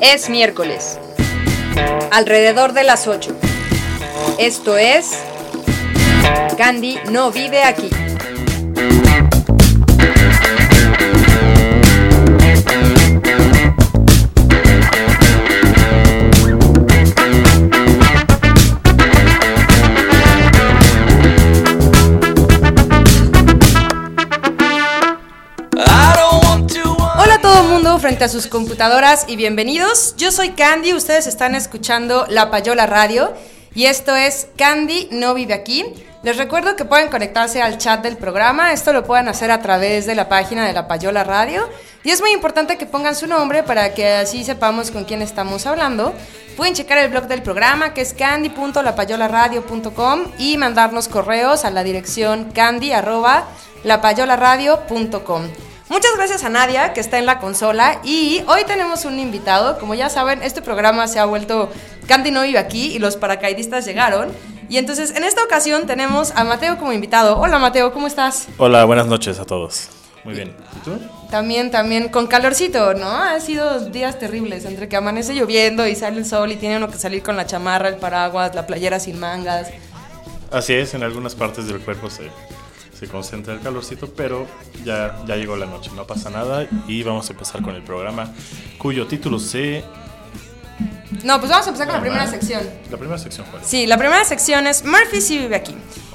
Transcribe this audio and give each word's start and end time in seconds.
Es 0.00 0.30
miércoles, 0.30 0.98
alrededor 2.12 2.72
de 2.72 2.84
las 2.84 3.06
8. 3.08 3.36
Esto 4.38 4.78
es... 4.78 5.33
Candy 6.56 6.98
no 7.10 7.30
vive 7.30 7.62
aquí. 7.62 7.90
Hola 27.16 27.38
todo 27.40 27.64
mundo 27.64 27.98
frente 27.98 28.24
a 28.24 28.28
sus 28.28 28.46
computadoras 28.46 29.24
y 29.28 29.36
bienvenidos. 29.36 30.14
Yo 30.16 30.30
soy 30.30 30.50
Candy, 30.50 30.94
ustedes 30.94 31.26
están 31.26 31.54
escuchando 31.54 32.26
La 32.28 32.50
Payola 32.50 32.86
Radio 32.86 33.32
y 33.74 33.86
esto 33.86 34.14
es 34.14 34.46
Candy 34.56 35.08
no 35.10 35.34
vive 35.34 35.54
aquí. 35.54 35.84
Les 36.24 36.36
recuerdo 36.38 36.74
que 36.74 36.86
pueden 36.86 37.10
conectarse 37.10 37.60
al 37.60 37.76
chat 37.76 38.02
del 38.02 38.16
programa, 38.16 38.72
esto 38.72 38.94
lo 38.94 39.04
pueden 39.04 39.28
hacer 39.28 39.50
a 39.50 39.60
través 39.60 40.06
de 40.06 40.14
la 40.14 40.26
página 40.26 40.66
de 40.66 40.72
La 40.72 40.88
Payola 40.88 41.22
Radio 41.22 41.68
y 42.02 42.12
es 42.12 42.22
muy 42.22 42.30
importante 42.30 42.78
que 42.78 42.86
pongan 42.86 43.14
su 43.14 43.26
nombre 43.26 43.62
para 43.62 43.92
que 43.92 44.08
así 44.08 44.42
sepamos 44.42 44.90
con 44.90 45.04
quién 45.04 45.20
estamos 45.20 45.66
hablando. 45.66 46.14
Pueden 46.56 46.72
checar 46.72 46.96
el 46.96 47.10
blog 47.10 47.26
del 47.26 47.42
programa 47.42 47.92
que 47.92 48.00
es 48.00 48.14
candy.lapayolaradio.com 48.14 50.22
y 50.38 50.56
mandarnos 50.56 51.08
correos 51.08 51.66
a 51.66 51.70
la 51.70 51.84
dirección 51.84 52.50
candy.lapayolaradio.com. 52.52 55.42
Muchas 55.90 56.16
gracias 56.16 56.42
a 56.42 56.48
Nadia 56.48 56.94
que 56.94 57.00
está 57.00 57.18
en 57.18 57.26
la 57.26 57.38
consola 57.38 58.00
y 58.02 58.42
hoy 58.46 58.64
tenemos 58.64 59.04
un 59.04 59.18
invitado. 59.18 59.78
Como 59.78 59.94
ya 59.94 60.08
saben, 60.08 60.42
este 60.42 60.62
programa 60.62 61.06
se 61.06 61.18
ha 61.18 61.26
vuelto 61.26 61.70
Candy 62.08 62.30
no 62.30 62.40
vive 62.42 62.58
aquí 62.58 62.94
y 62.94 62.98
los 62.98 63.16
paracaidistas 63.16 63.84
llegaron. 63.84 64.32
Y 64.68 64.78
entonces 64.78 65.10
en 65.10 65.24
esta 65.24 65.42
ocasión 65.44 65.86
tenemos 65.86 66.32
a 66.32 66.44
Mateo 66.44 66.78
como 66.78 66.92
invitado. 66.92 67.38
Hola 67.38 67.58
Mateo, 67.58 67.92
¿cómo 67.92 68.06
estás? 68.06 68.48
Hola, 68.58 68.84
buenas 68.84 69.06
noches 69.06 69.38
a 69.38 69.44
todos. 69.44 69.88
Muy 70.24 70.34
bien. 70.34 70.54
¿Y 70.76 70.84
tú? 70.84 70.98
También, 71.30 71.70
también 71.70 72.08
con 72.08 72.26
calorcito, 72.26 72.94
¿no? 72.94 73.08
Han 73.08 73.40
sido 73.40 73.90
días 73.90 74.18
terribles, 74.18 74.64
entre 74.64 74.88
que 74.88 74.96
amanece 74.96 75.34
lloviendo 75.34 75.86
y 75.86 75.94
sale 75.94 76.18
el 76.18 76.24
sol 76.24 76.52
y 76.52 76.56
tiene 76.56 76.78
uno 76.78 76.88
que 76.88 76.96
salir 76.96 77.22
con 77.22 77.36
la 77.36 77.46
chamarra, 77.46 77.88
el 77.88 77.96
paraguas, 77.96 78.54
la 78.54 78.66
playera 78.66 78.98
sin 79.00 79.20
mangas. 79.20 79.68
Así 80.50 80.72
es, 80.72 80.94
en 80.94 81.02
algunas 81.02 81.34
partes 81.34 81.66
del 81.66 81.80
cuerpo 81.80 82.08
se, 82.08 82.30
se 82.98 83.06
concentra 83.08 83.52
el 83.52 83.60
calorcito, 83.60 84.08
pero 84.16 84.46
ya, 84.84 85.18
ya 85.26 85.36
llegó 85.36 85.56
la 85.56 85.66
noche, 85.66 85.90
no 85.94 86.06
pasa 86.06 86.30
nada 86.30 86.66
y 86.86 87.02
vamos 87.02 87.28
a 87.28 87.32
empezar 87.32 87.60
con 87.60 87.74
el 87.74 87.82
programa 87.82 88.32
cuyo 88.78 89.06
título 89.06 89.38
se... 89.38 89.84
No, 91.22 91.38
pues 91.38 91.50
vamos 91.50 91.66
a 91.66 91.70
empezar 91.70 91.86
con 91.86 91.96
la 91.96 92.02
primera 92.02 92.26
sección. 92.26 92.62
La 92.90 92.96
primera 92.96 93.18
sección, 93.18 93.46
¿cuál? 93.50 93.64
Sí, 93.64 93.86
la 93.86 93.96
primera 93.96 94.24
sección 94.24 94.66
es 94.66 94.84
Murphy 94.84 95.20
sí 95.20 95.38
vive 95.38 95.56
aquí. 95.56 95.74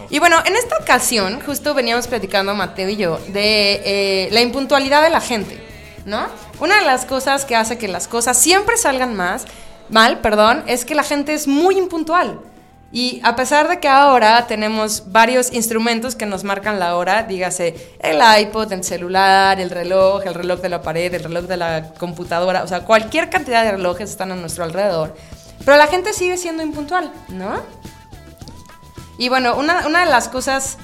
Y 0.09 0.19
bueno, 0.19 0.37
en 0.45 0.55
esta 0.55 0.77
ocasión, 0.77 1.39
justo 1.45 1.73
veníamos 1.73 2.07
platicando 2.07 2.53
Mateo 2.55 2.89
y 2.89 2.97
yo 2.97 3.19
de 3.27 3.81
eh, 3.85 4.29
la 4.31 4.41
impuntualidad 4.41 5.03
de 5.03 5.09
la 5.09 5.21
gente, 5.21 5.61
¿no? 6.05 6.27
Una 6.59 6.79
de 6.79 6.85
las 6.85 7.05
cosas 7.05 7.45
que 7.45 7.55
hace 7.55 7.77
que 7.77 7.87
las 7.87 8.07
cosas 8.07 8.37
siempre 8.37 8.75
salgan 8.75 9.15
más, 9.15 9.45
mal, 9.89 10.19
perdón, 10.19 10.63
es 10.67 10.83
que 10.83 10.95
la 10.95 11.03
gente 11.03 11.33
es 11.33 11.47
muy 11.47 11.77
impuntual. 11.77 12.39
Y 12.91 13.21
a 13.23 13.35
pesar 13.35 13.67
de 13.67 13.79
que 13.79 13.87
ahora 13.87 14.47
tenemos 14.47 15.11
varios 15.11 15.53
instrumentos 15.53 16.15
que 16.15 16.25
nos 16.25 16.43
marcan 16.43 16.79
la 16.79 16.95
hora, 16.95 17.23
dígase 17.23 17.95
el 17.99 18.19
iPod, 18.41 18.71
el 18.73 18.83
celular, 18.83 19.59
el 19.59 19.69
reloj, 19.69 20.25
el 20.25 20.33
reloj 20.33 20.59
de 20.59 20.69
la 20.69 20.81
pared, 20.81 21.13
el 21.13 21.23
reloj 21.23 21.45
de 21.45 21.57
la 21.57 21.93
computadora, 21.99 22.63
o 22.63 22.67
sea, 22.67 22.81
cualquier 22.85 23.29
cantidad 23.29 23.63
de 23.63 23.73
relojes 23.73 24.09
están 24.09 24.31
a 24.31 24.35
nuestro 24.35 24.63
alrededor, 24.63 25.15
pero 25.63 25.77
la 25.77 25.85
gente 25.85 26.13
sigue 26.13 26.37
siendo 26.37 26.63
impuntual, 26.63 27.11
¿no? 27.27 27.61
Y 29.19 29.29
bueno, 29.29 29.55
una, 29.55 29.85
una 29.85 30.05
de 30.05 30.09
las 30.09 30.27
cosas 30.27 30.77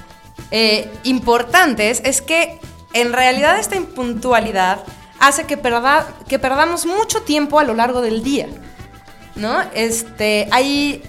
eh, 0.52 0.88
importantes 1.02 2.02
es 2.04 2.22
que 2.22 2.60
en 2.92 3.12
realidad 3.12 3.58
esta 3.58 3.74
impuntualidad 3.74 4.84
hace 5.18 5.44
que, 5.44 5.58
que 6.28 6.38
perdamos 6.38 6.86
mucho 6.86 7.22
tiempo 7.22 7.58
a 7.58 7.64
lo 7.64 7.74
largo 7.74 8.00
del 8.00 8.22
día, 8.22 8.46
¿no? 9.34 9.60
Este, 9.74 10.48
hay, 10.52 11.02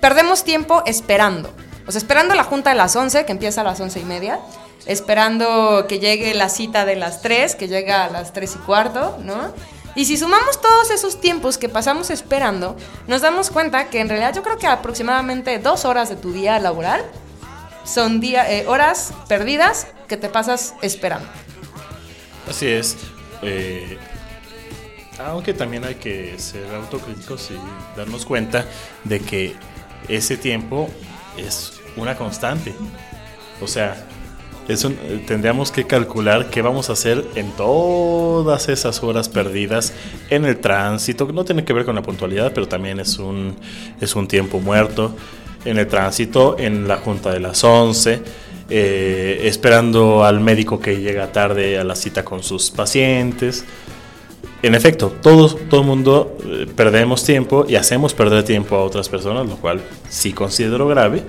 perdemos 0.00 0.44
tiempo 0.44 0.82
esperando, 0.86 1.52
o 1.86 1.92
sea, 1.92 1.98
esperando 1.98 2.34
la 2.34 2.44
junta 2.44 2.70
de 2.70 2.76
las 2.76 2.96
11, 2.96 3.24
que 3.24 3.32
empieza 3.32 3.60
a 3.60 3.64
las 3.64 3.80
11 3.80 4.00
y 4.00 4.04
media, 4.04 4.40
esperando 4.86 5.86
que 5.88 5.98
llegue 5.98 6.34
la 6.34 6.48
cita 6.48 6.84
de 6.84 6.96
las 6.96 7.22
3, 7.22 7.54
que 7.54 7.68
llega 7.68 8.04
a 8.04 8.10
las 8.10 8.32
3 8.32 8.56
y 8.56 8.58
cuarto, 8.58 9.18
¿no? 9.22 9.52
Y 9.94 10.04
si 10.04 10.16
sumamos 10.16 10.60
todos 10.60 10.90
esos 10.90 11.20
tiempos 11.20 11.58
que 11.58 11.68
pasamos 11.68 12.10
esperando, 12.10 12.76
nos 13.08 13.22
damos 13.22 13.50
cuenta 13.50 13.90
que 13.90 14.00
en 14.00 14.08
realidad 14.08 14.34
yo 14.34 14.42
creo 14.42 14.56
que 14.56 14.66
aproximadamente 14.66 15.58
dos 15.58 15.84
horas 15.84 16.08
de 16.08 16.16
tu 16.16 16.32
día 16.32 16.58
laboral 16.60 17.04
son 17.84 18.20
eh, 18.22 18.64
horas 18.68 19.12
perdidas 19.26 19.88
que 20.06 20.16
te 20.16 20.28
pasas 20.28 20.74
esperando. 20.80 21.26
Así 22.48 22.66
es. 22.68 22.96
eh, 23.42 23.98
aunque 25.18 25.52
también 25.52 25.84
hay 25.84 25.96
que 25.96 26.38
ser 26.38 26.72
autocríticos 26.74 27.50
y 27.50 27.98
darnos 27.98 28.24
cuenta 28.24 28.64
de 29.04 29.20
que 29.20 29.54
ese 30.08 30.36
tiempo 30.36 30.88
es 31.36 31.80
una 31.96 32.16
constante. 32.16 32.74
O 33.60 33.66
sea, 33.66 34.06
es 34.68 34.84
un- 34.84 34.92
eh, 35.02 35.22
tendríamos 35.26 35.70
que 35.72 35.84
calcular 35.86 36.48
qué 36.50 36.62
vamos 36.62 36.90
a 36.90 36.92
hacer 36.92 37.24
en 37.34 37.50
todas 37.52 38.68
esas 38.68 39.02
horas 39.02 39.28
perdidas 39.28 39.92
en 40.30 40.44
el 40.44 40.58
tránsito, 40.58 41.26
no 41.32 41.44
tiene 41.44 41.64
que 41.64 41.72
ver 41.72 41.84
con 41.84 41.94
la 41.96 42.02
puntualidad, 42.02 42.52
pero 42.54 42.68
también 42.68 43.00
es 43.00 43.18
un, 43.18 43.56
es 44.00 44.14
un 44.14 44.28
tiempo 44.28 44.60
muerto. 44.60 45.14
En 45.64 45.76
el 45.78 45.86
tránsito, 45.88 46.56
en 46.58 46.88
la 46.88 46.96
junta 46.96 47.30
de 47.32 47.40
las 47.40 47.62
11, 47.64 48.22
eh, 48.70 49.42
esperando 49.44 50.24
al 50.24 50.40
médico 50.40 50.80
que 50.80 51.00
llega 51.00 51.32
tarde 51.32 51.78
a 51.78 51.84
la 51.84 51.94
cita 51.96 52.24
con 52.24 52.42
sus 52.42 52.70
pacientes. 52.70 53.64
En 54.62 54.74
efecto, 54.74 55.14
todo 55.22 55.56
el 55.72 55.84
mundo 55.84 56.36
eh, 56.44 56.66
perdemos 56.76 57.24
tiempo 57.24 57.64
y 57.66 57.76
hacemos 57.76 58.12
perder 58.12 58.44
tiempo 58.44 58.76
a 58.76 58.84
otras 58.84 59.08
personas, 59.08 59.46
lo 59.46 59.56
cual 59.56 59.80
sí 60.08 60.32
considero 60.32 60.86
grave. 60.86 61.22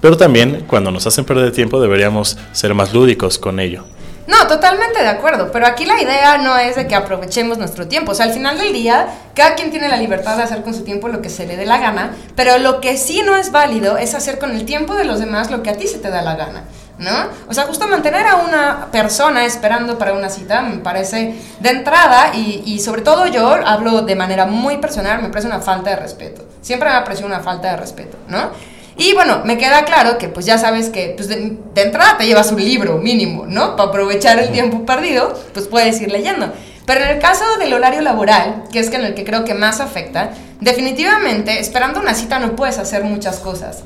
Pero 0.00 0.16
también 0.16 0.64
cuando 0.66 0.90
nos 0.90 1.06
hacen 1.06 1.24
perder 1.24 1.52
tiempo 1.52 1.80
deberíamos 1.80 2.38
ser 2.52 2.74
más 2.74 2.92
lúdicos 2.92 3.38
con 3.38 3.60
ello. 3.60 3.84
No, 4.26 4.46
totalmente 4.46 5.00
de 5.00 5.08
acuerdo, 5.08 5.50
pero 5.52 5.66
aquí 5.66 5.84
la 5.84 6.00
idea 6.00 6.38
no 6.38 6.56
es 6.56 6.76
de 6.76 6.86
que 6.86 6.94
aprovechemos 6.94 7.58
nuestro 7.58 7.88
tiempo, 7.88 8.12
o 8.12 8.14
sea, 8.14 8.26
al 8.26 8.32
final 8.32 8.56
del 8.56 8.72
día, 8.72 9.08
cada 9.34 9.56
quien 9.56 9.70
tiene 9.70 9.88
la 9.88 9.96
libertad 9.96 10.36
de 10.36 10.44
hacer 10.44 10.62
con 10.62 10.74
su 10.74 10.84
tiempo 10.84 11.08
lo 11.08 11.20
que 11.20 11.28
se 11.28 11.44
le 11.44 11.56
dé 11.56 11.66
la 11.66 11.78
gana, 11.78 12.14
pero 12.36 12.58
lo 12.58 12.80
que 12.80 12.96
sí 12.96 13.22
no 13.24 13.36
es 13.36 13.50
válido 13.50 13.98
es 13.98 14.14
hacer 14.14 14.38
con 14.38 14.52
el 14.52 14.64
tiempo 14.64 14.94
de 14.94 15.04
los 15.04 15.18
demás 15.18 15.50
lo 15.50 15.64
que 15.64 15.70
a 15.70 15.76
ti 15.76 15.88
se 15.88 15.98
te 15.98 16.08
da 16.08 16.22
la 16.22 16.36
gana. 16.36 16.64
¿No? 16.98 17.28
O 17.48 17.54
sea, 17.54 17.64
justo 17.64 17.88
mantener 17.88 18.26
a 18.26 18.36
una 18.36 18.88
persona 18.92 19.44
esperando 19.44 19.98
para 19.98 20.12
una 20.12 20.28
cita 20.28 20.62
me 20.62 20.78
parece 20.78 21.34
de 21.60 21.68
entrada 21.68 22.32
y, 22.34 22.62
y 22.66 22.80
sobre 22.80 23.02
todo 23.02 23.26
yo 23.26 23.48
hablo 23.48 24.02
de 24.02 24.14
manera 24.14 24.46
muy 24.46 24.78
personal, 24.78 25.22
me 25.22 25.28
parece 25.28 25.48
una 25.48 25.60
falta 25.60 25.90
de 25.90 25.96
respeto. 25.96 26.44
Siempre 26.60 26.88
me 26.88 26.94
ha 26.94 27.04
parecido 27.04 27.26
una 27.26 27.40
falta 27.40 27.70
de 27.70 27.76
respeto, 27.76 28.16
¿no? 28.28 28.50
Y 28.96 29.14
bueno, 29.14 29.42
me 29.44 29.56
queda 29.56 29.84
claro 29.84 30.18
que 30.18 30.28
pues 30.28 30.44
ya 30.46 30.58
sabes 30.58 30.90
que 30.90 31.14
pues 31.16 31.28
de, 31.28 31.56
de 31.74 31.82
entrada 31.82 32.18
te 32.18 32.26
llevas 32.26 32.52
un 32.52 32.62
libro 32.62 32.98
mínimo, 32.98 33.46
¿no? 33.46 33.74
Para 33.74 33.88
aprovechar 33.88 34.38
el 34.38 34.52
tiempo 34.52 34.84
perdido, 34.84 35.38
pues 35.52 35.66
puedes 35.66 36.00
ir 36.00 36.12
leyendo. 36.12 36.52
Pero 36.84 37.04
en 37.04 37.10
el 37.10 37.18
caso 37.18 37.44
del 37.58 37.72
horario 37.72 38.00
laboral, 38.00 38.64
que 38.72 38.80
es 38.80 38.92
en 38.92 39.04
el 39.04 39.14
que 39.14 39.24
creo 39.24 39.44
que 39.44 39.54
más 39.54 39.80
afecta, 39.80 40.32
definitivamente 40.60 41.58
esperando 41.58 42.00
una 42.00 42.14
cita 42.14 42.38
no 42.38 42.54
puedes 42.56 42.78
hacer 42.78 43.04
muchas 43.04 43.38
cosas. 43.38 43.84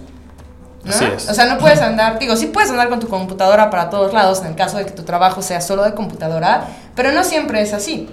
¿No? 0.87 0.93
Así 0.93 1.05
es. 1.05 1.29
O 1.29 1.35
sea, 1.35 1.47
no 1.53 1.59
puedes 1.59 1.81
andar, 1.81 2.19
digo, 2.19 2.37
sí 2.37 2.47
puedes 2.47 2.71
andar 2.71 2.89
con 2.89 3.01
tu 3.01 3.09
computadora 3.09 3.71
para 3.71 3.91
todos 3.91 4.13
lados 4.13 4.41
en 4.41 4.47
el 4.49 4.55
caso 4.55 4.79
de 4.79 4.87
que 4.87 4.93
tu 4.93 5.03
trabajo 5.03 5.43
sea 5.43 5.61
solo 5.61 5.85
de 5.85 5.95
computadora, 5.95 6.69
pero 6.95 7.13
no 7.13 7.25
siempre 7.25 7.61
es 7.61 7.73
así. 7.73 8.09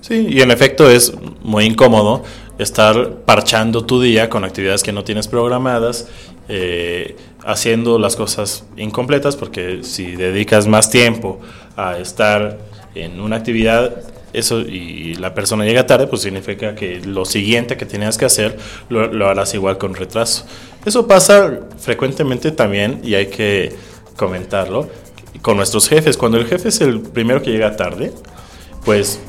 Sí, 0.00 0.26
y 0.30 0.40
en 0.40 0.50
efecto 0.50 0.88
es 0.88 1.12
muy 1.42 1.64
incómodo 1.64 2.22
estar 2.58 3.10
parchando 3.24 3.84
tu 3.84 4.00
día 4.00 4.28
con 4.28 4.44
actividades 4.44 4.82
que 4.82 4.92
no 4.92 5.04
tienes 5.04 5.26
programadas, 5.28 6.08
eh, 6.48 7.16
haciendo 7.44 7.98
las 7.98 8.14
cosas 8.14 8.64
incompletas, 8.76 9.36
porque 9.36 9.82
si 9.82 10.16
dedicas 10.16 10.66
más 10.66 10.90
tiempo 10.90 11.40
a 11.76 11.98
estar 11.98 12.58
en 12.94 13.20
una 13.20 13.36
actividad, 13.36 13.96
eso 14.36 14.60
y 14.60 15.14
la 15.14 15.34
persona 15.34 15.64
llega 15.64 15.86
tarde, 15.86 16.06
pues 16.06 16.22
significa 16.22 16.74
que 16.74 17.00
lo 17.00 17.24
siguiente 17.24 17.76
que 17.76 17.86
tenías 17.86 18.18
que 18.18 18.26
hacer 18.26 18.58
lo, 18.88 19.28
harás 19.28 19.54
igual 19.54 19.78
con 19.78 19.94
retraso. 19.94 20.46
Eso 20.84 21.06
pasa 21.06 21.60
frecuentemente 21.78 22.52
también, 22.52 23.00
y 23.02 23.14
hay 23.14 23.26
que 23.26 23.74
comentarlo, 24.16 24.88
con 25.40 25.56
nuestros 25.56 25.88
jefes. 25.88 26.16
Cuando 26.16 26.38
el 26.38 26.46
jefe 26.46 26.68
es 26.68 26.80
el 26.80 27.00
primero 27.00 27.42
que 27.42 27.50
llega 27.50 27.76
tarde, 27.76 28.12
pues 28.84 29.20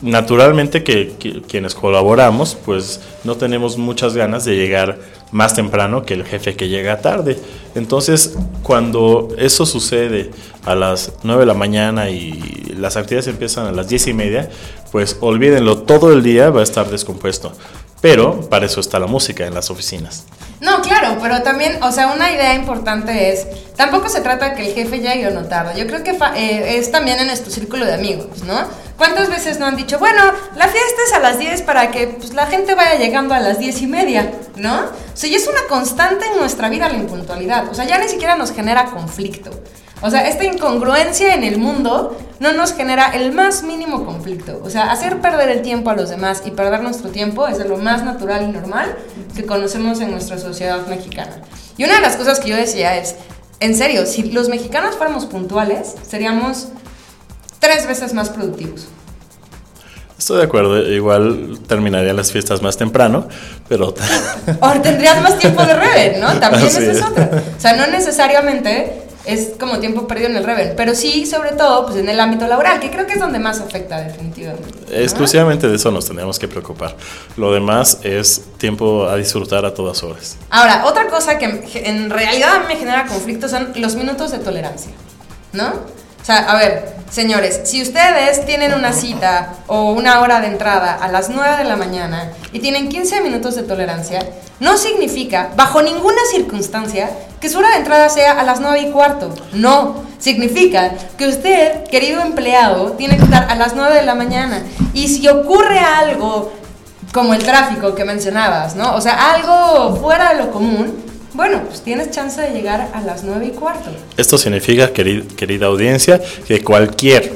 naturalmente 0.00 0.84
que, 0.84 1.12
que, 1.18 1.42
quienes 1.42 1.74
colaboramos, 1.74 2.56
pues 2.64 3.00
no 3.24 3.36
tenemos 3.36 3.76
muchas 3.78 4.14
ganas 4.14 4.44
de 4.44 4.56
llegar 4.56 4.98
más 5.32 5.54
temprano 5.54 6.04
que 6.04 6.14
el 6.14 6.24
jefe 6.24 6.54
que 6.54 6.68
llega 6.68 7.00
tarde. 7.00 7.38
Entonces, 7.74 8.36
cuando 8.62 9.28
eso 9.38 9.66
sucede 9.66 10.30
a 10.64 10.74
las 10.74 11.12
9 11.24 11.40
de 11.40 11.46
la 11.46 11.54
mañana 11.54 12.10
y 12.10 12.74
las 12.78 12.96
actividades 12.96 13.26
empiezan 13.28 13.66
a 13.66 13.72
las 13.72 13.88
10 13.88 14.08
y 14.08 14.14
media, 14.14 14.50
pues 14.92 15.16
olvídenlo, 15.20 15.78
todo 15.78 16.12
el 16.12 16.22
día 16.22 16.50
va 16.50 16.60
a 16.60 16.64
estar 16.64 16.88
descompuesto. 16.88 17.52
Pero 18.00 18.48
para 18.48 18.66
eso 18.66 18.80
está 18.80 18.98
la 18.98 19.06
música 19.06 19.46
en 19.46 19.54
las 19.54 19.70
oficinas. 19.70 20.26
No, 20.62 20.80
claro, 20.80 21.18
pero 21.20 21.42
también, 21.42 21.82
o 21.82 21.90
sea, 21.90 22.06
una 22.12 22.30
idea 22.30 22.54
importante 22.54 23.32
es, 23.32 23.48
tampoco 23.74 24.08
se 24.08 24.20
trata 24.20 24.54
que 24.54 24.68
el 24.68 24.74
jefe 24.74 25.00
llegue 25.00 25.26
o 25.26 25.30
no. 25.32 25.42
Yo 25.76 25.88
creo 25.88 26.04
que 26.04 26.16
eh, 26.36 26.78
es 26.78 26.92
también 26.92 27.18
en 27.18 27.26
nuestro 27.26 27.50
círculo 27.50 27.84
de 27.84 27.94
amigos, 27.94 28.44
¿no? 28.44 28.54
¿Cuántas 28.96 29.28
veces 29.28 29.58
no 29.58 29.66
han 29.66 29.74
dicho, 29.74 29.98
bueno, 29.98 30.22
la 30.54 30.68
fiesta 30.68 31.02
es 31.04 31.12
a 31.14 31.18
las 31.18 31.40
10 31.40 31.62
para 31.62 31.90
que 31.90 32.06
pues, 32.06 32.32
la 32.32 32.46
gente 32.46 32.76
vaya 32.76 32.94
llegando 32.94 33.34
a 33.34 33.40
las 33.40 33.58
10 33.58 33.82
y 33.82 33.86
media, 33.88 34.30
¿no? 34.54 34.82
O 34.82 35.16
sea, 35.16 35.28
y 35.28 35.34
es 35.34 35.48
una 35.48 35.62
constante 35.68 36.26
en 36.26 36.38
nuestra 36.38 36.68
vida 36.68 36.88
la 36.88 36.96
impuntualidad. 36.96 37.68
O 37.68 37.74
sea, 37.74 37.84
ya 37.84 37.98
ni 37.98 38.06
siquiera 38.06 38.36
nos 38.36 38.52
genera 38.52 38.84
conflicto. 38.84 39.50
O 40.02 40.10
sea, 40.10 40.28
esta 40.28 40.44
incongruencia 40.44 41.34
en 41.34 41.44
el 41.44 41.58
mundo 41.58 42.18
no 42.40 42.52
nos 42.52 42.74
genera 42.74 43.12
el 43.14 43.32
más 43.32 43.62
mínimo 43.62 44.04
conflicto. 44.04 44.60
O 44.64 44.68
sea, 44.68 44.90
hacer 44.90 45.20
perder 45.20 45.48
el 45.48 45.62
tiempo 45.62 45.90
a 45.90 45.94
los 45.94 46.10
demás 46.10 46.42
y 46.44 46.50
perder 46.50 46.82
nuestro 46.82 47.10
tiempo 47.10 47.46
es 47.46 47.58
de 47.58 47.68
lo 47.68 47.76
más 47.76 48.02
natural 48.02 48.42
y 48.42 48.52
normal 48.52 48.96
que 49.36 49.46
conocemos 49.46 50.00
en 50.00 50.10
nuestra 50.10 50.38
sociedad 50.38 50.84
mexicana. 50.88 51.40
Y 51.76 51.84
una 51.84 51.94
de 51.94 52.00
las 52.00 52.16
cosas 52.16 52.40
que 52.40 52.50
yo 52.50 52.56
decía 52.56 52.96
es, 52.96 53.14
en 53.60 53.76
serio, 53.76 54.04
si 54.06 54.24
los 54.24 54.48
mexicanos 54.48 54.96
fuéramos 54.96 55.26
puntuales, 55.26 55.94
seríamos 56.08 56.68
tres 57.60 57.86
veces 57.86 58.12
más 58.12 58.28
productivos. 58.28 58.88
Estoy 60.18 60.38
de 60.38 60.44
acuerdo, 60.44 60.80
igual 60.92 61.60
terminaría 61.66 62.12
las 62.12 62.32
fiestas 62.32 62.60
más 62.60 62.76
temprano, 62.76 63.28
pero... 63.68 63.94
O 64.60 64.70
tendrías 64.80 65.20
más 65.20 65.38
tiempo 65.38 65.64
de 65.64 65.74
Reven, 65.74 66.20
¿no? 66.20 66.38
También 66.38 66.66
esa 66.66 66.80
es 66.80 67.02
otra. 67.02 67.42
O 67.56 67.60
sea, 67.60 67.74
no 67.74 67.86
necesariamente 67.88 69.01
es 69.24 69.52
como 69.58 69.78
tiempo 69.78 70.06
perdido 70.06 70.30
en 70.30 70.36
el 70.36 70.44
Reven, 70.44 70.74
pero 70.76 70.94
sí, 70.94 71.26
sobre 71.26 71.52
todo, 71.52 71.86
pues 71.86 71.98
en 71.98 72.08
el 72.08 72.18
ámbito 72.18 72.46
laboral, 72.46 72.80
que 72.80 72.90
creo 72.90 73.06
que 73.06 73.14
es 73.14 73.20
donde 73.20 73.38
más 73.38 73.60
afecta 73.60 74.00
definitivamente. 74.00 74.68
¿no? 74.90 74.96
Exclusivamente 74.96 75.68
de 75.68 75.76
eso 75.76 75.90
nos 75.90 76.06
tenemos 76.06 76.38
que 76.38 76.48
preocupar. 76.48 76.96
Lo 77.36 77.52
demás 77.52 77.98
es 78.02 78.42
tiempo 78.58 79.06
a 79.06 79.16
disfrutar 79.16 79.64
a 79.64 79.74
todas 79.74 80.02
horas. 80.02 80.36
Ahora, 80.50 80.84
otra 80.86 81.08
cosa 81.08 81.38
que 81.38 81.62
en 81.74 82.10
realidad 82.10 82.66
me 82.66 82.76
genera 82.76 83.06
conflicto 83.06 83.48
son 83.48 83.72
los 83.76 83.94
minutos 83.94 84.30
de 84.32 84.38
tolerancia, 84.38 84.92
¿no? 85.52 85.72
O 86.22 86.24
sea, 86.24 86.38
a 86.38 86.56
ver, 86.56 86.94
señores, 87.10 87.62
si 87.64 87.82
ustedes 87.82 88.46
tienen 88.46 88.74
una 88.74 88.92
cita 88.92 89.54
o 89.66 89.90
una 89.90 90.20
hora 90.20 90.40
de 90.40 90.46
entrada 90.46 90.94
a 90.94 91.08
las 91.08 91.28
9 91.30 91.56
de 91.56 91.64
la 91.64 91.74
mañana 91.74 92.30
y 92.52 92.60
tienen 92.60 92.88
15 92.88 93.22
minutos 93.22 93.56
de 93.56 93.64
tolerancia, 93.64 94.20
no 94.60 94.76
significa, 94.76 95.50
bajo 95.56 95.82
ninguna 95.82 96.20
circunstancia, 96.30 97.10
que 97.40 97.48
su 97.48 97.58
hora 97.58 97.70
de 97.70 97.78
entrada 97.78 98.08
sea 98.08 98.38
a 98.38 98.44
las 98.44 98.60
9 98.60 98.82
y 98.82 98.90
cuarto. 98.92 99.34
No, 99.52 100.04
significa 100.20 100.92
que 101.18 101.26
usted, 101.26 101.82
querido 101.90 102.22
empleado, 102.22 102.92
tiene 102.92 103.16
que 103.16 103.24
estar 103.24 103.50
a 103.50 103.56
las 103.56 103.74
9 103.74 103.96
de 103.96 104.06
la 104.06 104.14
mañana. 104.14 104.62
Y 104.94 105.08
si 105.08 105.26
ocurre 105.26 105.80
algo 105.80 106.52
como 107.12 107.34
el 107.34 107.42
tráfico 107.42 107.96
que 107.96 108.04
mencionabas, 108.04 108.76
¿no? 108.76 108.94
O 108.94 109.00
sea, 109.00 109.32
algo 109.34 109.96
fuera 109.96 110.34
de 110.34 110.36
lo 110.36 110.52
común, 110.52 111.02
bueno, 111.34 111.62
pues 111.64 111.82
tienes 111.82 112.10
chance 112.10 112.40
de 112.40 112.50
llegar 112.50 112.90
a 112.92 113.00
las 113.00 113.24
9 113.24 113.46
y 113.46 113.50
cuarto. 113.50 113.90
Esto 114.16 114.38
significa, 114.38 114.92
querida, 114.92 115.24
querida 115.36 115.66
audiencia, 115.66 116.20
que 116.46 116.62
cualquier 116.62 117.32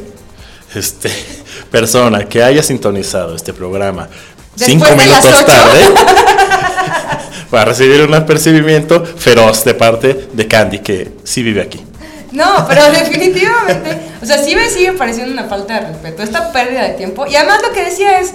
este, 0.74 1.10
persona 1.70 2.28
que 2.28 2.42
haya 2.42 2.62
sintonizado 2.62 3.34
este 3.34 3.52
programa 3.52 4.08
Después 4.56 4.88
cinco 4.88 4.96
minutos 4.96 5.44
tarde 5.44 5.80
va 7.54 7.62
a 7.62 7.64
recibir 7.66 8.02
un 8.02 8.14
apercibimiento 8.14 9.04
feroz 9.04 9.64
de 9.64 9.74
parte 9.74 10.28
de 10.32 10.48
Candy, 10.48 10.78
que 10.78 11.12
sí 11.24 11.42
vive 11.42 11.60
aquí. 11.60 11.84
No, 12.32 12.66
pero 12.68 12.82
definitivamente, 12.90 13.98
o 14.22 14.26
sea, 14.26 14.42
sí 14.42 14.54
me 14.54 14.68
sigue 14.68 14.92
pareciendo 14.92 15.32
una 15.32 15.44
falta 15.44 15.80
de 15.80 15.88
respeto, 15.88 16.22
esta 16.22 16.52
pérdida 16.52 16.84
de 16.84 16.94
tiempo. 16.94 17.26
Y 17.26 17.36
además 17.36 17.60
lo 17.62 17.72
que 17.72 17.84
decía 17.84 18.20
es, 18.20 18.32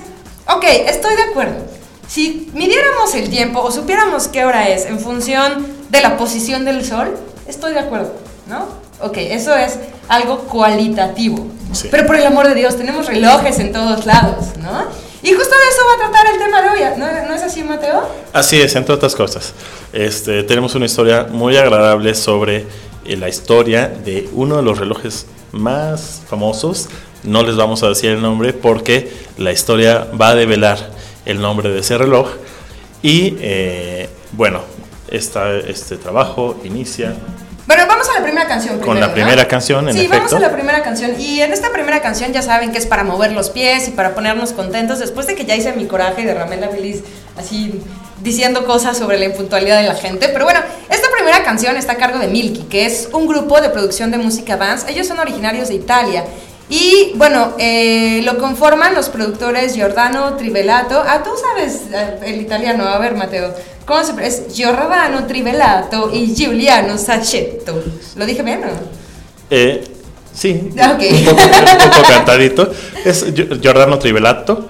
ok, 0.48 0.64
estoy 0.88 1.16
de 1.16 1.24
acuerdo. 1.24 1.81
Si 2.12 2.50
midiéramos 2.54 3.16
el 3.16 3.30
tiempo 3.30 3.62
o 3.62 3.72
supiéramos 3.72 4.28
qué 4.28 4.44
hora 4.44 4.68
es 4.68 4.86
en 4.86 5.00
función 5.00 5.66
de 5.90 6.02
la 6.02 6.18
posición 6.18 6.66
del 6.66 6.84
sol, 6.84 7.16
estoy 7.48 7.72
de 7.72 7.80
acuerdo, 7.80 8.12
¿no? 8.48 8.68
Ok, 9.00 9.16
eso 9.16 9.56
es 9.56 9.80
algo 10.10 10.40
cualitativo. 10.40 11.48
Sí. 11.72 11.88
Pero 11.90 12.06
por 12.06 12.18
el 12.18 12.26
amor 12.26 12.50
de 12.50 12.56
Dios, 12.56 12.76
tenemos 12.76 13.08
relojes 13.08 13.60
en 13.60 13.72
todos 13.72 14.06
lados, 14.06 14.58
¿no? 14.58 14.88
Y 15.24 15.32
justo 15.32 15.56
de 15.56 15.70
eso 15.70 15.82
va 15.88 16.06
a 16.06 16.10
tratar 16.10 16.34
el 16.34 16.38
tema 16.38 16.62
de 16.62 16.70
hoy, 16.70 17.00
¿no, 17.00 17.30
¿no 17.30 17.34
es 17.34 17.44
así, 17.44 17.64
Mateo? 17.64 18.06
Así 18.34 18.60
es, 18.60 18.76
entre 18.76 18.94
otras 18.94 19.16
cosas. 19.16 19.54
Este, 19.94 20.44
tenemos 20.44 20.76
una 20.76 20.88
historia 20.88 21.28
muy 21.32 21.56
agradable 21.56 22.14
sobre 22.14 22.66
eh, 23.06 23.16
la 23.16 23.30
historia 23.30 23.88
de 23.88 24.28
uno 24.34 24.58
de 24.58 24.64
los 24.64 24.80
relojes 24.80 25.28
más 25.54 26.24
famosos. 26.30 26.90
No 27.24 27.42
les 27.44 27.56
vamos 27.56 27.84
a 27.84 27.88
decir 27.88 28.10
el 28.10 28.22
nombre 28.22 28.52
porque 28.52 29.14
la 29.38 29.54
historia 29.54 30.08
va 30.20 30.32
a 30.32 30.36
develar 30.36 31.00
el 31.26 31.42
nombre 31.42 31.70
de 31.70 31.80
ese 31.80 31.98
reloj. 31.98 32.30
Y 33.02 33.36
eh, 33.40 34.10
bueno, 34.34 34.62
esta, 35.12 35.58
este 35.58 35.98
trabajo 35.98 36.56
inicia 36.64 37.14
Bueno, 37.68 37.84
vamos 37.88 38.08
a 38.10 38.20
la 38.20 38.24
primera 38.24 38.48
canción 38.48 38.80
Con 38.80 39.00
la 39.00 39.14
primera 39.14 39.48
canción, 39.48 39.90
en 39.90 39.96
Sí, 39.96 40.08
vamos 40.08 40.32
a 40.34 40.40
la 40.40 40.52
primera 40.52 40.82
canción. 40.84 41.20
Y 41.20 41.42
en 41.42 41.52
esta 41.52 41.72
primera 41.72 42.02
canción 42.02 42.32
ya 42.32 42.42
saben 42.42 42.72
que 42.72 42.78
es 42.78 42.86
para 42.86 43.04
mover 43.04 43.32
los 43.32 43.50
pies 43.50 43.88
y 43.88 43.92
para 43.92 44.14
ponernos 44.14 44.54
contentos. 44.54 45.00
Después 45.00 45.28
de 45.28 45.36
que 45.36 45.46
ya 45.46 45.56
hice 45.56 45.74
mi 45.74 45.86
coraje 45.86 46.22
y 46.22 46.26
derramé 46.26 46.58
la 46.58 46.68
bilis 46.68 47.02
así 47.38 47.82
diciendo 48.22 48.66
cosas 48.66 48.98
sobre 48.98 49.18
la 49.18 49.26
impuntualidad 49.26 49.82
de 49.82 49.88
la 49.88 49.96
gente. 49.96 50.30
Pero 50.30 50.46
bueno, 50.46 50.60
esta 50.90 51.08
primera 51.12 51.44
canción 51.44 51.76
está 51.76 51.94
a 51.94 51.98
cargo 51.98 52.20
de 52.20 52.28
Milky, 52.28 52.64
que 52.64 52.86
es 52.86 53.10
un 53.12 53.28
grupo 53.28 53.60
de 53.62 53.70
producción 53.70 54.12
de 54.12 54.18
música 54.18 54.58
dance. 54.58 54.90
Ellos 54.92 55.08
son 55.08 55.20
originarios 55.20 55.70
de 55.70 55.76
Italia. 55.76 56.24
Y 56.72 57.12
bueno, 57.16 57.54
eh, 57.60 58.22
lo 58.24 58.38
conforman 58.38 58.96
los 58.96 59.10
productores 59.10 59.76
Giordano 59.76 60.36
Trivelato. 60.38 61.04
Ah, 61.06 61.22
tú 61.22 61.32
sabes 61.38 61.82
eh, 61.94 62.18
el 62.24 62.42
italiano. 62.42 62.86
A 62.88 62.98
ver, 62.98 63.14
Mateo. 63.14 63.54
¿Cómo 63.86 64.02
se 64.06 64.14
Es 64.26 64.44
Giordano 64.56 65.26
Trivelato 65.28 66.10
y 66.14 66.34
Giuliano 66.34 66.98
Sacchetto. 66.98 67.84
¿Lo 68.16 68.26
dije 68.26 68.42
bien 68.42 68.64
o 68.64 68.68
no? 68.68 68.72
Eh, 69.50 69.84
sí, 70.34 70.70
Ah, 70.80 70.94
ok. 70.96 71.04
un, 71.12 71.26
poco, 71.26 71.42
un 71.44 71.90
poco 71.92 72.08
cantadito. 72.08 72.72
Es 73.04 73.26
Gio- 73.36 73.60
Giordano 73.62 74.00
Trivelato 74.00 74.70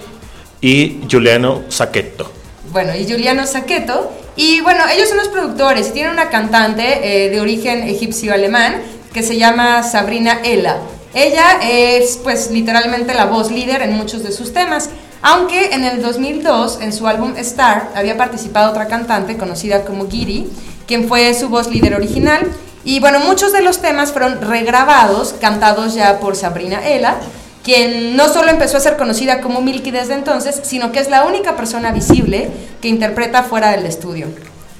y 0.60 1.02
Giuliano 1.08 1.66
Sacchetto. 1.70 2.32
Bueno, 2.72 2.96
y 2.96 3.06
Giuliano 3.06 3.46
Sacchetto. 3.46 4.12
Y 4.36 4.62
bueno, 4.62 4.86
ellos 4.92 5.08
son 5.08 5.20
los 5.20 5.28
productores 5.28 5.90
y 5.90 5.92
tienen 5.92 6.14
una 6.14 6.30
cantante 6.32 7.26
eh, 7.26 7.30
de 7.30 7.40
origen 7.42 7.84
egipcio-alemán 7.84 8.82
que 9.14 9.22
se 9.22 9.38
llama 9.38 9.84
Sabrina 9.84 10.40
Ella. 10.44 10.78
Ella 11.14 11.60
es 11.62 12.18
pues 12.24 12.52
literalmente 12.52 13.14
la 13.14 13.26
voz 13.26 13.52
líder 13.52 13.82
en 13.82 13.94
muchos 13.94 14.24
de 14.24 14.32
sus 14.32 14.54
temas. 14.54 14.90
Aunque 15.22 15.74
en 15.74 15.84
el 15.84 16.02
2002, 16.02 16.80
en 16.82 16.94
su 16.94 17.08
álbum 17.08 17.34
Star, 17.38 17.90
había 17.96 18.18
participado 18.18 18.72
otra 18.72 18.88
cantante 18.88 19.38
conocida 19.38 19.84
como 19.84 20.10
Giri, 20.10 20.50
quien 20.88 21.08
fue 21.08 21.34
su 21.34 21.50
voz 21.50 21.68
líder 21.70 21.94
original. 21.96 22.48
Y 22.84 23.00
bueno, 23.00 23.20
muchos 23.20 23.52
de 23.52 23.62
los 23.62 23.80
temas 23.80 24.12
fueron 24.12 24.42
regrabados, 24.42 25.36
cantados 25.40 25.94
ya 25.94 26.20
por 26.20 26.36
Sabrina 26.36 26.88
Ella, 26.88 27.18
quien 27.64 28.16
no 28.16 28.28
solo 28.30 28.50
empezó 28.50 28.78
a 28.78 28.80
ser 28.80 28.98
conocida 28.98 29.42
como 29.42 29.62
Milky 29.62 29.92
desde 29.92 30.16
entonces, 30.16 30.62
sino 30.64 30.92
que 30.92 31.00
es 31.00 31.10
la 31.10 31.26
única 31.26 31.56
persona 31.56 31.92
visible 31.92 32.50
que 32.82 32.88
interpreta 32.88 33.44
fuera 33.44 33.70
del 33.72 33.86
estudio. 33.86 34.28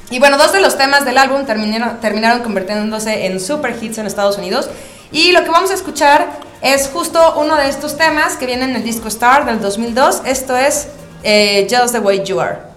Y 0.10 0.20
bueno, 0.20 0.38
dos 0.38 0.52
de 0.52 0.62
los 0.62 0.78
temas 0.78 1.06
del 1.06 1.18
álbum 1.20 1.46
terminaron, 1.46 2.00
terminaron 2.02 2.42
convirtiéndose 2.42 3.28
en 3.28 3.40
super 3.40 3.78
hits 3.80 4.00
en 4.00 4.08
Estados 4.08 4.38
Unidos. 4.38 4.70
Y 5.12 5.32
lo 5.34 5.44
que 5.44 5.50
vamos 5.50 5.72
a 5.72 5.74
escuchar 5.74 6.40
es 6.62 6.88
justo 6.88 7.36
uno 7.40 7.56
de 7.56 7.70
estos 7.70 7.98
temas 7.98 8.38
que 8.38 8.46
viene 8.46 8.66
en 8.66 8.76
el 8.76 8.84
disco 8.84 9.08
Star 9.10 9.46
del 9.46 9.60
2002. 9.60 10.22
Esto 10.26 10.56
es 10.56 10.88
eh, 11.24 11.68
Just 11.70 11.94
the 11.94 12.00
Way 12.00 12.24
You 12.24 12.40
Are. 12.40 12.71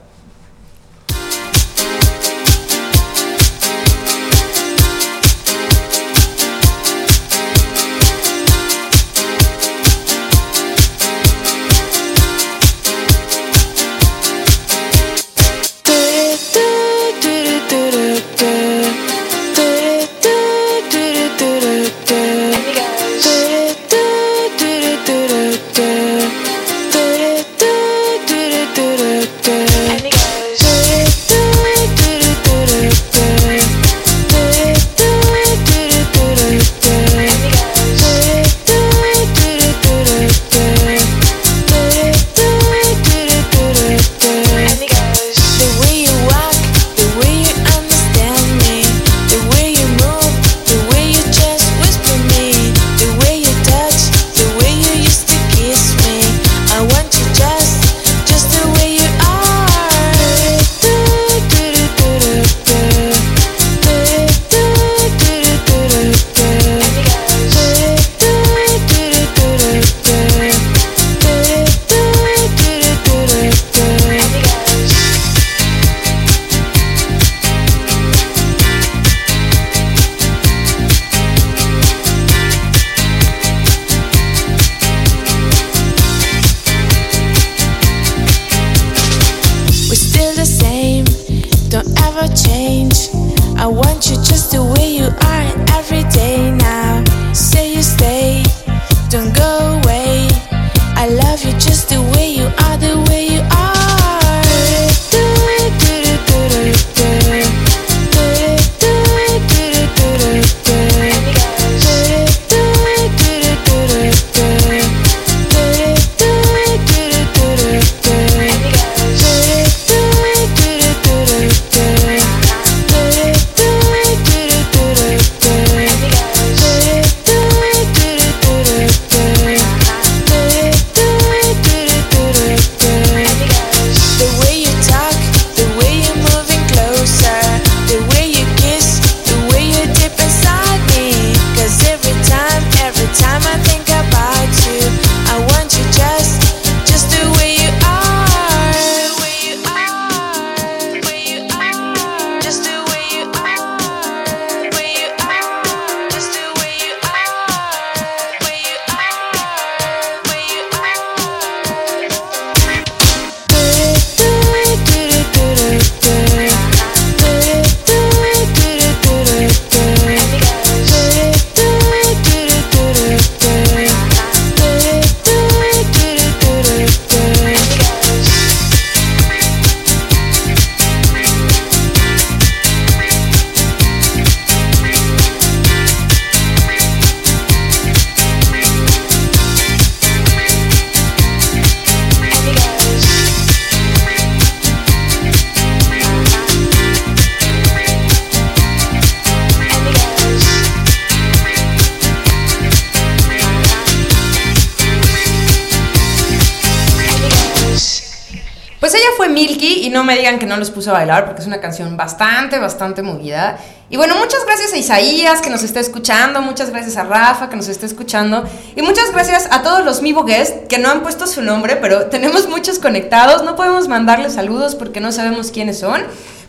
Digan 210.24 210.38
que 210.38 210.46
no 210.46 210.56
los 210.56 210.70
puse 210.70 210.88
a 210.88 210.94
bailar 210.94 211.26
porque 211.26 211.42
es 211.42 211.46
una 211.46 211.60
canción 211.60 211.98
bastante, 211.98 212.58
bastante 212.58 213.02
movida. 213.02 213.58
Y 213.90 213.98
bueno, 213.98 214.16
muchas 214.16 214.42
gracias 214.46 214.72
a 214.72 214.78
Isaías 214.78 215.42
que 215.42 215.50
nos 215.50 215.62
está 215.62 215.80
escuchando, 215.80 216.40
muchas 216.40 216.70
gracias 216.70 216.96
a 216.96 217.04
Rafa 217.04 217.50
que 217.50 217.56
nos 217.56 217.68
está 217.68 217.84
escuchando 217.84 218.42
y 218.74 218.80
muchas 218.80 219.12
gracias 219.12 219.48
a 219.50 219.62
todos 219.62 219.84
los 219.84 220.00
Mivo 220.00 220.24
Guest 220.24 220.66
que 220.66 220.78
no 220.78 220.88
han 220.88 221.02
puesto 221.02 221.26
su 221.26 221.42
nombre, 221.42 221.76
pero 221.76 222.06
tenemos 222.10 222.48
muchos 222.48 222.78
conectados, 222.78 223.44
no 223.44 223.54
podemos 223.54 223.86
mandarles 223.86 224.32
saludos 224.32 224.74
porque 224.74 225.00
no 225.00 225.12
sabemos 225.12 225.50
quiénes 225.50 225.78
son. 225.78 226.00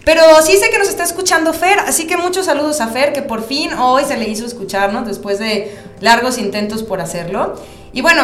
Pero 0.06 0.22
sí 0.42 0.56
sé 0.56 0.70
que 0.70 0.78
nos 0.78 0.88
está 0.88 1.04
escuchando 1.04 1.52
Fer, 1.52 1.80
así 1.80 2.08
que 2.08 2.16
muchos 2.16 2.46
saludos 2.46 2.80
a 2.80 2.88
Fer, 2.88 3.12
que 3.12 3.24
por 3.24 3.44
fin 3.44 3.74
hoy 3.74 4.06
se 4.06 4.16
le 4.16 4.30
hizo 4.30 4.46
escucharnos 4.46 5.06
después 5.06 5.38
de 5.40 5.76
largos 6.00 6.38
intentos 6.38 6.84
por 6.84 7.02
hacerlo. 7.02 7.56
Y 7.92 8.02
bueno, 8.02 8.24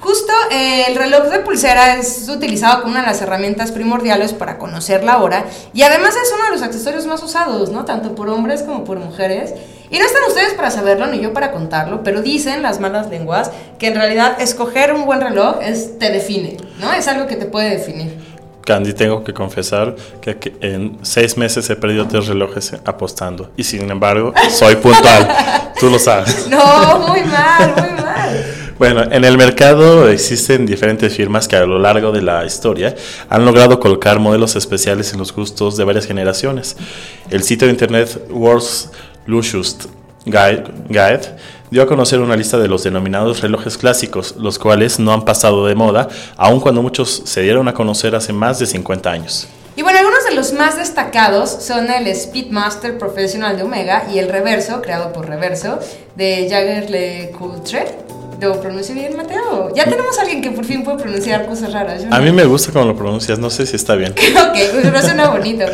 Justo 0.00 0.32
eh, 0.52 0.84
el 0.86 0.94
reloj 0.94 1.24
de 1.24 1.40
pulsera 1.40 1.96
es 1.96 2.28
utilizado 2.28 2.82
como 2.82 2.92
una 2.92 3.00
de 3.00 3.08
las 3.08 3.20
herramientas 3.20 3.72
primordiales 3.72 4.32
para 4.32 4.56
conocer 4.56 5.02
la 5.02 5.18
hora 5.18 5.44
y 5.74 5.82
además 5.82 6.14
es 6.14 6.32
uno 6.32 6.44
de 6.44 6.50
los 6.52 6.62
accesorios 6.62 7.04
más 7.06 7.20
usados, 7.22 7.70
¿no? 7.70 7.84
Tanto 7.84 8.14
por 8.14 8.28
hombres 8.28 8.62
como 8.62 8.84
por 8.84 8.98
mujeres. 8.98 9.54
Y 9.90 9.98
no 9.98 10.04
están 10.04 10.22
ustedes 10.28 10.54
para 10.54 10.70
saberlo 10.70 11.06
ni 11.06 11.18
yo 11.18 11.32
para 11.32 11.50
contarlo, 11.50 12.04
pero 12.04 12.22
dicen 12.22 12.62
las 12.62 12.78
malas 12.78 13.08
lenguas 13.08 13.50
que 13.78 13.88
en 13.88 13.94
realidad 13.96 14.40
escoger 14.40 14.92
un 14.92 15.04
buen 15.04 15.20
reloj 15.20 15.56
es, 15.62 15.98
te 15.98 16.12
define, 16.12 16.58
¿no? 16.78 16.92
Es 16.92 17.08
algo 17.08 17.26
que 17.26 17.36
te 17.36 17.46
puede 17.46 17.70
definir. 17.70 18.18
Candy, 18.64 18.92
tengo 18.92 19.24
que 19.24 19.32
confesar 19.32 19.96
que 20.20 20.38
en 20.60 20.98
seis 21.02 21.38
meses 21.38 21.68
he 21.70 21.74
perdido 21.74 22.06
tres 22.06 22.26
relojes 22.26 22.74
apostando 22.84 23.50
y 23.56 23.64
sin 23.64 23.90
embargo 23.90 24.34
soy 24.50 24.76
puntual. 24.76 25.26
Tú 25.80 25.88
lo 25.88 25.98
sabes. 25.98 26.46
No, 26.48 26.98
muy 27.08 27.22
mal, 27.22 27.74
muy 27.76 28.04
mal. 28.04 28.17
Bueno, 28.78 29.02
en 29.10 29.24
el 29.24 29.36
mercado 29.36 30.08
existen 30.08 30.64
diferentes 30.64 31.12
firmas 31.16 31.48
que 31.48 31.56
a 31.56 31.66
lo 31.66 31.80
largo 31.80 32.12
de 32.12 32.22
la 32.22 32.44
historia 32.44 32.94
han 33.28 33.44
logrado 33.44 33.80
colocar 33.80 34.20
modelos 34.20 34.54
especiales 34.54 35.12
en 35.12 35.18
los 35.18 35.34
gustos 35.34 35.76
de 35.76 35.82
varias 35.82 36.06
generaciones. 36.06 36.76
El 37.28 37.42
sitio 37.42 37.66
de 37.66 37.72
internet 37.72 38.26
Worlds 38.30 38.90
Lucius 39.26 39.76
Guide, 40.24 41.36
dio 41.72 41.82
a 41.82 41.86
conocer 41.88 42.20
una 42.20 42.36
lista 42.36 42.56
de 42.56 42.68
los 42.68 42.84
denominados 42.84 43.40
relojes 43.40 43.76
clásicos, 43.76 44.36
los 44.36 44.60
cuales 44.60 45.00
no 45.00 45.12
han 45.12 45.24
pasado 45.24 45.66
de 45.66 45.74
moda, 45.74 46.06
aun 46.36 46.60
cuando 46.60 46.80
muchos 46.80 47.22
se 47.24 47.40
dieron 47.40 47.66
a 47.66 47.74
conocer 47.74 48.14
hace 48.14 48.32
más 48.32 48.60
de 48.60 48.66
50 48.66 49.10
años. 49.10 49.48
Y 49.74 49.82
bueno, 49.82 49.98
algunos 49.98 50.24
de 50.24 50.36
los 50.36 50.52
más 50.52 50.76
destacados 50.76 51.50
son 51.50 51.90
el 51.90 52.14
Speedmaster 52.14 52.96
Professional 52.96 53.56
de 53.56 53.64
Omega 53.64 54.06
y 54.12 54.20
el 54.20 54.28
Reverso, 54.28 54.82
creado 54.82 55.12
por 55.12 55.26
Reverso, 55.26 55.80
de 56.14 56.46
Jagger 56.48 56.90
LeCoultre 56.90 58.07
¿Lo 58.40 58.60
pronuncio 58.60 58.94
bien, 58.94 59.16
Mateo? 59.16 59.74
Ya 59.74 59.84
tenemos 59.84 60.16
a 60.16 60.20
alguien 60.22 60.40
que 60.40 60.52
por 60.52 60.64
fin 60.64 60.84
puede 60.84 60.98
pronunciar 60.98 61.44
cosas 61.46 61.72
raras. 61.72 62.04
A 62.08 62.20
mí 62.20 62.30
me 62.30 62.44
gusta 62.44 62.70
cómo 62.72 62.84
lo 62.84 62.96
pronuncias, 62.96 63.40
no 63.40 63.50
sé 63.50 63.66
si 63.66 63.74
está 63.74 63.96
bien. 63.96 64.12
ok, 64.12 64.56
pero 64.80 65.02
suena 65.02 65.30
bonito. 65.30 65.64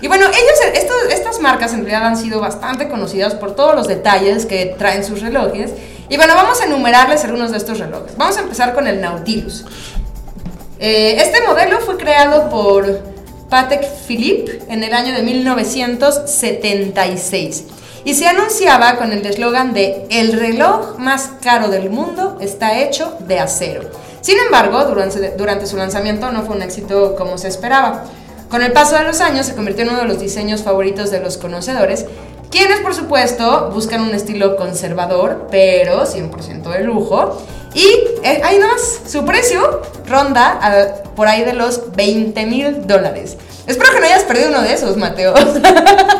Y 0.00 0.06
bueno, 0.06 0.26
ellos, 0.26 0.86
estas 1.10 1.40
marcas 1.40 1.72
en 1.72 1.80
realidad 1.80 2.06
han 2.06 2.16
sido 2.16 2.38
bastante 2.38 2.88
conocidas 2.88 3.34
por 3.34 3.56
todos 3.56 3.74
los 3.74 3.88
detalles 3.88 4.46
que 4.46 4.76
traen 4.78 5.04
sus 5.04 5.20
relojes. 5.20 5.72
Y 6.08 6.16
bueno, 6.16 6.36
vamos 6.36 6.60
a 6.60 6.66
enumerarles 6.66 7.24
algunos 7.24 7.50
de 7.50 7.56
estos 7.56 7.80
relojes. 7.80 8.16
Vamos 8.16 8.36
a 8.36 8.42
empezar 8.42 8.72
con 8.72 8.86
el 8.86 9.00
Nautilus. 9.00 9.64
Eh, 10.78 11.16
este 11.18 11.40
modelo 11.44 11.80
fue 11.80 11.96
creado 11.96 12.48
por 12.50 13.00
Patek 13.48 13.84
Philippe 14.06 14.60
en 14.68 14.84
el 14.84 14.94
año 14.94 15.12
de 15.12 15.22
1976 15.22 17.64
y 18.04 18.14
se 18.14 18.26
anunciaba 18.26 18.96
con 18.96 19.12
el 19.12 19.24
eslogan 19.24 19.72
de 19.72 20.06
El 20.10 20.32
reloj 20.32 20.98
más 20.98 21.30
caro 21.42 21.68
del 21.68 21.90
mundo 21.90 22.36
está 22.40 22.80
hecho 22.80 23.16
de 23.20 23.38
acero. 23.38 23.90
Sin 24.20 24.38
embargo, 24.38 24.84
durante, 24.84 25.66
su 25.66 25.76
lanzamiento 25.76 26.30
no 26.30 26.42
fue 26.42 26.56
un 26.56 26.62
éxito 26.62 27.16
como 27.16 27.38
se 27.38 27.48
esperaba. 27.48 28.04
Con 28.48 28.62
el 28.62 28.72
paso 28.72 28.96
de 28.96 29.04
los 29.04 29.20
años 29.20 29.46
se 29.46 29.54
convirtió 29.54 29.84
en 29.84 29.90
uno 29.90 30.00
de 30.00 30.08
los 30.08 30.20
diseños 30.20 30.62
favoritos 30.62 31.10
de 31.10 31.20
los 31.20 31.38
conocedores, 31.38 32.06
quienes 32.50 32.80
por 32.80 32.94
supuesto 32.94 33.70
buscan 33.72 34.02
un 34.02 34.14
estilo 34.14 34.56
conservador, 34.56 35.48
pero 35.50 36.04
100% 36.04 36.62
de 36.70 36.84
lujo. 36.84 37.42
Y 37.74 37.86
eh, 38.22 38.42
su 39.06 39.24
precio 39.24 39.80
ronda 40.06 41.02
por 41.16 41.28
ahí 41.28 41.44
de 41.44 41.54
los 41.54 41.92
20 41.92 42.46
mil 42.46 42.86
dólares. 42.86 43.38
Espero 43.66 43.92
que 43.92 44.00
no 44.00 44.06
hayas 44.06 44.24
perdido 44.24 44.50
uno 44.50 44.62
de 44.62 44.74
esos, 44.74 44.96
Mateo. 44.96 45.34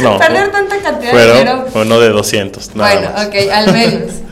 No. 0.00 0.18
Perder 0.18 0.52
tanta 0.52 0.78
cantidad 0.80 1.12
de 1.12 1.26
dinero. 1.26 1.66
Uno 1.74 2.00
de 2.00 2.08
200. 2.10 2.70
bueno, 2.74 3.08
ok, 3.26 3.34
al 3.52 3.72
menos. 3.72 4.12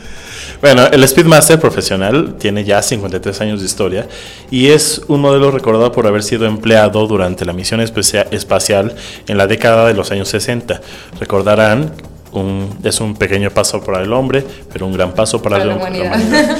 Bueno, 0.61 0.87
el 0.87 1.07
Speedmaster 1.07 1.57
profesional 1.57 2.35
tiene 2.37 2.65
ya 2.65 2.81
53 2.81 3.39
años 3.39 3.61
de 3.61 3.65
historia 3.65 4.09
y 4.51 4.67
es 4.67 5.01
un 5.07 5.21
modelo 5.21 5.51
recordado 5.51 5.89
por 5.93 6.05
haber 6.05 6.21
sido 6.21 6.45
empleado 6.45 7.07
durante 7.07 7.45
la 7.45 7.53
misión 7.53 7.79
espacial 7.79 8.93
en 9.27 9.37
la 9.37 9.47
década 9.47 9.87
de 9.87 9.93
los 9.93 10.11
años 10.11 10.27
60. 10.27 10.81
Recordarán, 11.17 11.93
un, 12.33 12.77
es 12.83 12.99
un 12.99 13.15
pequeño 13.15 13.51
paso 13.51 13.81
para 13.81 14.01
el 14.01 14.11
hombre, 14.11 14.43
pero 14.71 14.85
un 14.85 14.91
gran 14.91 15.13
paso 15.13 15.41
para, 15.41 15.63
la 15.63 15.77
humanidad. 15.77 16.19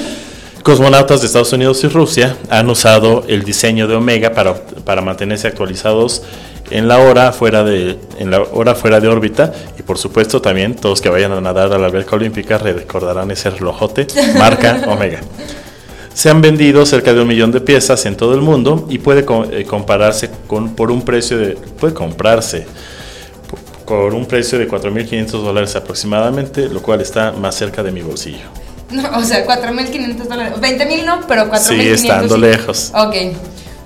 Cosmonautas 0.63 1.19
de 1.19 1.27
Estados 1.27 1.51
Unidos 1.51 1.83
y 1.83 1.87
Rusia 1.87 2.37
han 2.49 2.69
usado 2.69 3.25
el 3.27 3.43
diseño 3.43 3.87
de 3.87 3.95
Omega 3.95 4.31
para, 4.31 4.55
para 4.55 5.01
mantenerse 5.01 5.47
actualizados 5.47 6.23
en 6.71 6.88
la 6.88 6.99
hora 6.99 7.31
fuera 7.31 7.63
de 7.63 7.97
en 8.19 8.31
la 8.31 8.41
hora 8.41 8.75
fuera 8.75 8.99
de 8.99 9.07
órbita 9.07 9.53
y 9.77 9.83
por 9.83 9.97
supuesto 9.97 10.41
también 10.41 10.75
todos 10.75 11.01
que 11.01 11.09
vayan 11.09 11.31
a 11.31 11.41
nadar 11.41 11.73
a 11.73 11.77
la 11.77 11.88
alberca 11.88 12.15
olímpica 12.15 12.57
recordarán 12.57 13.31
ese 13.31 13.49
relojote 13.49 14.07
marca 14.38 14.81
Omega. 14.88 15.19
Se 16.13 16.29
han 16.29 16.41
vendido 16.41 16.85
cerca 16.85 17.13
de 17.13 17.21
un 17.21 17.27
millón 17.27 17.51
de 17.51 17.61
piezas 17.61 18.05
en 18.05 18.17
todo 18.17 18.33
el 18.33 18.41
mundo 18.41 18.88
y 18.89 18.97
puede 18.97 19.25
eh, 19.51 19.65
compararse 19.65 20.29
con 20.47 20.75
por 20.75 20.91
un 20.91 21.03
precio 21.03 21.38
de 21.38 21.51
puede 21.51 21.93
comprarse 21.93 22.65
por 23.89 24.13
un 24.13 24.27
precio 24.27 24.59
de 24.59 24.69
4.500 24.69 25.25
dólares 25.41 25.75
aproximadamente, 25.75 26.69
lo 26.69 26.79
cual 26.79 27.01
está 27.01 27.31
más 27.31 27.55
cerca 27.55 27.81
de 27.81 27.91
mi 27.91 28.03
bolsillo. 28.03 28.45
No, 28.91 29.01
o 29.17 29.23
sea, 29.23 29.45
4.500 29.45 30.15
dólares. 30.27 30.53
20.000 30.59 31.05
no, 31.05 31.21
pero 31.27 31.49
4.500. 31.49 31.59
Sí, 31.59 31.88
estando 31.89 32.38
lejos. 32.38 32.91
Ok. 32.93 33.15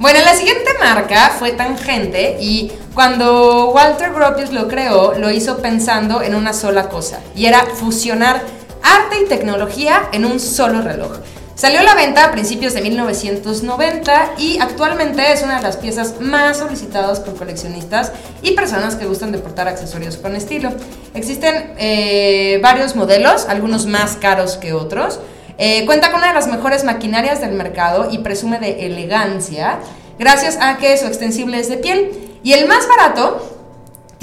Bueno, 0.03 0.19
la 0.19 0.35
siguiente 0.35 0.69
marca 0.81 1.33
fue 1.39 1.53
Tangente 1.53 2.35
y 2.41 2.73
cuando 2.93 3.69
Walter 3.69 4.11
Gropius 4.11 4.51
lo 4.51 4.67
creó, 4.67 5.13
lo 5.13 5.31
hizo 5.31 5.59
pensando 5.59 6.21
en 6.21 6.35
una 6.35 6.51
sola 6.51 6.89
cosa 6.89 7.21
y 7.37 7.45
era 7.45 7.65
fusionar 7.67 8.41
arte 8.83 9.21
y 9.23 9.29
tecnología 9.29 10.09
en 10.11 10.25
un 10.25 10.41
solo 10.41 10.81
reloj. 10.81 11.19
Salió 11.55 11.79
a 11.79 11.83
la 11.83 11.95
venta 11.95 12.25
a 12.25 12.31
principios 12.33 12.73
de 12.73 12.81
1990 12.81 14.33
y 14.39 14.59
actualmente 14.59 15.31
es 15.31 15.41
una 15.41 15.55
de 15.55 15.63
las 15.63 15.77
piezas 15.77 16.19
más 16.19 16.57
solicitadas 16.57 17.21
por 17.21 17.37
coleccionistas 17.37 18.11
y 18.41 18.51
personas 18.51 18.95
que 18.95 19.05
gustan 19.05 19.31
de 19.31 19.37
portar 19.37 19.69
accesorios 19.69 20.17
con 20.17 20.35
estilo. 20.35 20.73
Existen 21.13 21.75
eh, 21.77 22.59
varios 22.61 22.97
modelos, 22.97 23.45
algunos 23.47 23.85
más 23.85 24.17
caros 24.17 24.57
que 24.57 24.73
otros. 24.73 25.21
Eh, 25.57 25.85
cuenta 25.85 26.11
con 26.11 26.19
una 26.19 26.29
de 26.29 26.33
las 26.33 26.47
mejores 26.47 26.83
maquinarias 26.83 27.41
del 27.41 27.51
mercado 27.51 28.09
y 28.11 28.19
presume 28.19 28.59
de 28.59 28.85
elegancia, 28.85 29.79
gracias 30.17 30.57
a 30.59 30.77
que 30.77 30.97
su 30.97 31.05
extensible 31.05 31.59
es 31.59 31.69
de 31.69 31.77
piel. 31.77 32.11
Y 32.43 32.53
el 32.53 32.67
más 32.67 32.87
barato 32.87 33.53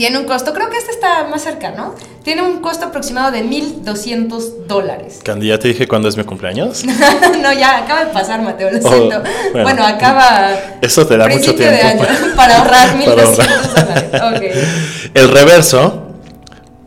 tiene 0.01 0.19
un 0.19 0.25
costo, 0.25 0.55
creo 0.55 0.71
que 0.71 0.79
este 0.79 0.93
está 0.93 1.27
más 1.29 1.43
cerca, 1.43 1.73
¿no? 1.73 1.95
Tiene 2.23 2.41
un 2.41 2.61
costo 2.61 2.87
aproximado 2.87 3.31
de 3.33 3.45
1.200 3.45 4.67
dólares. 4.67 5.21
Candy, 5.23 5.49
¿ya 5.49 5.59
te 5.59 5.69
dije 5.69 5.87
cuándo 5.87 6.09
es 6.09 6.17
mi 6.17 6.25
cumpleaños? 6.25 6.85
no, 7.43 7.53
ya 7.53 7.79
acaba 7.79 8.07
de 8.07 8.13
pasar, 8.13 8.41
Mateo, 8.41 8.71
lo 8.71 8.79
oh, 8.79 8.91
siento. 8.91 9.23
bueno, 9.53 9.85
acaba. 9.85 10.53
Eso 10.81 11.07
te 11.07 11.17
da 11.17 11.29
mucho 11.29 11.55
tiempo. 11.55 11.77
De 11.77 11.83
año, 11.83 12.07
para, 12.37 12.59
ahorrar 12.59 12.99
1.200 12.99 14.11
dólares. 14.11 14.69
El 15.13 15.29
reverso, 15.29 16.13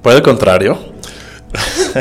por 0.01 0.13
el 0.13 0.23
contrario, 0.23 0.92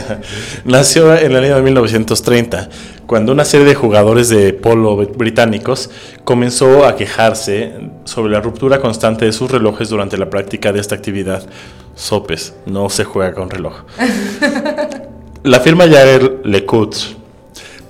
Nació 0.65 1.17
en 1.17 1.33
el 1.33 1.45
año 1.45 1.57
de 1.57 1.63
1930, 1.63 2.69
cuando 3.07 3.33
una 3.33 3.45
serie 3.45 3.67
de 3.67 3.75
jugadores 3.75 4.29
de 4.29 4.53
polo 4.53 4.97
británicos 4.97 5.91
comenzó 6.25 6.87
a 6.87 6.97
quejarse 6.97 7.73
sobre 8.05 8.33
la 8.33 8.41
ruptura 8.41 8.81
constante 8.81 9.25
de 9.25 9.33
sus 9.33 9.51
relojes 9.51 9.89
durante 9.89 10.17
la 10.17 10.31
práctica 10.31 10.73
de 10.73 10.81
esta 10.81 10.95
actividad. 10.95 11.47
Sopes, 11.95 12.55
no 12.67 12.89
se 12.89 13.05
juega 13.05 13.35
con 13.35 13.51
reloj. 13.51 13.83
La 15.45 15.59
firma 15.59 15.87
Jaeger 15.87 16.41
LeCoultre 16.45 17.17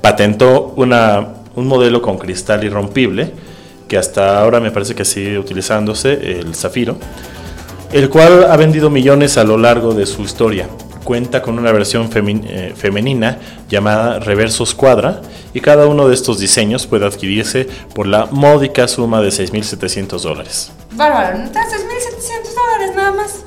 patentó 0.01 0.73
una, 0.77 1.35
un 1.55 1.67
modelo 1.67 2.01
con 2.01 2.17
cristal 2.17 2.65
irrompible, 2.65 3.31
que 3.87 3.99
hasta 3.99 4.41
ahora 4.41 4.59
me 4.59 4.71
parece 4.71 4.95
que 4.95 5.05
sigue 5.05 5.39
utilizándose, 5.39 6.39
el 6.41 6.55
zafiro, 6.55 6.97
el 7.93 8.09
cual 8.09 8.47
ha 8.51 8.57
vendido 8.57 8.89
millones 8.89 9.37
a 9.37 9.45
lo 9.45 9.59
largo 9.59 9.93
de 9.93 10.07
su 10.07 10.23
historia 10.23 10.67
cuenta 11.03 11.43
con 11.43 11.59
una 11.59 11.73
versión 11.73 12.11
eh, 12.15 12.73
femenina 12.77 13.39
llamada 13.69 14.19
Reverso 14.19 14.65
Squadra 14.67 15.21
y 15.55 15.61
cada 15.61 15.87
uno 15.87 16.09
de 16.09 16.15
estos 16.15 16.39
diseños 16.39 16.87
puede 16.87 17.07
adquirirse 17.07 17.69
por 17.95 18.07
la 18.07 18.27
módica 18.27 18.89
suma 18.89 19.21
de 19.21 19.29
6.700 19.29 20.21
dólares. 20.21 20.73
Bárbaro, 20.93 21.39
¿no? 21.39 21.45
6.700 21.45 21.53
dólares 21.53 22.97
nada 22.97 23.13
más. 23.13 23.41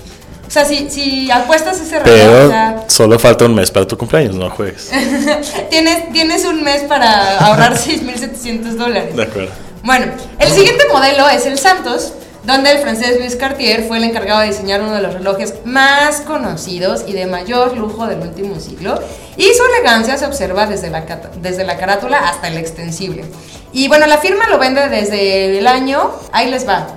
O 0.48 0.52
sea, 0.52 0.64
si, 0.64 0.90
si 0.90 1.32
apuestas 1.32 1.80
ese 1.82 2.00
reloj. 2.00 2.52
Pero 2.52 2.86
solo 2.88 3.20
falta 3.20 3.46
un 3.46 3.56
mes 3.56 3.72
para 3.72 3.88
tu 3.88 3.98
cumpleaños, 3.98 4.36
no 4.36 4.50
juegues. 4.50 4.92
tienes, 5.70 6.12
tienes 6.14 6.46
un 6.46 6.64
mes 6.64 6.84
para 6.84 7.40
ahorrar 7.40 7.74
6.700 7.78 8.76
dólares. 8.76 9.16
De 9.16 9.24
acuerdo. 9.24 9.52
Bueno, 9.84 10.12
el 10.40 10.52
siguiente 10.52 10.84
modelo 10.92 11.30
es 11.30 11.46
el 11.46 11.58
Santos 11.60 12.14
donde 12.46 12.72
el 12.72 12.78
francés 12.80 13.18
Louis 13.20 13.36
Cartier 13.36 13.88
fue 13.88 13.98
el 13.98 14.04
encargado 14.04 14.42
de 14.42 14.48
diseñar 14.48 14.82
uno 14.82 14.94
de 14.94 15.02
los 15.02 15.14
relojes 15.14 15.56
más 15.66 16.22
conocidos 16.22 17.04
y 17.08 17.14
de 17.14 17.26
mayor 17.26 17.76
lujo 17.76 18.08
del 18.08 18.20
último 18.20 18.60
siglo, 18.60 19.00
y 19.38 19.46
su 19.46 19.64
elegancia 19.74 20.18
se 20.18 20.26
observa 20.26 20.68
desde 20.68 20.90
la, 20.90 21.02
desde 21.42 21.64
la 21.64 21.78
carátula 21.78 22.30
hasta 22.30 22.48
el 22.48 22.58
extensible. 22.58 23.26
Y 23.74 23.88
bueno, 23.88 24.06
la 24.08 24.20
firma 24.20 24.48
lo 24.48 24.60
vende 24.60 24.88
desde 24.90 25.58
el 25.58 25.68
año, 25.68 26.12
ahí 26.32 26.50
les 26.50 26.68
va, 26.68 26.88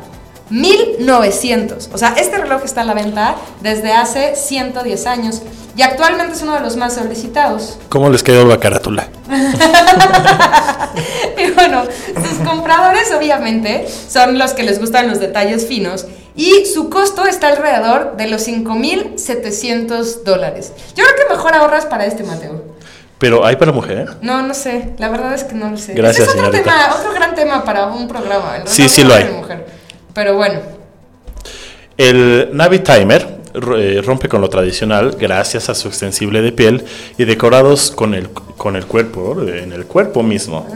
1900. 0.51 1.91
O 1.93 1.99
sea, 1.99 2.15
este 2.17 2.39
reloj 2.39 2.63
está 2.65 2.83
a 2.83 2.85
la 2.85 2.95
venta 2.95 3.37
desde 3.61 3.93
hace 3.93 4.35
110 4.35 5.07
años 5.07 5.43
y 5.77 5.83
actualmente 5.83 6.35
es 6.35 6.43
uno 6.43 6.55
de 6.55 6.61
los 6.61 6.77
más 6.77 6.95
solicitados. 6.95 7.79
¿Cómo 7.89 8.11
les 8.11 8.23
quedó 8.23 8.45
la 8.45 8.59
carátula? 8.59 9.09
y 11.39 11.51
bueno, 11.53 11.85
sus 12.15 12.47
compradores 12.47 13.13
obviamente 13.17 13.87
son 14.09 14.39
los 14.39 14.55
que 14.55 14.65
les 14.65 14.81
gustan 14.81 15.09
los 15.09 15.21
detalles 15.21 15.67
finos 15.67 16.07
y 16.35 16.67
su 16.67 16.91
costo 16.91 17.27
está 17.27 17.49
alrededor 17.49 18.17
de 18.17 18.29
los 18.29 18.47
5.700 18.47 20.23
dólares. 20.25 20.73
Yo 20.97 21.05
creo 21.05 21.17
que 21.17 21.35
mejor 21.35 21.55
ahorras 21.55 21.87
para 21.87 22.07
este, 22.07 22.25
Mateo. 22.25 22.63
¿Pero 23.19 23.45
hay 23.45 23.57
para 23.57 23.73
mujer? 23.73 24.17
No, 24.23 24.43
no 24.43 24.55
sé. 24.55 24.95
La 24.99 25.09
verdad 25.09 25.35
es 25.35 25.45
que 25.45 25.55
no 25.55 25.71
lo 25.71 25.77
sé. 25.77 25.95
Gracias, 25.95 26.29
es 26.29 26.35
otro, 26.35 26.51
tema, 26.51 26.95
otro 26.97 27.13
gran 27.13 27.35
tema 27.35 27.65
para 27.65 27.87
un 27.87 28.07
programa. 28.07 28.59
sí, 28.67 28.89
sí 28.89 29.03
lo 29.03 29.15
hay. 29.15 29.29
Pero 30.15 30.37
bueno. 30.37 30.61
El 31.97 32.51
Navi 32.53 32.79
Timer 32.81 33.39
eh, 33.55 34.03
rompe 34.05 34.29
con 34.29 34.41
lo 34.41 34.49
tradicional 34.49 35.17
gracias 35.19 35.69
a 35.69 35.75
su 35.75 35.89
extensible 35.89 36.43
de 36.43 36.53
piel 36.53 36.85
y 37.17 37.25
decorados 37.25 37.91
con 37.91 38.15
el, 38.15 38.31
con 38.31 38.77
el 38.77 38.87
cuerpo, 38.87 39.37
en 39.43 39.73
el 39.73 39.85
cuerpo 39.87 40.23
mismo. 40.23 40.67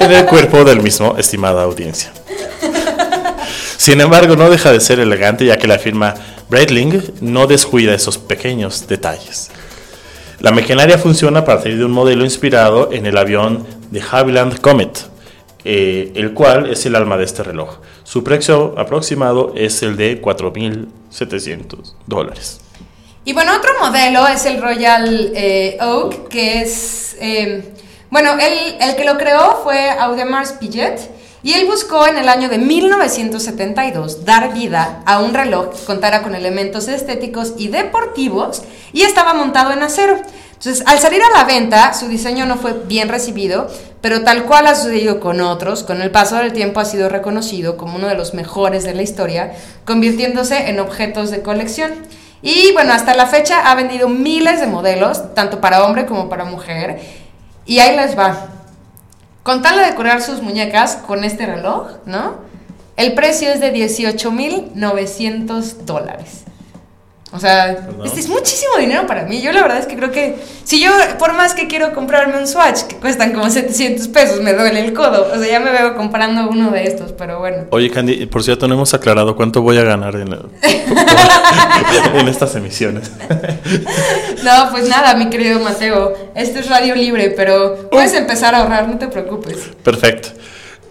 En 0.00 0.12
el 0.12 0.26
cuerpo 0.26 0.64
del 0.64 0.80
mismo, 0.80 1.16
estimada 1.18 1.62
audiencia. 1.62 2.12
Sin 3.76 4.00
embargo, 4.00 4.36
no 4.36 4.48
deja 4.48 4.70
de 4.70 4.80
ser 4.80 5.00
elegante 5.00 5.44
ya 5.44 5.56
que 5.56 5.66
la 5.66 5.78
firma 5.78 6.14
Breitling 6.48 7.02
no 7.20 7.46
descuida 7.46 7.94
esos 7.94 8.18
pequeños 8.18 8.86
detalles. 8.86 9.50
La 10.38 10.52
maquinaria 10.52 10.98
funciona 10.98 11.40
a 11.40 11.44
partir 11.44 11.78
de 11.78 11.84
un 11.84 11.92
modelo 11.92 12.24
inspirado 12.24 12.90
en 12.92 13.06
el 13.06 13.16
avión 13.16 13.66
de 13.90 14.02
Havilland 14.08 14.60
Comet, 14.60 15.11
eh, 15.64 16.12
el 16.14 16.34
cual 16.34 16.70
es 16.70 16.84
el 16.86 16.96
alma 16.96 17.16
de 17.16 17.24
este 17.24 17.42
reloj. 17.42 17.78
Su 18.04 18.24
precio 18.24 18.74
aproximado 18.76 19.52
es 19.56 19.82
el 19.82 19.96
de 19.96 20.20
4.700 20.20 21.94
dólares. 22.06 22.60
Y 23.24 23.32
bueno, 23.32 23.52
otro 23.56 23.70
modelo 23.80 24.26
es 24.26 24.44
el 24.46 24.60
Royal 24.60 25.32
eh, 25.36 25.78
Oak, 25.80 26.28
que 26.28 26.62
es, 26.62 27.16
eh, 27.20 27.62
bueno, 28.10 28.32
el, 28.32 28.76
el, 28.80 28.96
que 28.96 29.04
lo 29.04 29.16
creó 29.16 29.60
fue 29.62 29.90
Audemars 29.90 30.52
Piguet 30.52 31.00
y 31.44 31.54
él 31.54 31.66
buscó 31.66 32.06
en 32.06 32.18
el 32.18 32.28
año 32.28 32.48
de 32.48 32.58
1972 32.58 34.24
dar 34.24 34.52
vida 34.52 35.02
a 35.06 35.20
un 35.20 35.34
reloj 35.34 35.70
que 35.70 35.84
contara 35.84 36.22
con 36.22 36.34
elementos 36.34 36.88
estéticos 36.88 37.54
y 37.58 37.68
deportivos 37.68 38.62
y 38.92 39.02
estaba 39.02 39.34
montado 39.34 39.72
en 39.72 39.82
acero. 39.82 40.16
Entonces, 40.64 40.86
al 40.86 41.00
salir 41.00 41.20
a 41.20 41.36
la 41.36 41.42
venta, 41.42 41.92
su 41.92 42.06
diseño 42.06 42.46
no 42.46 42.56
fue 42.56 42.72
bien 42.86 43.08
recibido, 43.08 43.66
pero 44.00 44.22
tal 44.22 44.44
cual 44.44 44.68
ha 44.68 44.76
sucedido 44.76 45.18
con 45.18 45.40
otros, 45.40 45.82
con 45.82 46.00
el 46.00 46.12
paso 46.12 46.36
del 46.36 46.52
tiempo 46.52 46.78
ha 46.78 46.84
sido 46.84 47.08
reconocido 47.08 47.76
como 47.76 47.96
uno 47.96 48.06
de 48.06 48.14
los 48.14 48.32
mejores 48.32 48.84
de 48.84 48.94
la 48.94 49.02
historia, 49.02 49.54
convirtiéndose 49.84 50.70
en 50.70 50.78
objetos 50.78 51.32
de 51.32 51.42
colección. 51.42 51.90
Y 52.42 52.70
bueno, 52.74 52.92
hasta 52.92 53.16
la 53.16 53.26
fecha 53.26 53.68
ha 53.68 53.74
vendido 53.74 54.08
miles 54.08 54.60
de 54.60 54.68
modelos, 54.68 55.34
tanto 55.34 55.60
para 55.60 55.84
hombre 55.84 56.06
como 56.06 56.28
para 56.28 56.44
mujer. 56.44 57.00
Y 57.66 57.80
ahí 57.80 57.96
les 57.96 58.16
va. 58.16 58.46
Con 59.42 59.62
tal 59.62 59.78
de 59.78 59.86
decorar 59.86 60.22
sus 60.22 60.42
muñecas 60.42 60.94
con 60.94 61.24
este 61.24 61.44
reloj, 61.44 61.88
¿no? 62.06 62.36
El 62.96 63.14
precio 63.14 63.48
es 63.48 63.58
de 63.58 63.74
18.900 63.74 65.62
dólares. 65.84 66.44
O 67.34 67.40
sea, 67.40 67.88
este 68.04 68.20
es 68.20 68.28
muchísimo 68.28 68.76
dinero 68.78 69.06
para 69.06 69.24
mí. 69.24 69.40
Yo 69.40 69.52
la 69.52 69.62
verdad 69.62 69.78
es 69.78 69.86
que 69.86 69.96
creo 69.96 70.12
que 70.12 70.36
si 70.64 70.82
yo, 70.82 70.90
por 71.18 71.32
más 71.32 71.54
que 71.54 71.66
quiero 71.66 71.94
comprarme 71.94 72.38
un 72.38 72.46
Swatch 72.46 72.82
que 72.82 72.96
cuestan 72.96 73.32
como 73.32 73.48
700 73.48 74.06
pesos, 74.08 74.42
me 74.42 74.52
duele 74.52 74.84
el 74.84 74.92
codo. 74.92 75.32
O 75.32 75.38
sea, 75.38 75.48
ya 75.48 75.58
me 75.58 75.72
veo 75.72 75.96
comprando 75.96 76.50
uno 76.50 76.70
de 76.70 76.84
estos, 76.84 77.12
pero 77.12 77.38
bueno. 77.38 77.68
Oye, 77.70 77.90
Candy, 77.90 78.26
por 78.26 78.42
cierto, 78.42 78.68
no 78.68 78.74
hemos 78.74 78.92
aclarado 78.92 79.34
cuánto 79.34 79.62
voy 79.62 79.78
a 79.78 79.82
ganar 79.82 80.14
en, 80.16 80.28
en 82.14 82.28
estas 82.28 82.54
emisiones. 82.54 83.10
no, 84.44 84.70
pues 84.70 84.86
nada, 84.90 85.14
mi 85.14 85.30
querido 85.30 85.58
Mateo. 85.60 86.12
Esto 86.34 86.58
es 86.58 86.68
radio 86.68 86.94
libre, 86.94 87.32
pero 87.34 87.88
puedes 87.90 88.12
empezar 88.12 88.54
a 88.54 88.58
ahorrar, 88.58 88.88
no 88.88 88.98
te 88.98 89.08
preocupes. 89.08 89.70
Perfecto. 89.82 90.28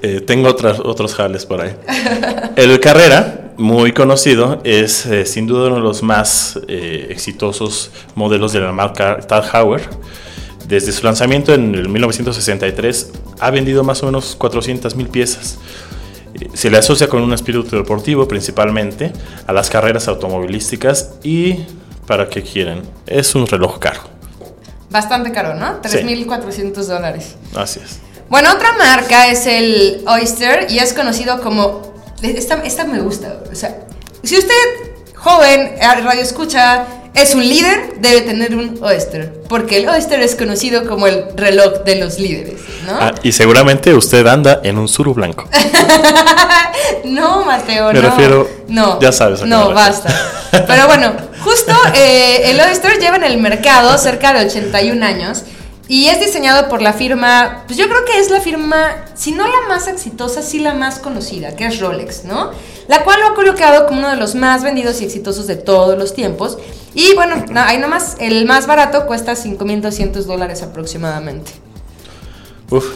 Eh, 0.01 0.21
tengo 0.21 0.49
otras, 0.49 0.79
otros 0.79 1.13
jales 1.13 1.45
por 1.45 1.61
ahí. 1.61 1.75
El 2.55 2.79
Carrera, 2.79 3.51
muy 3.57 3.91
conocido, 3.91 4.59
es 4.63 5.05
eh, 5.05 5.25
sin 5.25 5.45
duda 5.45 5.67
uno 5.67 5.75
de 5.75 5.81
los 5.81 6.01
más 6.01 6.59
eh, 6.67 7.07
exitosos 7.09 7.91
modelos 8.15 8.53
de 8.53 8.61
la 8.61 8.71
marca 8.71 9.19
Tag 9.19 9.45
Heuer. 9.53 9.81
Desde 10.67 10.91
su 10.91 11.03
lanzamiento 11.03 11.53
en 11.53 11.75
el 11.75 11.89
1963 11.89 13.11
ha 13.39 13.51
vendido 13.51 13.83
más 13.83 14.01
o 14.03 14.07
menos 14.07 14.35
400 14.35 14.95
mil 14.95 15.07
piezas. 15.07 15.59
Se 16.53 16.69
le 16.71 16.77
asocia 16.77 17.07
con 17.07 17.21
un 17.21 17.33
espíritu 17.33 17.75
deportivo 17.75 18.27
principalmente 18.27 19.11
a 19.45 19.53
las 19.53 19.69
carreras 19.69 20.07
automovilísticas 20.07 21.11
y 21.23 21.57
para 22.07 22.29
qué 22.29 22.41
quieren, 22.41 22.81
es 23.05 23.35
un 23.35 23.45
reloj 23.45 23.79
caro. 23.79 24.01
Bastante 24.89 25.31
caro, 25.31 25.53
¿no? 25.53 25.81
3.400 25.81 26.73
dólares. 26.85 27.35
Así 27.55 27.79
es. 27.83 27.99
Bueno, 28.31 28.53
otra 28.53 28.71
marca 28.77 29.27
es 29.27 29.45
el 29.45 30.05
Oyster 30.07 30.67
y 30.69 30.79
es 30.79 30.93
conocido 30.93 31.41
como... 31.41 31.81
Esta, 32.21 32.63
esta 32.63 32.85
me 32.85 33.01
gusta. 33.01 33.39
O 33.51 33.53
sea, 33.53 33.79
si 34.23 34.37
usted, 34.37 34.55
joven, 35.15 35.73
radio 35.81 36.21
escucha, 36.21 36.85
es 37.13 37.35
un 37.35 37.41
líder, 37.41 37.95
debe 37.99 38.21
tener 38.21 38.55
un 38.55 38.79
Oyster. 38.81 39.33
Porque 39.49 39.79
el 39.79 39.89
Oyster 39.89 40.21
es 40.21 40.35
conocido 40.35 40.87
como 40.87 41.07
el 41.07 41.25
reloj 41.35 41.83
de 41.83 41.97
los 41.97 42.19
líderes, 42.19 42.61
¿no? 42.87 42.93
Ah, 43.01 43.13
y 43.21 43.33
seguramente 43.33 43.93
usted 43.93 44.25
anda 44.25 44.61
en 44.63 44.77
un 44.77 44.87
suru 44.87 45.13
blanco. 45.13 45.43
no, 47.03 47.43
Mateo, 47.43 47.91
me 47.91 47.99
no. 47.99 48.11
refiero... 48.11 48.49
No, 48.69 48.97
ya 49.01 49.11
sabes. 49.11 49.41
No, 49.41 49.73
basta. 49.73 50.07
Pero 50.51 50.87
bueno, 50.87 51.11
justo 51.43 51.73
eh, 51.95 52.43
el 52.45 52.61
Oyster 52.61 52.97
lleva 52.97 53.17
en 53.17 53.25
el 53.25 53.41
mercado 53.41 53.97
cerca 53.97 54.31
de 54.31 54.45
81 54.45 55.05
años. 55.05 55.43
Y 55.91 56.08
es 56.08 56.21
diseñado 56.21 56.69
por 56.69 56.82
la 56.82 56.93
firma, 56.93 57.63
pues 57.67 57.77
yo 57.77 57.89
creo 57.89 58.06
que 58.06 58.17
es 58.17 58.32
la 58.32 58.39
firma, 58.39 59.04
si 59.13 59.34
no 59.34 59.43
la 59.45 59.67
más 59.67 59.89
exitosa, 59.89 60.41
sí 60.41 60.60
la 60.60 60.73
más 60.73 60.99
conocida, 60.99 61.54
que 61.58 61.65
es 61.65 61.82
Rolex, 61.82 62.23
¿no? 62.23 62.51
La 62.88 63.04
cual 63.04 63.19
lo 63.19 63.27
ha 63.27 63.34
colocado 63.34 63.88
como 63.88 63.99
uno 63.99 64.10
de 64.10 64.15
los 64.15 64.34
más 64.34 64.63
vendidos 64.63 65.01
y 65.01 65.04
exitosos 65.04 65.47
de 65.47 65.58
todos 65.58 65.99
los 65.99 66.13
tiempos. 66.13 66.58
Y 66.93 67.13
bueno, 67.15 67.43
no, 67.51 67.60
ahí 67.60 67.77
nomás, 67.77 68.15
el 68.21 68.45
más 68.45 68.67
barato 68.67 69.06
cuesta 69.06 69.34
5.200 69.34 70.23
dólares 70.23 70.63
aproximadamente. 70.63 71.51
Uf. 72.69 72.95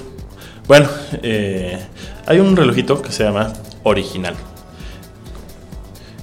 Bueno, 0.66 0.88
eh, 1.22 1.86
hay 2.26 2.40
un 2.40 2.56
relojito 2.56 3.02
que 3.02 3.12
se 3.12 3.26
llama 3.26 3.52
Original. 3.84 4.38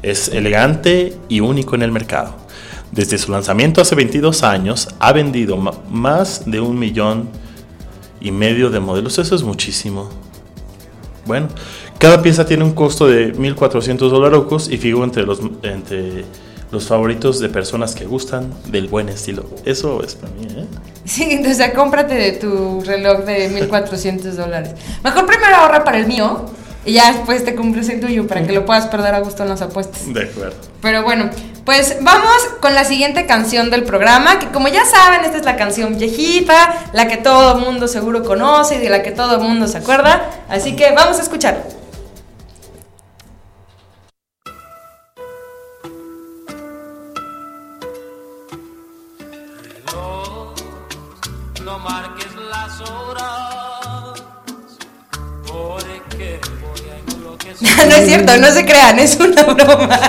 Es 0.01 0.29
elegante 0.29 1.19
y 1.29 1.41
único 1.41 1.75
en 1.75 1.83
el 1.83 1.93
mercado. 1.93 2.42
Desde 2.93 3.17
su 3.17 3.33
lanzamiento 3.33 3.81
hace 3.81 3.95
22 3.95 4.43
años 4.43 4.89
ha 4.99 5.13
vendido 5.13 5.57
más 5.57 6.45
de 6.45 6.61
un 6.61 6.79
millón 6.79 7.31
y 8.21 8.31
medio 8.31 8.69
de 8.69 8.81
modelos. 8.81 9.19
Eso 9.19 9.35
es 9.35 9.43
muchísimo. 9.43 10.11
Bueno, 11.25 11.49
cada 11.99 12.21
pieza 12.21 12.45
tiene 12.45 12.65
un 12.65 12.73
costo 12.73 13.07
de 13.07 13.35
1.400 13.35 13.97
dólares 14.11 14.69
y 14.71 14.77
figura 14.77 15.07
entre 15.07 15.23
los, 15.23 15.41
entre 15.63 16.25
los 16.71 16.87
favoritos 16.87 17.41
de 17.41 17.49
personas 17.49 17.95
que 17.95 18.05
gustan 18.05 18.53
del 18.69 18.89
buen 18.89 19.09
estilo. 19.09 19.45
Eso 19.65 20.03
es 20.03 20.15
para 20.15 20.35
mí, 20.35 20.47
¿eh? 20.51 20.67
Sí, 21.05 21.43
sea, 21.55 21.73
cómprate 21.73 22.15
de 22.15 22.33
tu 22.33 22.83
reloj 22.83 23.25
de 23.25 23.51
1.400 23.69 24.33
dólares. 24.33 24.75
Mejor 25.03 25.27
primero 25.27 25.57
ahorra 25.57 25.83
para 25.83 25.99
el 25.99 26.07
mío 26.07 26.47
y 26.85 26.95
ya 26.95 27.13
después 27.13 27.45
te 27.45 27.55
compres 27.55 27.89
el 27.89 28.01
tuyo 28.01 28.27
para 28.27 28.47
que 28.47 28.53
lo 28.53 28.67
puedas 28.67 28.87
perder 28.87 29.15
a 29.15 29.21
gusto 29.21 29.45
en 29.45 29.49
las 29.49 29.63
apuestas. 29.63 30.13
De 30.13 30.25
acuerdo. 30.25 30.57
Pero 30.81 31.05
bueno, 31.05 31.31
pues 31.65 31.99
vamos 32.01 32.37
con 32.61 32.75
la 32.75 32.85
siguiente 32.85 33.27
canción 33.27 33.71
del 33.71 33.85
programa, 33.85 34.39
que 34.39 34.49
como 34.49 34.69
ya 34.69 34.85
saben, 34.85 35.25
esta 35.25 35.37
es 35.37 35.45
la 35.45 35.57
canción 35.57 35.97
viejita, 35.97 36.91
la 36.93 37.07
que 37.07 37.17
todo 37.17 37.57
el 37.57 37.65
mundo 37.65 37.87
seguro 37.87 38.25
conoce 38.25 38.77
y 38.77 38.79
de 38.79 38.91
la 38.91 39.03
que 39.03 39.13
todo 39.13 39.37
el 39.37 39.41
mundo 39.43 39.69
se 39.69 39.79
acuerda. 39.79 40.29
Así 40.49 40.75
que 40.75 40.93
vamos 40.93 41.19
a 41.19 41.23
escuchar. 41.23 41.63
No 51.65 51.79
marques 51.79 52.35
las 52.51 52.81
horas, 52.91 54.23
porque 55.47 56.41
voy 56.61 56.91
a 56.91 57.13
enloquecer. 57.13 57.89
no 57.89 57.95
es 57.95 58.07
cierto, 58.07 58.37
no 58.39 58.51
se 58.51 58.67
crean, 58.67 58.99
es 58.99 59.17
una 59.17 59.43
broma. 59.45 60.01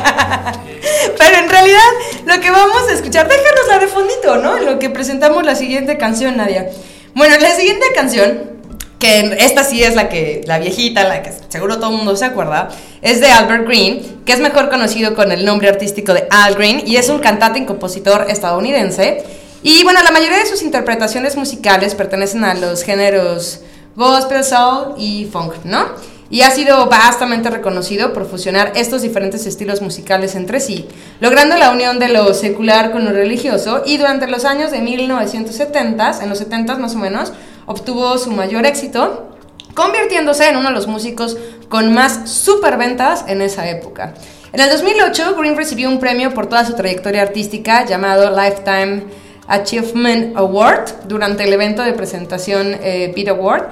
Pero 1.17 1.37
en 1.37 1.49
realidad, 1.49 1.79
lo 2.25 2.39
que 2.39 2.51
vamos 2.51 2.89
a 2.89 2.93
escuchar, 2.93 3.27
déjanos 3.27 3.67
la 3.69 3.79
de 3.79 3.87
fondito, 3.87 4.37
¿no? 4.37 4.57
En 4.57 4.65
lo 4.65 4.79
que 4.79 4.89
presentamos 4.89 5.43
la 5.45 5.55
siguiente 5.55 5.97
canción, 5.97 6.37
Nadia. 6.37 6.69
Bueno, 7.13 7.35
la 7.37 7.55
siguiente 7.55 7.87
canción, 7.93 8.51
que 8.99 9.37
esta 9.39 9.63
sí 9.63 9.83
es 9.83 9.95
la 9.95 10.09
que, 10.09 10.41
la 10.45 10.59
viejita, 10.59 11.03
la 11.03 11.21
que 11.21 11.31
seguro 11.49 11.77
todo 11.77 11.91
el 11.91 11.97
mundo 11.97 12.15
se 12.15 12.25
acuerda, 12.25 12.69
es 13.01 13.19
de 13.19 13.31
Albert 13.31 13.67
Green, 13.67 14.21
que 14.25 14.33
es 14.33 14.39
mejor 14.39 14.69
conocido 14.69 15.13
con 15.15 15.31
el 15.31 15.45
nombre 15.45 15.69
artístico 15.69 16.13
de 16.13 16.25
Al 16.29 16.55
Green, 16.55 16.83
y 16.85 16.95
es 16.95 17.09
un 17.09 17.19
cantante 17.19 17.59
y 17.59 17.65
compositor 17.65 18.27
estadounidense. 18.29 19.23
Y 19.61 19.83
bueno, 19.83 20.01
la 20.03 20.11
mayoría 20.11 20.37
de 20.37 20.45
sus 20.45 20.61
interpretaciones 20.61 21.35
musicales 21.35 21.95
pertenecen 21.95 22.43
a 22.43 22.53
los 22.53 22.83
géneros 22.83 23.61
gospel, 23.95 24.43
soul 24.43 24.95
y 24.97 25.25
funk, 25.31 25.53
¿no? 25.63 25.85
Y 26.29 26.41
ha 26.41 26.51
sido 26.51 26.87
vastamente 26.87 27.49
reconocido 27.49 28.13
por 28.13 28.27
fusionar 28.27 28.71
estos 28.75 29.01
diferentes 29.01 29.45
estilos 29.45 29.81
musicales 29.81 30.35
entre 30.35 30.59
sí, 30.59 30.87
logrando 31.19 31.57
la 31.57 31.71
unión 31.71 31.99
de 31.99 32.09
lo 32.09 32.33
secular 32.33 32.91
con 32.91 33.05
lo 33.05 33.11
religioso 33.11 33.83
y 33.85 33.97
durante 33.97 34.27
los 34.27 34.45
años 34.45 34.71
de 34.71 34.81
1970, 34.81 36.23
en 36.23 36.29
los 36.29 36.37
70 36.39 36.77
más 36.77 36.95
o 36.95 36.99
menos, 36.99 37.33
obtuvo 37.65 38.17
su 38.17 38.31
mayor 38.31 38.65
éxito, 38.65 39.29
convirtiéndose 39.73 40.47
en 40.49 40.57
uno 40.57 40.69
de 40.69 40.75
los 40.75 40.87
músicos 40.87 41.37
con 41.69 41.93
más 41.93 42.29
superventas 42.29 43.25
en 43.27 43.41
esa 43.41 43.69
época. 43.69 44.13
En 44.51 44.59
el 44.59 44.69
2008, 44.69 45.35
Green 45.35 45.57
recibió 45.57 45.89
un 45.89 45.99
premio 45.99 46.33
por 46.33 46.47
toda 46.47 46.63
su 46.63 46.73
trayectoria 46.75 47.23
artística 47.23 47.85
llamado 47.85 48.29
Lifetime 48.29 49.03
Achievement 49.47 50.37
Award 50.37 51.07
durante 51.07 51.43
el 51.43 51.53
evento 51.53 51.81
de 51.81 51.93
presentación 51.93 52.77
eh, 52.81 53.11
Beat 53.15 53.29
Award 53.29 53.63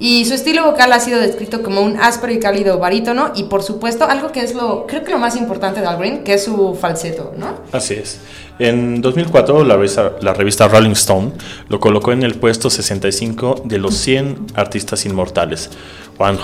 y 0.00 0.24
su 0.24 0.34
estilo 0.34 0.64
vocal 0.64 0.92
ha 0.92 1.00
sido 1.00 1.20
descrito 1.20 1.62
como 1.62 1.80
un 1.80 1.96
áspero 2.00 2.32
y 2.32 2.38
cálido 2.38 2.78
barítono 2.78 3.32
y 3.34 3.44
por 3.44 3.62
supuesto 3.62 4.04
algo 4.04 4.30
que 4.32 4.40
es 4.40 4.54
lo, 4.54 4.86
creo 4.86 5.04
que 5.04 5.10
lo 5.10 5.18
más 5.18 5.36
importante 5.36 5.80
de 5.80 5.86
Al 5.86 5.98
Green, 5.98 6.24
que 6.24 6.34
es 6.34 6.44
su 6.44 6.74
falseto, 6.80 7.32
¿no? 7.36 7.60
Así 7.72 7.94
es. 7.94 8.20
En 8.58 9.00
2004 9.00 9.64
la 9.64 9.76
revista, 9.76 10.12
la 10.20 10.34
revista 10.34 10.68
Rolling 10.68 10.92
Stone 10.92 11.32
lo 11.68 11.80
colocó 11.80 12.12
en 12.12 12.22
el 12.22 12.34
puesto 12.34 12.70
65 12.70 13.62
de 13.64 13.78
los 13.78 13.94
100 13.96 14.46
artistas 14.54 15.04
inmortales. 15.06 15.70
100, 16.16 16.38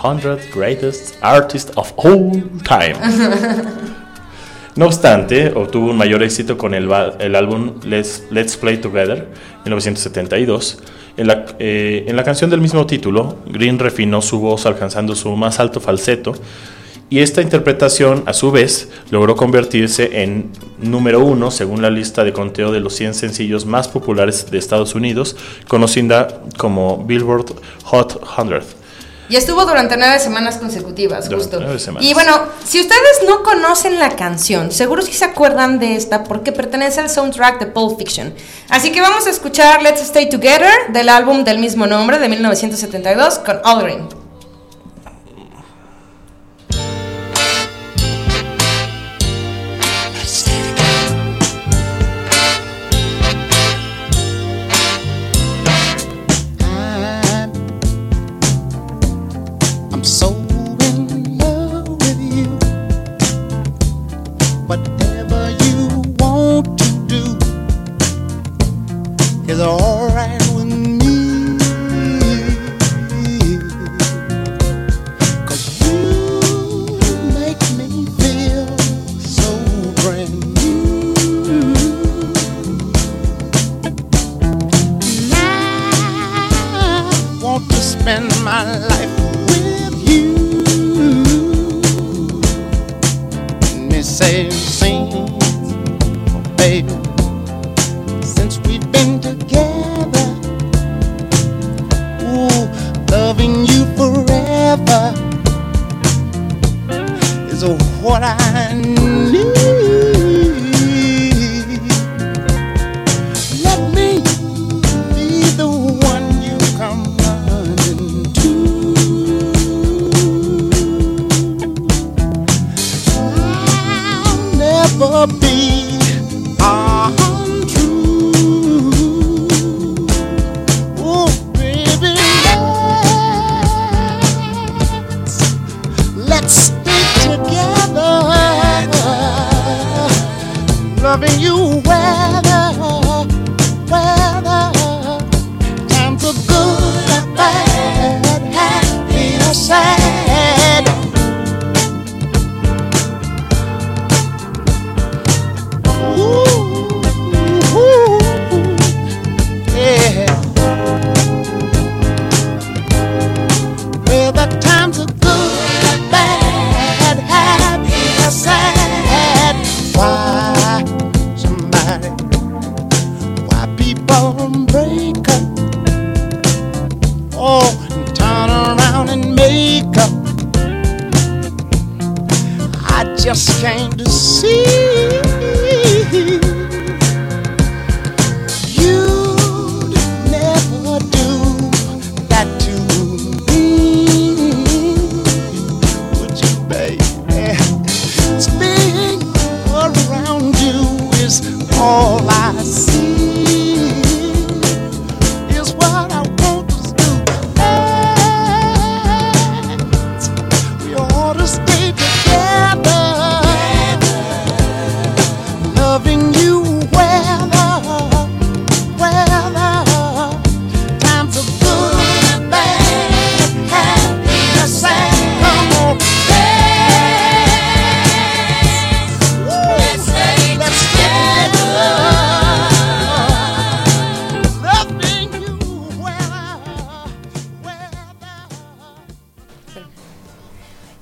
100 0.00 0.38
Greatest 0.54 1.16
Artists 1.20 1.72
of 1.76 1.92
All 1.96 2.50
Time. 2.64 2.96
No 4.74 4.86
obstante, 4.86 5.52
obtuvo 5.54 5.90
un 5.90 5.98
mayor 5.98 6.22
éxito 6.22 6.56
con 6.56 6.72
el, 6.72 6.90
el 7.18 7.36
álbum 7.36 7.74
Let's, 7.84 8.22
Let's 8.30 8.56
Play 8.56 8.78
Together, 8.78 9.28
1972. 9.66 10.78
En 11.16 11.26
la, 11.26 11.44
eh, 11.58 12.04
en 12.06 12.16
la 12.16 12.24
canción 12.24 12.50
del 12.50 12.60
mismo 12.60 12.86
título, 12.86 13.36
Green 13.46 13.78
refinó 13.78 14.22
su 14.22 14.38
voz 14.38 14.66
alcanzando 14.66 15.14
su 15.14 15.34
más 15.36 15.60
alto 15.60 15.80
falseto, 15.80 16.34
y 17.12 17.18
esta 17.18 17.42
interpretación, 17.42 18.22
a 18.24 18.32
su 18.32 18.50
vez, 18.50 18.88
logró 19.10 19.36
convertirse 19.36 20.22
en 20.22 20.50
número 20.80 21.20
uno 21.20 21.50
según 21.50 21.82
la 21.82 21.90
lista 21.90 22.24
de 22.24 22.32
conteo 22.32 22.72
de 22.72 22.80
los 22.80 22.94
100 22.94 23.12
sencillos 23.12 23.66
más 23.66 23.86
populares 23.86 24.50
de 24.50 24.56
Estados 24.56 24.94
Unidos, 24.94 25.36
conocida 25.68 26.40
como 26.56 27.04
Billboard 27.04 27.52
Hot 27.84 28.18
100. 28.34 28.81
Y 29.32 29.36
estuvo 29.36 29.64
durante 29.64 29.96
nueve 29.96 30.18
semanas 30.18 30.58
consecutivas, 30.58 31.26
justo. 31.26 31.58
nueve 31.58 31.78
semanas. 31.78 32.06
Y 32.06 32.12
bueno, 32.12 32.38
si 32.66 32.82
ustedes 32.82 33.22
no 33.26 33.42
conocen 33.42 33.98
la 33.98 34.14
canción, 34.14 34.70
seguro 34.70 35.00
sí 35.00 35.14
se 35.14 35.24
acuerdan 35.24 35.78
de 35.78 35.96
esta 35.96 36.22
porque 36.22 36.52
pertenece 36.52 37.00
al 37.00 37.08
soundtrack 37.08 37.58
de 37.58 37.64
Pulp 37.68 37.96
Fiction. 37.98 38.34
Así 38.68 38.92
que 38.92 39.00
vamos 39.00 39.26
a 39.26 39.30
escuchar 39.30 39.80
Let's 39.80 40.02
Stay 40.02 40.28
Together 40.28 40.92
del 40.92 41.08
álbum 41.08 41.44
del 41.44 41.60
mismo 41.60 41.86
nombre 41.86 42.18
de 42.18 42.28
1972 42.28 43.38
con 43.38 43.58
All 43.64 43.82
Green. 43.82 44.21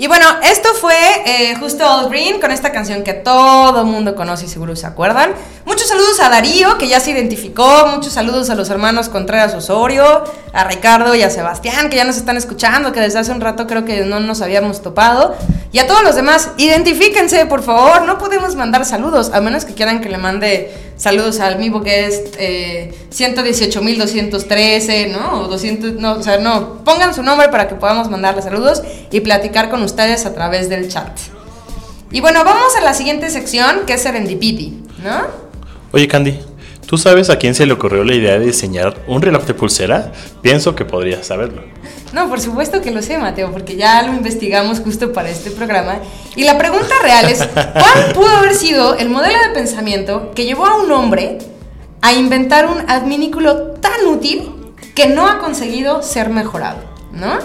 Y 0.01 0.07
bueno, 0.07 0.25
esto 0.43 0.71
fue 0.73 0.95
eh, 1.27 1.57
justo 1.57 1.87
All 1.87 2.09
Green 2.09 2.41
con 2.41 2.51
esta 2.51 2.73
canción 2.73 3.05
que 3.05 3.13
todo 3.13 3.85
mundo 3.85 4.17
conoce 4.17 4.47
y 4.47 4.49
seguro 4.49 4.75
se 4.75 4.87
acuerdan. 4.87 5.35
Muchos 5.71 5.87
saludos 5.87 6.19
a 6.19 6.29
Darío, 6.29 6.79
que 6.79 6.89
ya 6.89 6.99
se 6.99 7.13
identificó. 7.13 7.87
Muchos 7.95 8.15
saludos 8.15 8.51
a 8.51 8.57
los 8.57 8.69
hermanos 8.71 9.09
Contreras 9.09 9.55
Osorio, 9.55 10.25
a 10.53 10.65
Ricardo 10.65 11.15
y 11.15 11.23
a 11.23 11.31
Sebastián, 11.31 11.89
que 11.89 11.95
ya 11.97 12.03
nos 12.03 12.17
están 12.17 12.37
escuchando, 12.37 12.91
que 12.91 12.99
desde 12.99 13.21
hace 13.21 13.31
un 13.31 13.41
rato 13.41 13.69
creo 13.69 13.85
que 13.85 14.01
no 14.05 14.19
nos 14.19 14.41
habíamos 14.41 14.83
topado. 14.83 15.37
Y 15.71 15.79
a 15.79 15.87
todos 15.87 16.03
los 16.03 16.17
demás, 16.17 16.51
identifíquense, 16.57 17.47
por 17.47 17.63
favor. 17.63 18.03
No 18.03 18.19
podemos 18.19 18.57
mandar 18.57 18.85
saludos, 18.85 19.31
a 19.33 19.41
menos 19.41 19.65
que 19.65 19.75
quieran 19.75 20.01
que 20.01 20.09
le 20.09 20.19
mande 20.19 20.75
saludos 20.97 21.39
al 21.39 21.61
Mivo, 21.61 21.85
que 21.85 22.07
es 22.07 22.21
eh, 22.37 22.93
118.213, 23.15 25.13
¿no? 25.13 25.43
O 25.43 25.47
200, 25.47 25.93
no, 25.93 26.15
o 26.15 26.23
sea, 26.25 26.39
no. 26.39 26.83
Pongan 26.83 27.15
su 27.15 27.23
nombre 27.23 27.49
para 27.49 27.69
que 27.69 27.77
podamos 27.77 28.11
mandarle 28.11 28.43
saludos 28.43 28.83
y 29.13 29.21
platicar 29.21 29.71
con 29.71 29.85
ustedes 29.85 30.27
a 30.27 30.35
través 30.35 30.69
del 30.69 30.89
chat. 30.89 31.17
Y 32.11 32.21
bueno, 32.21 32.43
vamos 32.43 32.75
a 32.77 32.81
la 32.81 32.93
siguiente 32.93 33.31
sección, 33.31 33.83
que 33.87 33.93
es 33.93 34.03
Serendipity, 34.03 34.83
¿no? 35.05 35.50
Oye, 35.93 36.07
Candy, 36.07 36.39
¿tú 36.87 36.97
sabes 36.99 37.31
a 37.31 37.37
quién 37.37 37.53
se 37.53 37.67
le 37.67 37.73
ocurrió 37.73 38.05
la 38.05 38.15
idea 38.15 38.39
de 38.39 38.47
diseñar 38.47 39.03
un 39.09 39.21
reloj 39.21 39.45
de 39.45 39.55
pulsera? 39.55 40.13
Pienso 40.41 40.77
que 40.77 40.85
podrías 40.85 41.27
saberlo. 41.27 41.63
No, 42.13 42.29
por 42.29 42.41
supuesto 42.41 42.81
que 42.81 42.93
lo 42.93 43.03
sé, 43.03 43.19
Mateo, 43.19 43.51
porque 43.51 43.75
ya 43.75 44.01
lo 44.03 44.15
investigamos 44.15 44.79
justo 44.79 45.13
para 45.13 45.31
este 45.31 45.51
programa. 45.51 45.99
Y 46.37 46.45
la 46.45 46.57
pregunta 46.59 46.95
real 47.03 47.29
es, 47.29 47.45
¿cuál 47.55 48.13
pudo 48.15 48.29
haber 48.29 48.55
sido 48.55 48.97
el 48.99 49.11
modelo 49.11 49.37
de 49.49 49.53
pensamiento 49.53 50.31
que 50.33 50.45
llevó 50.45 50.65
a 50.67 50.81
un 50.81 50.93
hombre 50.93 51.39
a 52.03 52.13
inventar 52.13 52.67
un 52.67 52.89
adminículo 52.89 53.73
tan 53.73 54.07
útil 54.07 54.53
que 54.95 55.09
no 55.09 55.27
ha 55.29 55.41
conseguido 55.41 56.05
ser 56.05 56.31
mejorado? 56.31 56.79
¿No? 57.11 57.37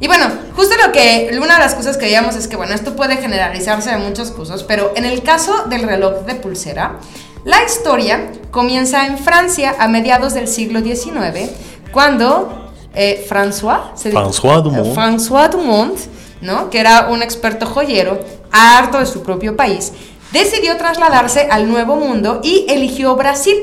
Y 0.00 0.08
bueno, 0.08 0.26
justo 0.56 0.74
lo 0.84 0.92
que, 0.92 1.30
una 1.40 1.54
de 1.54 1.60
las 1.60 1.74
cosas 1.74 1.96
que 1.96 2.06
veíamos 2.06 2.34
es 2.34 2.48
que, 2.48 2.56
bueno, 2.56 2.74
esto 2.74 2.96
puede 2.96 3.18
generalizarse 3.18 3.90
de 3.90 3.98
muchas 3.98 4.32
cosas, 4.32 4.64
pero 4.64 4.92
en 4.96 5.04
el 5.04 5.22
caso 5.22 5.64
del 5.68 5.84
reloj 5.84 6.26
de 6.26 6.34
pulsera, 6.34 6.98
la 7.44 7.62
historia 7.62 8.32
comienza 8.50 9.06
en 9.06 9.18
Francia 9.18 9.76
a 9.78 9.86
mediados 9.86 10.32
del 10.34 10.48
siglo 10.48 10.80
XIX, 10.80 11.50
cuando 11.92 12.72
eh, 12.94 13.26
François, 13.28 13.94
¿se 13.94 14.10
dice? 14.10 14.20
François 14.20 14.62
Dumont. 14.62 14.86
Eh, 14.86 14.94
François 14.94 15.50
Dumont, 15.50 15.98
¿no? 16.40 16.70
que 16.70 16.80
era 16.80 17.08
un 17.10 17.22
experto 17.22 17.66
joyero, 17.66 18.18
harto 18.50 18.98
de 18.98 19.06
su 19.06 19.22
propio 19.22 19.56
país, 19.56 19.92
decidió 20.32 20.76
trasladarse 20.76 21.48
al 21.50 21.68
Nuevo 21.68 21.96
Mundo 21.96 22.40
y 22.42 22.66
eligió 22.68 23.14
Brasil. 23.16 23.56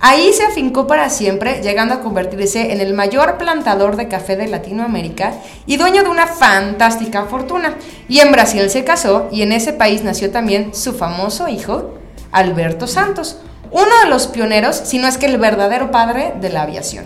Ahí 0.00 0.32
se 0.32 0.42
afincó 0.42 0.88
para 0.88 1.08
siempre, 1.10 1.62
llegando 1.62 1.94
a 1.94 2.00
convertirse 2.00 2.72
en 2.72 2.80
el 2.80 2.92
mayor 2.92 3.38
plantador 3.38 3.94
de 3.96 4.08
café 4.08 4.36
de 4.36 4.48
Latinoamérica 4.48 5.34
y 5.64 5.76
dueño 5.76 6.02
de 6.02 6.08
una 6.08 6.26
fantástica 6.26 7.26
fortuna. 7.26 7.76
Y 8.08 8.18
en 8.18 8.32
Brasil 8.32 8.68
se 8.68 8.82
casó 8.82 9.28
y 9.30 9.42
en 9.42 9.52
ese 9.52 9.72
país 9.72 10.02
nació 10.02 10.32
también 10.32 10.74
su 10.74 10.92
famoso 10.92 11.46
hijo, 11.46 12.01
Alberto 12.32 12.86
Santos, 12.86 13.36
uno 13.70 13.90
de 14.02 14.10
los 14.10 14.26
pioneros, 14.26 14.76
si 14.76 14.98
no 14.98 15.06
es 15.06 15.18
que 15.18 15.26
el 15.26 15.38
verdadero 15.38 15.90
padre 15.90 16.34
de 16.40 16.50
la 16.50 16.62
aviación. 16.62 17.04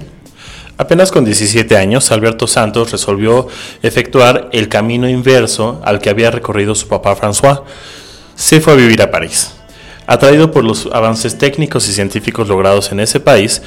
Apenas 0.78 1.10
con 1.10 1.24
17 1.24 1.76
años, 1.76 2.10
Alberto 2.12 2.46
Santos 2.46 2.92
resolvió 2.92 3.48
efectuar 3.82 4.48
el 4.52 4.68
camino 4.68 5.08
inverso 5.08 5.80
al 5.84 6.00
que 6.00 6.10
había 6.10 6.30
recorrido 6.30 6.74
su 6.74 6.86
papá 6.86 7.16
François. 7.16 7.62
Se 8.34 8.60
fue 8.60 8.74
a 8.74 8.76
vivir 8.76 9.00
a 9.00 9.10
París. 9.10 9.52
Atraído 10.06 10.52
por 10.52 10.64
los 10.64 10.86
avances 10.92 11.38
técnicos 11.38 11.88
y 11.88 11.92
científicos 11.92 12.46
logrados 12.46 12.92
en 12.92 13.00
ese 13.00 13.20
país, 13.20 13.62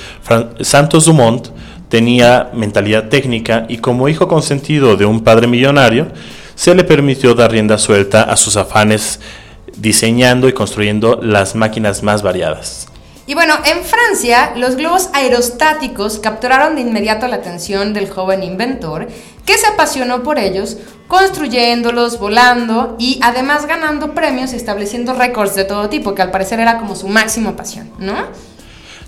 Santos 0.61 1.05
Dumont 1.05 1.49
tenía 1.89 2.51
mentalidad 2.53 3.09
técnica 3.09 3.65
y 3.67 3.79
como 3.79 4.07
hijo 4.07 4.27
consentido 4.27 4.95
de 4.95 5.05
un 5.05 5.21
padre 5.21 5.47
millonario, 5.47 6.07
se 6.55 6.75
le 6.75 6.83
permitió 6.83 7.33
dar 7.33 7.51
rienda 7.51 7.77
suelta 7.77 8.21
a 8.21 8.37
sus 8.37 8.55
afanes 8.55 9.19
diseñando 9.81 10.47
y 10.47 10.53
construyendo 10.53 11.19
las 11.21 11.55
máquinas 11.55 12.03
más 12.03 12.21
variadas. 12.21 12.87
Y 13.29 13.35
bueno, 13.35 13.53
en 13.63 13.83
Francia, 13.83 14.53
los 14.55 14.75
globos 14.75 15.09
aerostáticos 15.13 16.17
capturaron 16.17 16.73
de 16.73 16.81
inmediato 16.81 17.27
la 17.27 17.35
atención 17.35 17.93
del 17.93 18.09
joven 18.09 18.41
inventor, 18.41 19.07
que 19.45 19.55
se 19.55 19.67
apasionó 19.67 20.23
por 20.23 20.39
ellos, 20.39 20.77
construyéndolos, 21.07 22.17
volando 22.17 22.95
y 22.97 23.19
además 23.21 23.67
ganando 23.67 24.15
premios 24.15 24.53
y 24.53 24.55
estableciendo 24.55 25.13
récords 25.13 25.53
de 25.53 25.63
todo 25.63 25.89
tipo, 25.89 26.15
que 26.15 26.23
al 26.23 26.31
parecer 26.31 26.59
era 26.59 26.79
como 26.79 26.95
su 26.95 27.07
máxima 27.07 27.55
pasión, 27.55 27.91
¿no? 27.99 28.15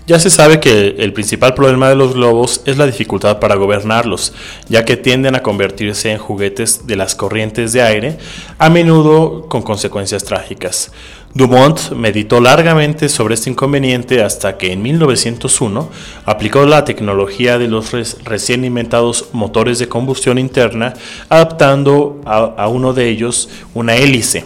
Ya 0.04 0.18
se 0.18 0.30
sabe 0.30 0.58
que 0.58 0.96
el 0.98 1.12
principal 1.12 1.54
problema 1.54 1.88
de 1.88 1.94
los 1.94 2.14
globos 2.14 2.62
es 2.66 2.76
la 2.76 2.86
dificultad 2.86 3.38
para 3.38 3.54
gobernarlos, 3.54 4.32
ya 4.68 4.84
que 4.84 4.96
tienden 4.96 5.36
a 5.36 5.42
convertirse 5.42 6.10
en 6.10 6.18
juguetes 6.18 6.88
de 6.88 6.96
las 6.96 7.14
corrientes 7.14 7.72
de 7.72 7.82
aire, 7.82 8.18
a 8.58 8.68
menudo 8.68 9.46
con 9.48 9.62
consecuencias 9.62 10.24
trágicas. 10.24 10.90
Dumont 11.34 11.92
meditó 11.92 12.40
largamente 12.40 13.08
sobre 13.08 13.34
este 13.34 13.50
inconveniente 13.50 14.22
hasta 14.22 14.58
que 14.58 14.72
en 14.72 14.82
1901 14.82 15.88
aplicó 16.26 16.66
la 16.66 16.84
tecnología 16.84 17.58
de 17.58 17.68
los 17.68 17.92
recién 18.24 18.64
inventados 18.64 19.28
motores 19.32 19.78
de 19.78 19.88
combustión 19.88 20.36
interna, 20.36 20.94
adaptando 21.28 22.20
a, 22.24 22.38
a 22.38 22.66
uno 22.66 22.92
de 22.92 23.08
ellos 23.08 23.48
una 23.72 23.94
hélice 23.94 24.44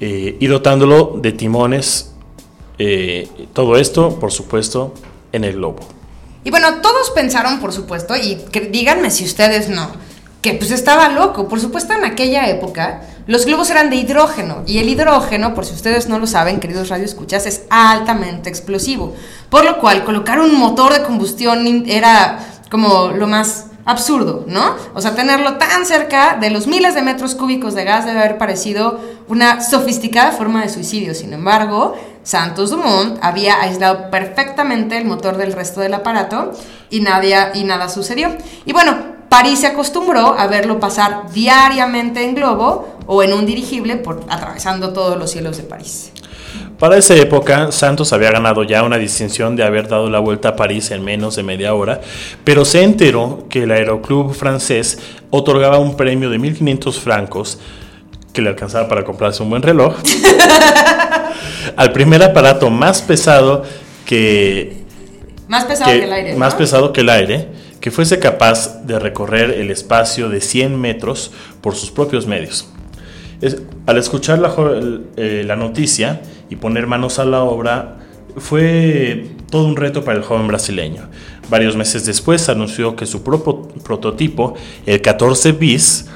eh, 0.00 0.36
y 0.38 0.46
dotándolo 0.46 1.18
de 1.20 1.32
timones 1.32 2.09
eh, 2.82 3.28
todo 3.52 3.76
esto, 3.76 4.18
por 4.18 4.32
supuesto, 4.32 4.94
en 5.32 5.44
el 5.44 5.56
globo. 5.56 5.80
Y 6.44 6.50
bueno, 6.50 6.76
todos 6.80 7.10
pensaron, 7.10 7.60
por 7.60 7.74
supuesto, 7.74 8.16
y 8.16 8.36
díganme 8.70 9.10
si 9.10 9.24
ustedes 9.24 9.68
no, 9.68 9.90
que 10.40 10.54
pues 10.54 10.70
estaba 10.70 11.10
loco. 11.10 11.46
Por 11.46 11.60
supuesto, 11.60 11.92
en 11.92 12.06
aquella 12.06 12.48
época 12.48 13.02
los 13.26 13.44
globos 13.44 13.68
eran 13.68 13.90
de 13.90 13.96
hidrógeno 13.96 14.62
y 14.66 14.78
el 14.78 14.88
hidrógeno, 14.88 15.54
por 15.54 15.66
si 15.66 15.74
ustedes 15.74 16.08
no 16.08 16.18
lo 16.18 16.26
saben, 16.26 16.58
queridos 16.58 16.88
radioescuchas, 16.88 17.44
es 17.44 17.64
altamente 17.68 18.48
explosivo. 18.48 19.14
Por 19.50 19.66
lo 19.66 19.78
cual, 19.78 20.02
colocar 20.04 20.40
un 20.40 20.58
motor 20.58 20.94
de 20.94 21.02
combustión 21.02 21.84
era 21.86 22.38
como 22.70 23.08
lo 23.08 23.26
más 23.26 23.66
absurdo, 23.84 24.44
¿no? 24.46 24.74
O 24.94 25.00
sea, 25.00 25.14
tenerlo 25.14 25.56
tan 25.56 25.86
cerca 25.86 26.36
de 26.40 26.50
los 26.50 26.66
miles 26.66 26.94
de 26.94 27.02
metros 27.02 27.34
cúbicos 27.34 27.74
de 27.74 27.84
gas 27.84 28.04
debe 28.04 28.20
haber 28.20 28.38
parecido 28.38 29.00
una 29.28 29.60
sofisticada 29.60 30.32
forma 30.32 30.62
de 30.62 30.68
suicidio. 30.68 31.14
Sin 31.14 31.32
embargo, 31.32 31.94
Santos 32.22 32.70
Dumont 32.70 33.18
había 33.22 33.60
aislado 33.60 34.10
perfectamente 34.10 34.98
el 34.98 35.04
motor 35.04 35.36
del 35.36 35.52
resto 35.52 35.80
del 35.80 35.94
aparato 35.94 36.52
y, 36.90 37.00
nadie, 37.00 37.36
y 37.54 37.64
nada 37.64 37.88
sucedió. 37.88 38.36
Y 38.64 38.72
bueno, 38.72 38.96
París 39.28 39.60
se 39.60 39.68
acostumbró 39.68 40.34
a 40.38 40.46
verlo 40.46 40.80
pasar 40.80 41.30
diariamente 41.32 42.24
en 42.24 42.34
globo 42.34 42.96
o 43.06 43.22
en 43.22 43.32
un 43.32 43.46
dirigible 43.46 43.96
por 43.96 44.24
atravesando 44.28 44.92
todos 44.92 45.16
los 45.16 45.30
cielos 45.30 45.56
de 45.56 45.62
París. 45.62 46.12
Para 46.78 46.96
esa 46.96 47.14
época, 47.14 47.72
Santos 47.72 48.12
había 48.14 48.30
ganado 48.30 48.62
ya 48.64 48.82
una 48.82 48.96
distinción 48.96 49.54
de 49.56 49.64
haber 49.64 49.86
dado 49.88 50.08
la 50.08 50.18
vuelta 50.18 50.50
a 50.50 50.56
París 50.56 50.90
en 50.90 51.04
menos 51.04 51.36
de 51.36 51.42
media 51.42 51.74
hora, 51.74 52.00
pero 52.44 52.64
se 52.64 52.82
enteró 52.82 53.46
que 53.50 53.64
el 53.64 53.70
Aeroclub 53.70 54.32
francés 54.34 54.98
otorgaba 55.30 55.78
un 55.78 55.96
premio 55.96 56.30
de 56.30 56.38
1.500 56.38 56.92
francos 56.98 57.58
que 58.32 58.40
le 58.40 58.48
alcanzaba 58.48 58.88
para 58.88 59.04
comprarse 59.04 59.42
un 59.42 59.50
buen 59.50 59.60
reloj 59.62 59.96
al 61.76 61.92
primer 61.92 62.22
aparato 62.22 62.70
más 62.70 63.02
pesado 63.02 63.62
que, 64.06 64.84
Más 65.48 65.64
pesado 65.64 65.90
que, 65.92 65.98
que- 65.98 66.04
el 66.04 66.12
aire. 66.12 66.36
más 66.36 66.52
¿no? 66.54 66.58
pesado 66.58 66.92
que 66.92 67.00
el 67.02 67.10
aire, 67.10 67.48
que 67.80 67.90
fuese 67.90 68.18
capaz 68.18 68.82
de 68.84 68.98
recorrer 68.98 69.50
el 69.50 69.70
espacio 69.70 70.28
de 70.28 70.40
100 70.40 70.78
metros 70.80 71.30
por 71.60 71.74
sus 71.74 71.90
propios 71.90 72.26
medios. 72.26 72.68
Es- 73.40 73.60
al 73.86 73.98
escuchar 73.98 74.38
la, 74.38 74.54
eh, 75.16 75.42
la 75.46 75.56
noticia 75.56 76.20
y 76.50 76.56
poner 76.56 76.86
manos 76.86 77.18
a 77.18 77.24
la 77.24 77.40
obra, 77.42 77.96
fue 78.36 79.26
todo 79.50 79.66
un 79.66 79.76
reto 79.76 80.04
para 80.04 80.18
el 80.18 80.24
joven 80.24 80.46
brasileño. 80.48 81.08
Varios 81.48 81.76
meses 81.76 82.04
después 82.06 82.48
anunció 82.48 82.94
que 82.96 83.06
su 83.06 83.24
propo- 83.24 83.68
prototipo, 83.82 84.54
el 84.86 85.00
14 85.00 85.52
bis, 85.52 86.06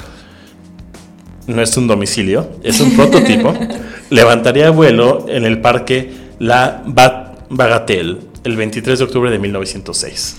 no 1.46 1.60
es 1.62 1.76
un 1.76 1.86
domicilio, 1.86 2.48
es 2.62 2.80
un 2.80 2.94
prototipo, 2.96 3.52
levantaría 4.10 4.70
vuelo 4.70 5.26
en 5.28 5.44
el 5.44 5.60
parque 5.60 6.12
La 6.38 6.82
Ba- 6.86 7.34
Bagatelle 7.50 8.16
el 8.44 8.56
23 8.56 8.98
de 8.98 9.04
octubre 9.04 9.30
de 9.30 9.38
1906. 9.38 10.36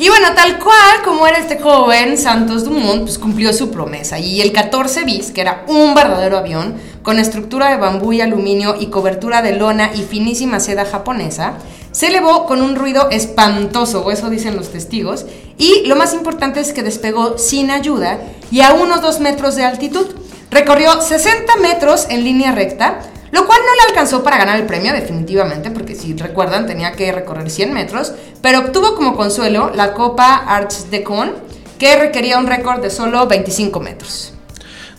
Y 0.00 0.08
bueno, 0.08 0.28
tal 0.36 0.60
cual 0.60 1.02
como 1.04 1.26
era 1.26 1.38
este 1.38 1.58
joven, 1.58 2.16
Santos 2.16 2.62
Dumont, 2.62 3.02
pues 3.02 3.18
cumplió 3.18 3.52
su 3.52 3.72
promesa. 3.72 4.20
Y 4.20 4.40
el 4.40 4.52
14 4.52 5.02
bis, 5.02 5.32
que 5.32 5.40
era 5.40 5.64
un 5.66 5.92
verdadero 5.92 6.38
avión, 6.38 6.76
con 7.02 7.18
estructura 7.18 7.70
de 7.70 7.78
bambú 7.78 8.12
y 8.12 8.20
aluminio 8.20 8.76
y 8.78 8.86
cobertura 8.86 9.42
de 9.42 9.56
lona 9.56 9.90
y 9.92 10.02
finísima 10.02 10.60
seda 10.60 10.84
japonesa, 10.84 11.54
se 11.90 12.06
elevó 12.06 12.46
con 12.46 12.62
un 12.62 12.76
ruido 12.76 13.08
espantoso, 13.10 14.04
o 14.04 14.12
eso 14.12 14.30
dicen 14.30 14.54
los 14.54 14.70
testigos, 14.70 15.26
y 15.58 15.82
lo 15.86 15.96
más 15.96 16.14
importante 16.14 16.60
es 16.60 16.72
que 16.72 16.84
despegó 16.84 17.36
sin 17.36 17.72
ayuda 17.72 18.20
y 18.52 18.60
a 18.60 18.74
unos 18.74 19.02
2 19.02 19.18
metros 19.18 19.56
de 19.56 19.64
altitud. 19.64 20.06
Recorrió 20.52 21.02
60 21.02 21.56
metros 21.56 22.06
en 22.08 22.22
línea 22.22 22.52
recta, 22.52 23.00
lo 23.30 23.46
cual 23.46 23.60
no 23.66 23.74
le 23.74 23.88
alcanzó 23.88 24.22
para 24.22 24.38
ganar 24.38 24.58
el 24.58 24.66
premio 24.66 24.92
definitivamente, 24.92 25.70
porque 25.70 25.94
si 25.94 26.14
recuerdan 26.14 26.66
tenía 26.66 26.92
que 26.92 27.12
recorrer 27.12 27.50
100 27.50 27.72
metros, 27.72 28.12
pero 28.42 28.60
obtuvo 28.60 28.94
como 28.94 29.16
consuelo 29.16 29.70
la 29.74 29.92
Copa 29.92 30.34
Arch 30.34 30.88
de 30.90 31.02
Con, 31.02 31.32
que 31.78 31.96
requería 31.96 32.38
un 32.38 32.46
récord 32.46 32.80
de 32.80 32.90
solo 32.90 33.26
25 33.26 33.80
metros. 33.80 34.34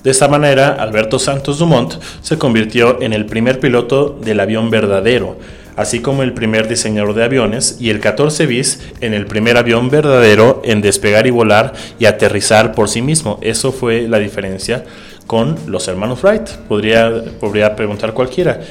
De 0.03 0.11
esta 0.11 0.29
manera, 0.29 0.69
Alberto 0.69 1.19
Santos 1.19 1.59
Dumont 1.59 1.95
se 2.21 2.37
convirtió 2.37 3.01
en 3.01 3.11
el 3.11 3.25
primer 3.25 3.59
piloto 3.59 4.17
del 4.21 4.39
avión 4.39 4.69
verdadero, 4.69 5.37
así 5.75 5.99
como 5.99 6.23
el 6.23 6.33
primer 6.33 6.69
diseñador 6.69 7.13
de 7.15 7.25
aviones, 7.25 7.75
y 7.81 7.89
el 7.89 7.99
14 7.99 8.45
bis 8.45 8.79
en 9.01 9.13
el 9.13 9.25
primer 9.25 9.57
avión 9.57 9.89
verdadero 9.89 10.61
en 10.63 10.81
despegar 10.81 11.27
y 11.27 11.31
volar 11.31 11.73
y 11.99 12.05
aterrizar 12.05 12.73
por 12.73 12.87
sí 12.87 13.01
mismo. 13.01 13.39
Eso 13.41 13.73
fue 13.73 14.07
la 14.07 14.19
diferencia 14.19 14.85
con 15.29 15.55
los 15.67 15.87
hermanos 15.87 16.23
Wright. 16.23 16.49
Podría, 16.67 17.23
podría 17.39 17.75
preguntar 17.75 18.15
cualquiera. 18.15 18.61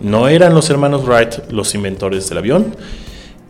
No 0.00 0.26
eran 0.26 0.52
los 0.52 0.68
hermanos 0.68 1.06
Wright 1.06 1.48
los 1.52 1.76
inventores 1.76 2.28
del 2.28 2.38
avión, 2.38 2.74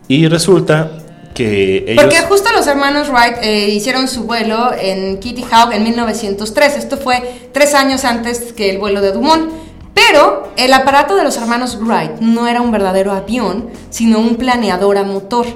y 0.06 0.28
resulta 0.28 0.90
que. 1.34 1.94
Porque 1.96 2.18
justo 2.28 2.50
los 2.54 2.66
hermanos 2.66 3.08
Wright 3.08 3.38
eh, 3.40 3.70
hicieron 3.70 4.06
su 4.06 4.24
vuelo 4.24 4.70
en 4.78 5.18
Kitty 5.18 5.46
Hawk 5.50 5.72
en 5.72 5.82
1903. 5.82 6.76
Esto 6.76 6.98
fue 6.98 7.48
tres 7.52 7.72
años 7.72 8.04
antes 8.04 8.52
que 8.52 8.68
el 8.68 8.76
vuelo 8.76 9.00
de 9.00 9.12
Dumont. 9.12 9.50
Pero 9.94 10.52
el 10.58 10.74
aparato 10.74 11.16
de 11.16 11.24
los 11.24 11.38
hermanos 11.38 11.78
Wright 11.80 12.20
no 12.20 12.46
era 12.48 12.60
un 12.60 12.70
verdadero 12.70 13.12
avión, 13.12 13.70
sino 13.88 14.18
un 14.18 14.36
planeador 14.36 14.98
a 14.98 15.04
motor. 15.04 15.46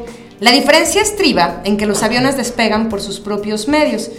La 0.40 0.50
diferencia 0.50 1.02
estriba 1.02 1.60
en 1.64 1.76
que 1.76 1.84
los 1.84 2.02
aviones 2.02 2.38
despegan 2.38 2.88
por 2.88 3.02
sus 3.02 3.20
propios 3.20 3.68
medios. 3.68 4.10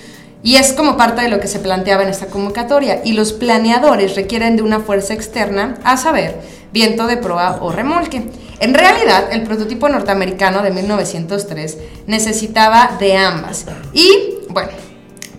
Y 0.43 0.57
es 0.57 0.73
como 0.73 0.97
parte 0.97 1.21
de 1.21 1.29
lo 1.29 1.39
que 1.39 1.47
se 1.47 1.59
planteaba 1.59 2.03
en 2.03 2.09
esta 2.09 2.27
convocatoria. 2.27 3.01
Y 3.05 3.13
los 3.13 3.31
planeadores 3.31 4.15
requieren 4.15 4.57
de 4.57 4.61
una 4.61 4.81
fuerza 4.81 5.13
externa, 5.13 5.75
a 5.85 5.95
saber, 5.95 6.41
viento 6.73 7.07
de 7.07 7.15
proa 7.15 7.59
o 7.61 7.71
remolque. 7.71 8.23
En 8.59 8.73
realidad, 8.73 9.29
el 9.31 9.43
prototipo 9.43 9.87
norteamericano 9.87 10.61
de 10.61 10.71
1903 10.71 11.77
necesitaba 12.07 12.97
de 12.99 13.15
ambas. 13.15 13.65
Y, 13.93 14.39
bueno, 14.49 14.71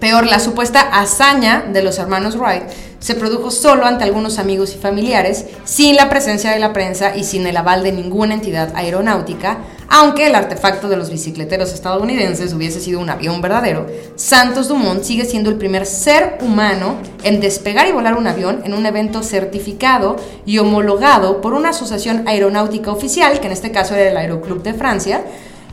Peor, 0.05 0.27
la 0.27 0.39
supuesta 0.39 0.83
hazaña 0.83 1.65
de 1.73 1.83
los 1.83 1.99
hermanos 1.99 2.37
Wright 2.37 2.65
se 2.99 3.15
produjo 3.15 3.51
solo 3.51 3.87
ante 3.87 4.05
algunos 4.05 4.39
amigos 4.39 4.75
y 4.75 4.79
familiares, 4.79 5.47
sin 5.65 5.97
la 5.97 6.11
presencia 6.11 6.51
de 6.51 6.59
la 6.59 6.75
prensa 6.75 7.17
y 7.17 7.25
sin 7.25 7.47
el 7.47 7.57
aval 7.57 7.83
de 7.83 7.93
ninguna 7.93 8.35
entidad 8.35 8.71
aeronáutica, 8.75 9.61
aunque 9.89 10.27
el 10.27 10.35
artefacto 10.35 10.91
de 10.91 10.99
los 10.99 11.09
bicicleteros 11.09 11.73
estadounidenses 11.73 12.53
hubiese 12.53 12.83
sido 12.83 13.01
un 13.01 13.09
avión 13.09 13.41
verdadero, 13.41 13.87
Santos 14.15 14.69
Dumont 14.69 15.03
sigue 15.05 15.25
siendo 15.25 15.49
el 15.49 15.57
primer 15.57 15.87
ser 15.87 16.37
humano 16.43 16.97
en 17.23 17.41
despegar 17.41 17.89
y 17.89 17.93
volar 17.93 18.19
un 18.19 18.27
avión 18.27 18.61
en 18.67 18.75
un 18.75 18.85
evento 18.85 19.23
certificado 19.23 20.17
y 20.45 20.59
homologado 20.59 21.41
por 21.41 21.55
una 21.55 21.71
asociación 21.71 22.29
aeronáutica 22.29 22.93
oficial, 22.93 23.41
que 23.41 23.47
en 23.47 23.55
este 23.55 23.73
caso 23.73 23.95
era 23.95 24.11
el 24.11 24.17
Aeroclub 24.19 24.63
de 24.63 24.75
Francia, 24.75 25.25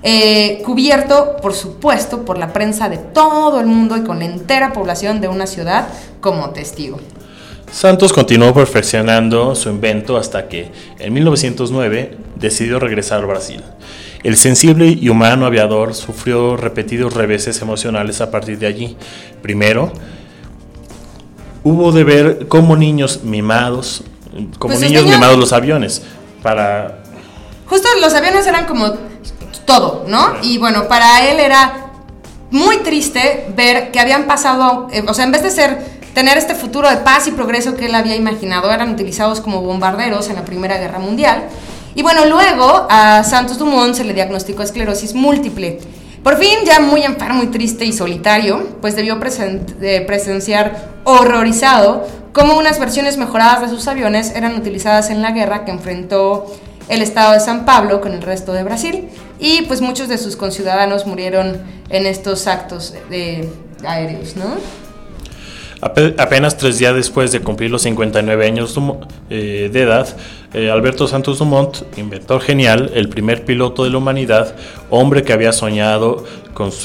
eh, 0.04 0.62
cubierto, 0.66 1.38
por 1.42 1.54
supuesto, 1.54 2.26
por 2.26 2.38
la 2.38 2.54
prensa 2.54 2.90
de 2.90 2.98
todo 2.98 3.60
el 3.60 3.68
mundo 3.68 3.98
y 3.98 4.04
con 4.04 4.20
la 4.20 4.26
entera 4.26 4.74
población 4.74 5.22
de 5.22 5.28
una 5.28 5.46
ciudad 5.46 5.88
como 6.22 6.50
testigo. 6.50 7.00
Santos 7.72 8.12
continuó 8.12 8.54
perfeccionando 8.54 9.56
su 9.56 9.70
invento 9.70 10.18
hasta 10.18 10.50
que, 10.50 10.72
en 11.00 11.14
1909, 11.14 12.18
decidió 12.36 12.80
regresar 12.80 13.20
al 13.20 13.28
Brasil. 13.28 13.64
El 14.24 14.38
sensible 14.38 14.88
y 14.88 15.08
humano 15.10 15.46
aviador 15.46 15.96
sufrió 15.96 16.58
repetidos 16.58 17.14
reveses 17.14 17.62
emocionales 17.62 18.22
a 18.22 18.30
partir 18.30 18.60
de 18.60 18.68
allí. 18.68 18.98
Primero, 19.42 19.94
hubo 21.64 21.92
de 21.92 22.04
ver 22.04 22.48
cómo 22.48 22.76
niños 22.76 23.22
mimados, 23.24 24.04
como 24.60 24.74
Pues 24.74 24.82
niños 24.82 25.06
mimados 25.06 25.38
los 25.38 25.54
aviones, 25.54 26.04
para 26.44 27.02
Justo 27.68 27.88
los 28.02 28.14
aviones 28.14 28.46
eran 28.48 28.66
como 28.66 28.98
todo, 29.66 30.06
¿no? 30.08 30.34
Y 30.42 30.58
bueno, 30.58 30.88
para 30.88 31.28
él 31.30 31.40
era 31.40 31.88
muy 32.50 32.78
triste 32.80 33.48
ver 33.56 33.92
que 33.92 34.00
habían 34.00 34.26
pasado, 34.26 34.88
eh, 34.92 35.04
o 35.08 35.14
sea, 35.14 35.26
en 35.26 35.32
vez 35.32 35.44
de 35.44 35.52
ser 35.52 36.02
tener 36.14 36.38
este 36.38 36.56
futuro 36.56 36.90
de 36.90 36.98
paz 36.98 37.28
y 37.28 37.32
progreso 37.32 37.76
que 37.76 37.86
él 37.86 37.96
había 37.96 38.16
imaginado, 38.16 38.70
eran 38.72 38.90
utilizados 38.92 39.40
como 39.40 39.62
bombarderos 39.62 40.30
en 40.30 40.36
la 40.36 40.44
Primera 40.44 40.78
Guerra 40.78 41.00
Mundial. 41.00 41.44
Y 41.96 42.04
bueno, 42.04 42.26
luego 42.26 42.88
a 42.90 43.24
Santos 43.24 43.58
Dumont 43.58 43.96
se 43.96 44.04
le 44.04 44.14
diagnosticó 44.14 44.64
esclerosis 44.64 45.14
múltiple. 45.14 45.80
Por 46.24 46.38
fin, 46.38 46.60
ya 46.66 46.80
muy 46.80 47.04
enfermo 47.04 47.44
y 47.44 47.48
triste 47.48 47.86
y 47.86 47.94
solitario, 47.94 48.78
pues 48.82 48.96
debió 48.96 49.20
presen- 49.20 49.66
eh, 49.82 50.02
presenciar 50.06 50.90
horrorizado 51.04 52.06
cómo 52.34 52.58
unas 52.58 52.80
versiones 52.80 53.18
mejoradas 53.18 53.62
de 53.62 53.70
sus 53.70 53.88
aviones 53.88 54.34
eran 54.36 54.56
utilizadas 54.56 55.10
en 55.10 55.22
la 55.22 55.32
guerra 55.32 55.66
que 55.66 55.72
enfrentó 55.72 56.46
el 56.90 57.02
estado 57.02 57.34
de 57.34 57.40
San 57.40 57.66
Pablo 57.66 58.02
con 58.02 58.14
el 58.14 58.22
resto 58.22 58.54
de 58.54 58.64
Brasil 58.64 59.10
y 59.40 59.64
pues 59.64 59.82
muchos 59.82 60.08
de 60.10 60.18
sus 60.18 60.36
conciudadanos 60.36 61.06
murieron 61.06 61.62
en 61.90 62.06
estos 62.06 62.48
actos 62.48 62.94
de 63.10 63.50
aéreos, 63.86 64.36
¿no? 64.36 64.56
Ape- 65.82 66.14
Apenas 66.20 66.58
tres 66.58 66.78
días 66.78 66.94
después 66.94 67.32
de 67.32 67.40
cumplir 67.42 67.72
los 67.72 67.82
59 67.82 68.46
años 68.46 68.76
eh, 69.32 69.70
de 69.74 69.82
edad, 69.82 70.08
eh, 70.54 70.70
Alberto 70.70 71.08
Santos 71.08 71.40
Dumont, 71.40 71.78
inventor 71.98 72.40
genial, 72.42 72.92
el 72.94 73.10
primer 73.10 73.46
piloto 73.46 73.84
de 73.84 73.90
la 73.90 73.98
humanidad, 73.98 74.56
hombre 74.92 75.24
que 75.24 75.34
había 75.34 75.52
soñado 75.54 76.24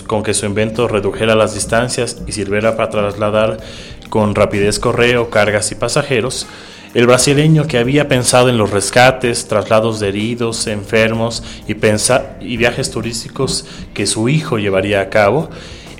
con 0.07 0.23
que 0.23 0.33
su 0.33 0.47
invento 0.47 0.89
redujera 0.89 1.35
las 1.35 1.53
distancias 1.53 2.23
y 2.27 2.33
sirviera 2.33 2.77
para 2.77 2.89
trasladar 2.89 3.59
con 4.09 4.35
rapidez 4.35 4.79
correo, 4.79 5.29
cargas 5.29 5.71
y 5.73 5.75
pasajeros, 5.75 6.47
el 6.97 7.07
brasileño 7.07 7.67
que 7.67 7.77
había 7.77 8.09
pensado 8.09 8.49
en 8.49 8.57
los 8.57 8.71
rescates, 8.71 9.49
traslados 9.49 10.01
de 10.01 10.09
heridos, 10.09 10.67
enfermos 10.67 11.43
y, 11.69 11.75
viajes 12.57 12.91
turísticos 12.91 13.67
que 13.93 14.07
su 14.07 14.31
hijo 14.31 14.57
llevaría 14.57 15.03
a 15.03 15.11
cabo, 15.11 15.51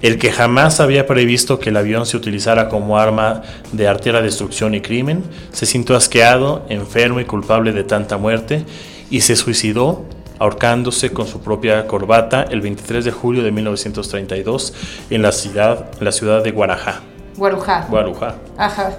el 0.01 0.17
que 0.17 0.33
jamás 0.33 0.81
había 0.81 1.07
previsto 1.07 1.59
que 1.59 1.69
el 1.69 1.77
avión 1.77 2.07
se 2.07 2.17
utilizara 2.17 2.71
como 2.71 2.99
arma 2.99 3.43
de 3.73 3.87
artera 3.87 4.23
destrucción 4.23 4.75
y 4.75 4.81
crimen, 4.81 5.23
se 5.53 5.67
sintió 5.67 5.97
asqueado, 5.97 6.65
enfermo 6.71 7.21
y 7.21 7.27
culpable 7.27 7.73
de 7.73 7.85
tanta 7.85 8.17
muerte 8.17 8.65
y 9.11 9.21
se 9.21 9.37
suicidó 9.37 10.07
ahorcándose 10.39 11.11
con 11.13 11.27
su 11.27 11.43
propia 11.43 11.87
corbata 11.87 12.43
el 12.45 12.63
23 12.63 13.05
de 13.05 13.13
julio 13.13 13.43
de 13.43 13.53
1932 13.53 14.73
en 15.11 15.21
la 15.21 15.33
ciudad, 15.33 15.91
la 16.01 16.13
ciudad 16.13 16.43
de 16.43 16.53
Guarajá. 16.53 17.03
Guarujá. 17.37 17.87
Guarujá. 17.89 18.37
Ajá. 18.57 18.91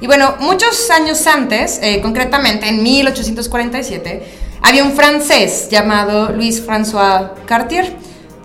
Y 0.00 0.06
bueno, 0.06 0.34
muchos 0.40 0.90
años 0.90 1.26
antes, 1.26 1.78
eh, 1.82 2.00
concretamente 2.00 2.68
en 2.68 2.82
1847, 2.82 4.22
había 4.62 4.84
un 4.84 4.92
francés 4.92 5.68
llamado 5.70 6.30
Louis 6.30 6.66
François 6.66 7.30
Cartier. 7.46 7.96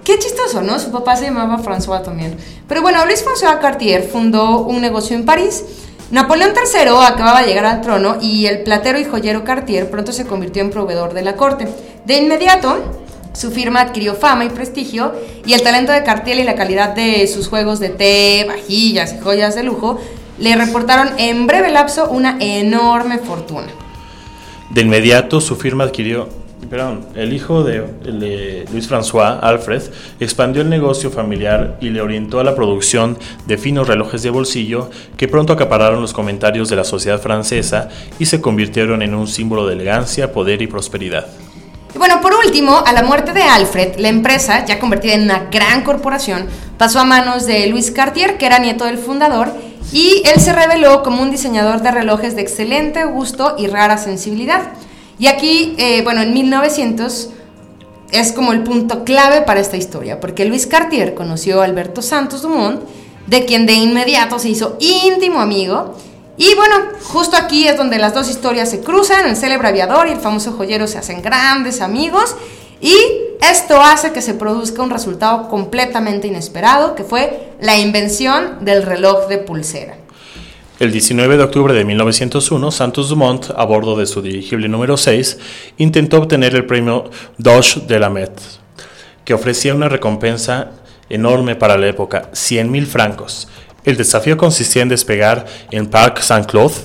Qué 0.03 0.19
chistoso, 0.19 0.61
¿no? 0.61 0.79
Su 0.79 0.91
papá 0.91 1.15
se 1.15 1.25
llamaba 1.25 1.57
François 1.57 2.03
también. 2.03 2.37
Pero 2.67 2.81
bueno, 2.81 3.03
Louis 3.05 3.25
François 3.25 3.59
Cartier 3.59 4.03
fundó 4.03 4.59
un 4.59 4.81
negocio 4.81 5.15
en 5.15 5.25
París. 5.25 5.63
Napoleón 6.11 6.53
III 6.55 6.89
acababa 7.05 7.41
de 7.41 7.47
llegar 7.47 7.65
al 7.65 7.81
trono 7.81 8.17
y 8.21 8.45
el 8.45 8.63
platero 8.63 8.97
y 8.97 9.03
joyero 9.03 9.43
Cartier 9.43 9.89
pronto 9.89 10.13
se 10.13 10.25
convirtió 10.25 10.61
en 10.61 10.69
proveedor 10.69 11.13
de 11.13 11.21
la 11.21 11.35
corte. 11.35 11.67
De 12.05 12.17
inmediato, 12.17 12.77
su 13.37 13.51
firma 13.51 13.81
adquirió 13.81 14.15
fama 14.15 14.45
y 14.45 14.49
prestigio 14.49 15.13
y 15.45 15.53
el 15.53 15.61
talento 15.61 15.91
de 15.91 16.03
Cartier 16.03 16.39
y 16.39 16.43
la 16.43 16.55
calidad 16.55 16.95
de 16.95 17.27
sus 17.27 17.47
juegos 17.47 17.79
de 17.79 17.89
té, 17.89 18.45
vajillas 18.47 19.13
y 19.13 19.19
joyas 19.19 19.53
de 19.53 19.61
lujo 19.61 20.01
le 20.39 20.55
reportaron 20.55 21.09
en 21.19 21.45
breve 21.45 21.69
lapso 21.69 22.09
una 22.09 22.37
enorme 22.39 23.19
fortuna. 23.19 23.67
De 24.71 24.81
inmediato 24.81 25.39
su 25.39 25.55
firma 25.55 25.83
adquirió, 25.83 26.29
perdón, 26.67 27.05
el 27.13 27.31
hijo 27.31 27.63
de, 27.63 27.81
de 27.81 28.65
Luis 28.71 28.89
François, 28.89 29.37
Alfred, 29.39 29.83
expandió 30.19 30.63
el 30.63 30.69
negocio 30.69 31.11
familiar 31.11 31.77
y 31.79 31.89
le 31.89 32.01
orientó 32.01 32.39
a 32.39 32.43
la 32.43 32.55
producción 32.55 33.19
de 33.45 33.59
finos 33.59 33.87
relojes 33.87 34.23
de 34.23 34.31
bolsillo 34.31 34.89
que 35.15 35.27
pronto 35.27 35.53
acapararon 35.53 36.01
los 36.01 36.13
comentarios 36.13 36.69
de 36.69 36.75
la 36.75 36.83
sociedad 36.83 37.21
francesa 37.21 37.89
y 38.17 38.25
se 38.25 38.41
convirtieron 38.41 39.03
en 39.03 39.13
un 39.13 39.27
símbolo 39.27 39.67
de 39.67 39.73
elegancia, 39.73 40.33
poder 40.33 40.63
y 40.63 40.67
prosperidad. 40.67 41.27
Y 41.97 41.99
bueno, 41.99 42.21
por 42.21 42.35
último, 42.35 42.83
a 42.85 42.93
la 42.93 43.01
muerte 43.01 43.33
de 43.33 43.41
Alfred, 43.41 43.95
la 43.97 44.09
empresa, 44.09 44.63
ya 44.65 44.77
convertida 44.77 45.13
en 45.13 45.23
una 45.23 45.47
gran 45.49 45.83
corporación, 45.83 46.45
pasó 46.77 46.99
a 46.99 47.05
manos 47.05 47.47
de 47.47 47.65
Louis 47.65 47.89
Cartier, 47.89 48.37
que 48.37 48.45
era 48.45 48.59
nieto 48.59 48.85
del 48.85 48.99
fundador, 48.99 49.51
y 49.91 50.21
él 50.25 50.39
se 50.39 50.53
reveló 50.53 51.01
como 51.01 51.23
un 51.23 51.31
diseñador 51.31 51.81
de 51.81 51.89
relojes 51.89 52.35
de 52.35 52.43
excelente 52.43 53.03
gusto 53.05 53.55
y 53.57 53.65
rara 53.65 53.97
sensibilidad. 53.97 54.73
Y 55.17 55.25
aquí, 55.25 55.73
eh, 55.79 56.03
bueno, 56.03 56.21
en 56.21 56.33
1900 56.33 57.31
es 58.11 58.31
como 58.31 58.53
el 58.53 58.61
punto 58.61 59.03
clave 59.03 59.41
para 59.41 59.59
esta 59.59 59.77
historia, 59.77 60.19
porque 60.19 60.45
Luis 60.45 60.67
Cartier 60.67 61.15
conoció 61.15 61.63
a 61.63 61.65
Alberto 61.65 62.03
Santos 62.03 62.43
Dumont, 62.43 62.79
de 63.25 63.45
quien 63.45 63.65
de 63.65 63.73
inmediato 63.73 64.37
se 64.37 64.49
hizo 64.49 64.77
íntimo 64.79 65.39
amigo. 65.39 65.95
Y 66.37 66.53
bueno, 66.53 66.75
justo 67.03 67.35
aquí 67.35 67.67
es 67.67 67.77
donde 67.77 67.97
las 67.97 68.13
dos 68.13 68.29
historias 68.29 68.69
se 68.69 68.81
cruzan, 68.81 69.27
el 69.27 69.35
célebre 69.35 69.69
aviador 69.69 70.07
y 70.07 70.11
el 70.11 70.19
famoso 70.19 70.51
joyero 70.51 70.85
se 70.87 70.99
hacen 70.99 71.23
grandes 71.23 71.81
amigos, 71.81 72.35
y 72.79 72.95
esto 73.41 73.81
hace 73.81 74.11
que 74.11 74.21
se 74.21 74.35
produzca 74.35 74.83
un 74.83 74.91
resultado 74.91 75.49
completamente 75.49 76.27
inesperado, 76.27 76.93
que 76.93 77.03
fue 77.03 77.53
la 77.59 77.77
invención 77.77 78.63
del 78.63 78.83
reloj 78.83 79.27
de 79.27 79.39
pulsera. 79.39 79.97
El 80.79 80.91
19 80.91 81.37
de 81.37 81.43
octubre 81.43 81.73
de 81.73 81.83
1901, 81.83 82.71
Santos 82.71 83.09
Dumont, 83.09 83.47
a 83.55 83.65
bordo 83.65 83.95
de 83.95 84.05
su 84.05 84.21
dirigible 84.21 84.69
número 84.69 84.95
6, 84.95 85.39
intentó 85.77 86.19
obtener 86.19 86.53
el 86.53 86.67
premio 86.67 87.05
Dodge 87.39 87.87
de 87.87 87.99
la 87.99 88.11
Met, 88.11 88.39
que 89.25 89.33
ofrecía 89.33 89.73
una 89.73 89.89
recompensa 89.89 90.69
enorme 91.09 91.55
para 91.55 91.79
la 91.79 91.87
época, 91.87 92.29
100 92.31 92.69
mil 92.69 92.85
francos. 92.85 93.47
El 93.87 93.95
desafío 93.95 94.35
consistía 94.35 94.81
en 94.81 94.89
despegar 94.89 95.45
en 95.71 95.87
Parc 95.87 96.19
Saint-Claude 96.19 96.75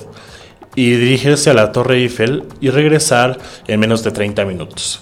y 0.73 0.91
dirigirse 0.91 1.49
a 1.49 1.53
la 1.53 1.73
Torre 1.73 1.97
Eiffel 1.97 2.45
y 2.61 2.69
regresar 2.69 3.37
en 3.67 3.81
menos 3.81 4.05
de 4.05 4.11
30 4.11 4.45
minutos. 4.45 5.01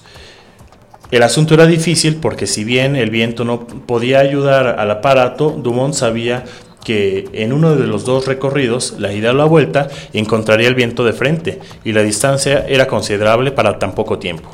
El 1.12 1.22
asunto 1.22 1.54
era 1.54 1.68
difícil 1.68 2.16
porque 2.16 2.48
si 2.48 2.64
bien 2.64 2.96
el 2.96 3.12
viento 3.12 3.46
no 3.46 3.68
podía 3.68 4.18
ayudar 4.18 4.80
al 4.80 4.90
aparato, 4.90 5.52
Dumont 5.52 5.94
sabía 5.94 6.44
que 6.84 7.30
en 7.34 7.54
uno 7.54 7.76
de 7.76 7.86
los 7.86 8.04
dos 8.04 8.26
recorridos, 8.26 8.96
la 8.98 9.14
ida 9.14 9.30
o 9.30 9.36
la 9.36 9.46
vuelta, 9.46 9.88
encontraría 10.12 10.70
el 10.70 10.74
viento 10.74 11.06
de 11.06 11.14
frente 11.14 11.60
y 11.84 11.92
la 11.92 12.02
distancia 12.02 12.66
era 12.68 12.88
considerable 12.88 13.52
para 13.52 13.78
tan 13.78 13.94
poco 13.94 14.18
tiempo. 14.18 14.50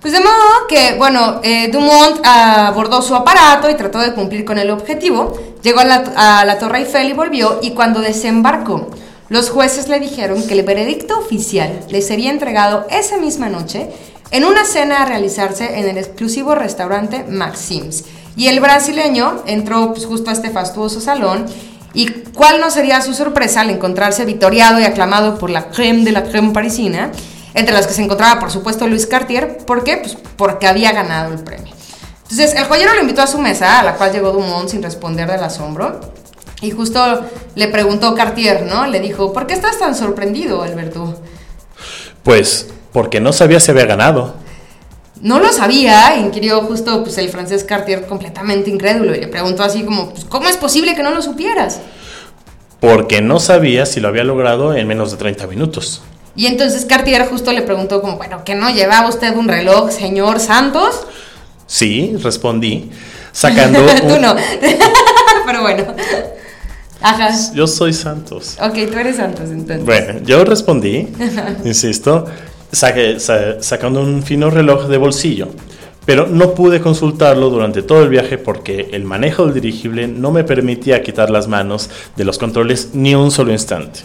Pues 0.00 0.12
de 0.12 0.20
modo 0.20 0.66
que, 0.68 0.94
bueno, 0.96 1.40
eh, 1.42 1.70
Dumont 1.72 2.24
abordó 2.24 3.02
su 3.02 3.16
aparato 3.16 3.68
y 3.68 3.74
trató 3.74 3.98
de 3.98 4.14
cumplir 4.14 4.44
con 4.44 4.58
el 4.58 4.70
objetivo. 4.70 5.36
Llegó 5.62 5.80
a 5.80 6.44
la, 6.44 6.58
Torre 6.60 6.78
Eiffel 6.78 7.08
y 7.08 7.14
volvió, 7.14 7.58
y 7.62 7.72
cuando 7.72 8.00
desembarcó, 8.00 8.90
los 9.28 9.50
jueces 9.50 9.88
le 9.88 9.98
dijeron 9.98 10.46
que 10.46 10.54
el 10.54 10.62
veredicto 10.62 11.18
oficial 11.18 11.80
le 11.88 12.00
sería 12.00 12.30
entregado 12.30 12.86
esa 12.90 13.16
misma 13.16 13.48
noche 13.48 13.90
en 14.30 14.44
una 14.44 14.64
cena 14.64 15.02
a 15.02 15.06
realizarse 15.06 15.80
en 15.80 15.88
el 15.88 15.98
exclusivo 15.98 16.54
restaurante 16.54 17.24
Maxims. 17.28 18.04
Y 18.36 18.46
el 18.46 18.60
brasileño 18.60 19.42
entró 19.46 19.92
pues, 19.92 20.06
justo 20.06 20.30
a 20.30 20.32
este 20.32 20.50
fastuoso 20.50 21.00
salón. 21.00 21.46
¿Y 21.92 22.08
cuál 22.34 22.60
no 22.60 22.70
sería 22.70 23.00
su 23.00 23.14
sorpresa 23.14 23.62
al 23.62 23.70
encontrarse 23.70 24.24
victoriado 24.24 24.78
y 24.78 24.84
aclamado 24.84 25.38
por 25.38 25.50
la 25.50 25.70
creme 25.70 26.04
de 26.04 26.12
la 26.12 26.22
creme 26.22 26.52
parisina? 26.52 27.10
Entre 27.58 27.74
las 27.74 27.88
que 27.88 27.92
se 27.92 28.02
encontraba, 28.02 28.38
por 28.38 28.52
supuesto, 28.52 28.86
Luis 28.86 29.06
Cartier. 29.06 29.58
¿Por 29.66 29.82
qué? 29.82 29.96
Pues 29.96 30.16
porque 30.36 30.68
había 30.68 30.92
ganado 30.92 31.34
el 31.34 31.40
premio. 31.40 31.74
Entonces, 32.22 32.54
el 32.54 32.64
joyero 32.64 32.94
lo 32.94 33.00
invitó 33.00 33.22
a 33.22 33.26
su 33.26 33.38
mesa, 33.38 33.80
a 33.80 33.82
la 33.82 33.96
cual 33.96 34.12
llegó 34.12 34.30
Dumont 34.30 34.68
sin 34.68 34.80
responder 34.80 35.28
del 35.28 35.42
asombro. 35.42 35.98
Y 36.60 36.70
justo 36.70 37.00
le 37.56 37.66
preguntó 37.66 38.14
Cartier, 38.14 38.62
¿no? 38.62 38.86
Le 38.86 39.00
dijo, 39.00 39.32
¿por 39.32 39.48
qué 39.48 39.54
estás 39.54 39.76
tan 39.76 39.96
sorprendido, 39.96 40.62
Alberto? 40.62 41.20
Pues 42.22 42.68
porque 42.92 43.20
no 43.20 43.32
sabía 43.32 43.58
si 43.58 43.72
había 43.72 43.86
ganado. 43.86 44.34
No 45.20 45.40
lo 45.40 45.52
sabía, 45.52 46.16
inquirió 46.16 46.60
justo 46.60 47.02
pues, 47.02 47.18
el 47.18 47.28
francés 47.28 47.64
Cartier 47.64 48.06
completamente 48.06 48.70
incrédulo 48.70 49.16
y 49.16 49.20
le 49.20 49.26
preguntó 49.26 49.64
así 49.64 49.82
como, 49.82 50.10
pues, 50.10 50.24
¿cómo 50.26 50.48
es 50.48 50.56
posible 50.56 50.94
que 50.94 51.02
no 51.02 51.10
lo 51.10 51.22
supieras? 51.22 51.80
Porque 52.78 53.20
no 53.20 53.40
sabía 53.40 53.84
si 53.84 53.98
lo 53.98 54.06
había 54.06 54.22
logrado 54.22 54.76
en 54.76 54.86
menos 54.86 55.10
de 55.10 55.16
30 55.16 55.48
minutos. 55.48 56.02
Y 56.38 56.46
entonces 56.46 56.84
Cartier 56.84 57.26
justo 57.26 57.50
le 57.50 57.62
preguntó 57.62 58.00
como, 58.00 58.16
bueno, 58.16 58.44
¿que 58.44 58.54
no 58.54 58.70
llevaba 58.70 59.08
usted 59.08 59.34
un 59.36 59.48
reloj, 59.48 59.90
señor 59.90 60.38
Santos? 60.38 61.00
Sí, 61.66 62.14
respondí, 62.22 62.90
sacando... 63.32 63.80
Tú 64.08 64.14
un- 64.14 64.22
no. 64.22 64.36
Pero 65.46 65.62
bueno. 65.62 65.82
Ajá. 67.02 67.30
Yo 67.54 67.66
soy 67.66 67.92
Santos. 67.92 68.56
Ok, 68.62 68.74
tú 68.88 68.98
eres 68.98 69.16
Santos 69.16 69.50
entonces. 69.50 69.84
Bueno, 69.84 70.20
yo 70.24 70.44
respondí, 70.44 71.08
insisto, 71.64 72.26
saque- 72.70 73.18
sa- 73.18 73.60
sacando 73.60 74.00
un 74.00 74.22
fino 74.22 74.48
reloj 74.48 74.86
de 74.86 74.96
bolsillo, 74.96 75.48
pero 76.06 76.28
no 76.28 76.54
pude 76.54 76.80
consultarlo 76.80 77.50
durante 77.50 77.82
todo 77.82 78.02
el 78.04 78.10
viaje 78.10 78.38
porque 78.38 78.90
el 78.92 79.02
manejo 79.02 79.44
del 79.46 79.54
dirigible 79.54 80.06
no 80.06 80.30
me 80.30 80.44
permitía 80.44 81.02
quitar 81.02 81.30
las 81.30 81.48
manos 81.48 81.90
de 82.14 82.24
los 82.24 82.38
controles 82.38 82.90
ni 82.94 83.16
un 83.16 83.32
solo 83.32 83.50
instante. 83.50 84.00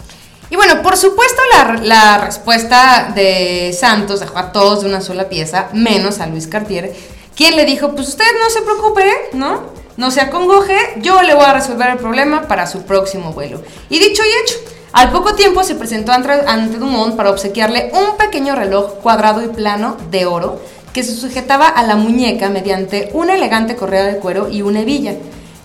Y 0.50 0.56
bueno, 0.56 0.82
por 0.82 0.96
supuesto 0.96 1.40
la, 1.52 1.74
la 1.82 2.18
respuesta 2.18 3.12
de 3.14 3.74
Santos 3.78 4.20
dejó 4.20 4.38
a 4.38 4.52
todos 4.52 4.82
de 4.82 4.88
una 4.88 5.00
sola 5.00 5.28
pieza, 5.28 5.68
menos 5.72 6.20
a 6.20 6.26
Luis 6.26 6.46
Cartier, 6.46 6.94
quien 7.34 7.56
le 7.56 7.64
dijo, 7.64 7.94
pues 7.94 8.08
usted 8.08 8.24
no 8.42 8.50
se 8.50 8.62
preocupe, 8.62 9.04
¿no? 9.32 9.62
No 9.96 10.10
se 10.10 10.20
acongoje, 10.20 10.76
yo 11.02 11.22
le 11.22 11.34
voy 11.34 11.44
a 11.44 11.54
resolver 11.54 11.88
el 11.90 11.98
problema 11.98 12.48
para 12.48 12.66
su 12.66 12.82
próximo 12.82 13.32
vuelo. 13.32 13.62
Y 13.88 13.98
dicho 13.98 14.22
y 14.24 14.42
hecho, 14.42 14.56
al 14.92 15.10
poco 15.10 15.34
tiempo 15.34 15.64
se 15.64 15.74
presentó 15.74 16.12
ante, 16.12 16.78
Dumont 16.78 17.16
para 17.16 17.30
obsequiarle 17.30 17.90
un 17.94 18.16
pequeño 18.16 18.54
reloj 18.54 18.94
cuadrado 19.02 19.42
y 19.42 19.48
plano 19.48 19.96
de 20.10 20.26
oro 20.26 20.60
que 20.92 21.02
se 21.02 21.14
sujetaba 21.16 21.66
a 21.66 21.82
la 21.82 21.96
muñeca 21.96 22.48
mediante 22.48 23.10
una 23.12 23.34
elegante 23.34 23.74
correa 23.74 24.04
de 24.04 24.18
cuero 24.18 24.48
y 24.48 24.62
una 24.62 24.82
hebilla. 24.82 25.14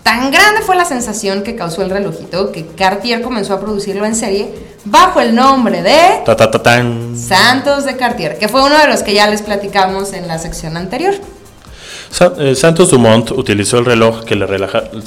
Tan 0.03 0.31
grande 0.31 0.61
fue 0.61 0.75
la 0.75 0.85
sensación 0.85 1.43
que 1.43 1.55
causó 1.55 1.81
el 1.83 1.89
relojito 1.89 2.51
que 2.51 2.65
Cartier 2.65 3.21
comenzó 3.21 3.53
a 3.53 3.59
producirlo 3.59 4.05
en 4.05 4.15
serie 4.15 4.49
bajo 4.85 5.19
el 5.21 5.35
nombre 5.35 5.81
de 5.83 6.21
Ta, 6.25 6.35
ta, 6.35 6.49
ta, 6.49 6.63
tan. 6.63 7.15
Santos 7.17 7.85
de 7.85 7.95
Cartier, 7.95 8.37
que 8.39 8.47
fue 8.47 8.63
uno 8.63 8.77
de 8.77 8.87
los 8.87 9.03
que 9.03 9.13
ya 9.13 9.29
les 9.29 9.41
platicamos 9.41 10.13
en 10.13 10.27
la 10.27 10.39
sección 10.39 10.77
anterior. 10.77 11.13
Sa- 12.09 12.33
eh, 12.39 12.55
Santos 12.55 12.89
Dumont 12.89 13.29
utilizó 13.31 13.77
el 13.77 13.85
reloj 13.85 14.23
que 14.23 14.35
le 14.35 14.47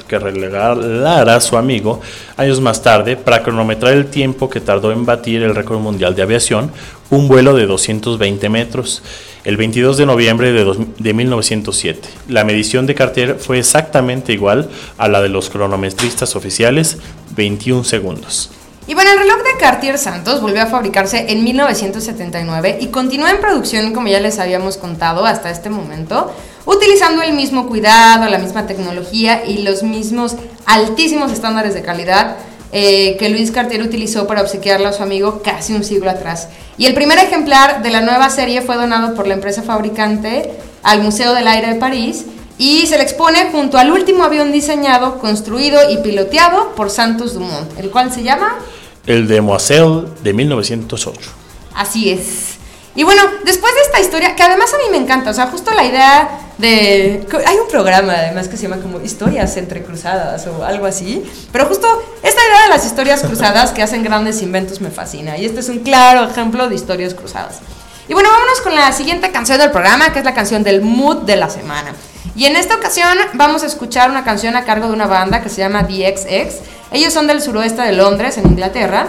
que 0.06 0.18
regalara 0.20 1.40
su 1.40 1.56
amigo 1.56 2.00
años 2.36 2.60
más 2.60 2.80
tarde 2.80 3.16
para 3.16 3.42
cronometrar 3.42 3.92
el 3.94 4.06
tiempo 4.06 4.48
que 4.48 4.60
tardó 4.60 4.92
en 4.92 5.04
batir 5.04 5.42
el 5.42 5.52
récord 5.54 5.78
mundial 5.80 6.14
de 6.14 6.22
aviación, 6.22 6.70
un 7.10 7.26
vuelo 7.26 7.54
de 7.56 7.66
220 7.66 8.48
metros, 8.50 9.02
el 9.44 9.56
22 9.56 9.96
de 9.96 10.06
noviembre 10.06 10.52
de, 10.52 10.64
dos- 10.64 10.78
de 10.98 11.14
1907. 11.14 12.08
La 12.28 12.44
medición 12.44 12.86
de 12.86 12.94
Cartier 12.94 13.36
fue 13.38 13.58
exactamente 13.58 14.32
igual 14.32 14.68
a 14.98 15.08
la 15.08 15.20
de 15.20 15.28
los 15.28 15.50
cronometristas 15.50 16.36
oficiales, 16.36 16.98
21 17.36 17.84
segundos. 17.84 18.50
Y 18.86 18.94
bueno, 18.94 19.12
el 19.12 19.18
reloj 19.20 19.38
de 19.38 19.58
Cartier 19.60 19.96
Santos 19.96 20.40
volvió 20.40 20.62
a 20.62 20.66
fabricarse 20.66 21.26
en 21.30 21.44
1979 21.44 22.78
y 22.80 22.86
continúa 22.88 23.30
en 23.30 23.40
producción, 23.40 23.92
como 23.92 24.08
ya 24.08 24.18
les 24.20 24.38
habíamos 24.40 24.76
contado 24.76 25.24
hasta 25.24 25.50
este 25.50 25.70
momento, 25.70 26.32
utilizando 26.64 27.22
el 27.22 27.32
mismo 27.32 27.68
cuidado, 27.68 28.28
la 28.28 28.38
misma 28.38 28.66
tecnología 28.66 29.44
y 29.46 29.62
los 29.62 29.82
mismos 29.84 30.34
altísimos 30.66 31.30
estándares 31.32 31.74
de 31.74 31.82
calidad 31.82 32.36
eh, 32.72 33.16
que 33.18 33.28
Luis 33.28 33.50
Cartier 33.50 33.82
utilizó 33.82 34.26
para 34.26 34.40
obsequiarle 34.40 34.86
a 34.86 34.92
su 34.92 35.02
amigo 35.02 35.42
casi 35.42 35.74
un 35.74 35.84
siglo 35.84 36.10
atrás. 36.10 36.48
Y 36.78 36.86
el 36.86 36.94
primer 36.94 37.18
ejemplar 37.18 37.82
de 37.82 37.90
la 37.90 38.00
nueva 38.00 38.30
serie 38.30 38.62
fue 38.62 38.76
donado 38.76 39.14
por 39.14 39.26
la 39.26 39.34
empresa 39.34 39.62
fabricante 39.62 40.50
al 40.82 41.02
Museo 41.02 41.34
del 41.34 41.46
Aire 41.48 41.74
de 41.74 41.74
París 41.74 42.24
y 42.56 42.86
se 42.86 42.96
le 42.96 43.02
expone 43.02 43.50
junto 43.50 43.76
al 43.76 43.90
último 43.90 44.24
avión 44.24 44.52
diseñado, 44.52 45.18
construido 45.18 45.90
y 45.90 45.98
piloteado 45.98 46.74
por 46.74 46.90
Santos 46.90 47.34
Dumont, 47.34 47.78
el 47.78 47.90
cual 47.90 48.12
se 48.12 48.22
llama 48.22 48.58
El 49.06 49.28
de 49.28 49.40
Moiselle 49.40 50.04
de 50.22 50.32
1908. 50.32 51.30
Así 51.74 52.10
es. 52.10 52.51
Y 52.94 53.04
bueno, 53.04 53.22
después 53.44 53.74
de 53.74 53.80
esta 53.82 54.00
historia, 54.00 54.36
que 54.36 54.42
además 54.42 54.72
a 54.74 54.76
mí 54.78 54.84
me 54.90 54.98
encanta, 54.98 55.30
o 55.30 55.34
sea, 55.34 55.46
justo 55.46 55.70
la 55.72 55.84
idea 55.84 56.28
de... 56.58 57.26
Hay 57.46 57.56
un 57.56 57.68
programa 57.68 58.12
además 58.12 58.48
que 58.48 58.56
se 58.58 58.64
llama 58.64 58.82
como 58.82 59.00
Historias 59.00 59.56
entrecruzadas 59.56 60.46
o 60.46 60.62
algo 60.64 60.84
así, 60.84 61.24
pero 61.52 61.64
justo 61.66 61.86
esta 62.22 62.40
idea 62.46 62.62
de 62.64 62.68
las 62.68 62.84
historias 62.84 63.22
cruzadas 63.26 63.70
que 63.72 63.82
hacen 63.82 64.02
grandes 64.02 64.42
inventos 64.42 64.80
me 64.82 64.90
fascina, 64.90 65.38
y 65.38 65.46
este 65.46 65.60
es 65.60 65.68
un 65.70 65.78
claro 65.78 66.28
ejemplo 66.28 66.68
de 66.68 66.74
historias 66.74 67.14
cruzadas. 67.14 67.60
Y 68.08 68.12
bueno, 68.14 68.28
vámonos 68.30 68.60
con 68.60 68.74
la 68.74 68.92
siguiente 68.92 69.30
canción 69.30 69.58
del 69.58 69.70
programa, 69.70 70.12
que 70.12 70.18
es 70.18 70.24
la 70.24 70.34
canción 70.34 70.62
del 70.62 70.82
mood 70.82 71.18
de 71.22 71.36
la 71.36 71.48
semana. 71.48 71.94
Y 72.36 72.44
en 72.44 72.56
esta 72.56 72.74
ocasión 72.74 73.16
vamos 73.34 73.62
a 73.62 73.66
escuchar 73.66 74.10
una 74.10 74.22
canción 74.24 74.54
a 74.56 74.64
cargo 74.64 74.88
de 74.88 74.92
una 74.92 75.06
banda 75.06 75.40
que 75.42 75.48
se 75.48 75.58
llama 75.62 75.86
The 75.86 76.14
XX. 76.16 76.56
Ellos 76.90 77.12
son 77.12 77.26
del 77.26 77.40
suroeste 77.40 77.80
de 77.80 77.92
Londres, 77.92 78.36
en 78.38 78.46
Inglaterra. 78.48 79.06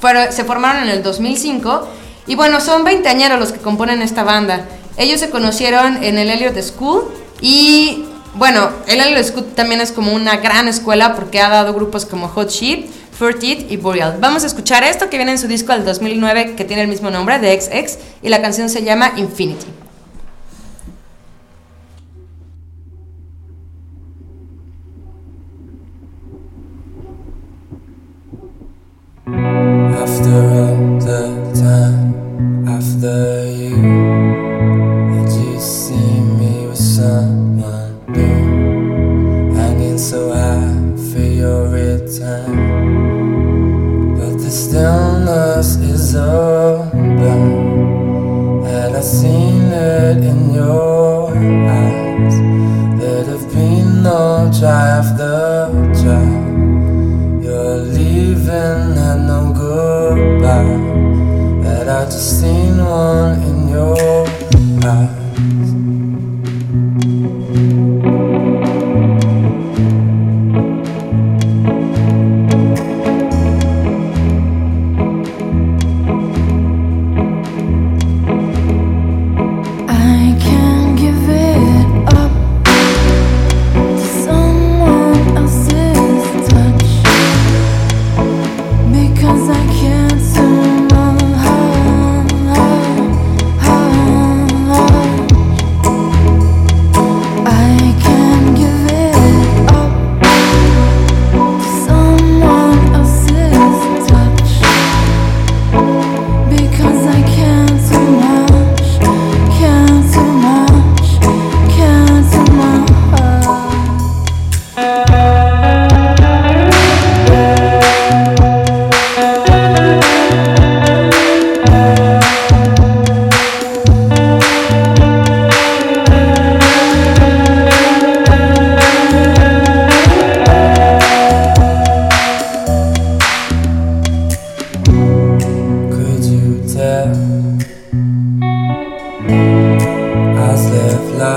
Fueron- 0.00 0.30
se 0.32 0.44
formaron 0.44 0.82
en 0.84 0.88
el 0.90 1.02
2005 1.02 1.88
y 2.26 2.34
bueno, 2.34 2.60
son 2.60 2.84
20 2.84 3.08
añeros 3.08 3.38
los 3.38 3.52
que 3.52 3.58
componen 3.58 4.02
esta 4.02 4.22
banda. 4.24 4.66
Ellos 4.96 5.20
se 5.20 5.30
conocieron 5.30 6.02
en 6.02 6.18
el 6.18 6.30
Elliot 6.30 6.60
School 6.62 7.04
y 7.40 8.04
bueno, 8.34 8.70
el 8.86 9.00
Elliot 9.00 9.24
School 9.24 9.46
también 9.54 9.80
es 9.80 9.92
como 9.92 10.12
una 10.12 10.36
gran 10.36 10.68
escuela 10.68 11.14
porque 11.14 11.40
ha 11.40 11.48
dado 11.48 11.74
grupos 11.74 12.06
como 12.06 12.28
Hot 12.28 12.50
Sheep, 12.50 12.88
Furtit 13.18 13.70
y 13.70 13.76
Burial. 13.76 14.16
Vamos 14.20 14.44
a 14.44 14.46
escuchar 14.46 14.84
esto 14.84 15.10
que 15.10 15.16
viene 15.16 15.32
en 15.32 15.38
su 15.38 15.48
disco 15.48 15.72
del 15.72 15.84
2009 15.84 16.54
que 16.56 16.64
tiene 16.64 16.82
el 16.82 16.88
mismo 16.88 17.10
nombre, 17.10 17.38
de 17.38 17.60
XX, 17.60 17.98
y 18.22 18.28
la 18.28 18.40
canción 18.40 18.68
se 18.68 18.82
llama 18.82 19.12
Infinity. 19.16 19.66
Time, 31.54 32.68
after 32.68 33.51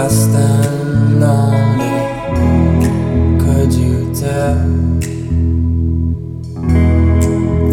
I 0.05 0.07
stand 0.07 1.19
lonely? 1.19 1.97
Could 3.43 3.73
you 3.73 4.13
tell? 4.13 4.59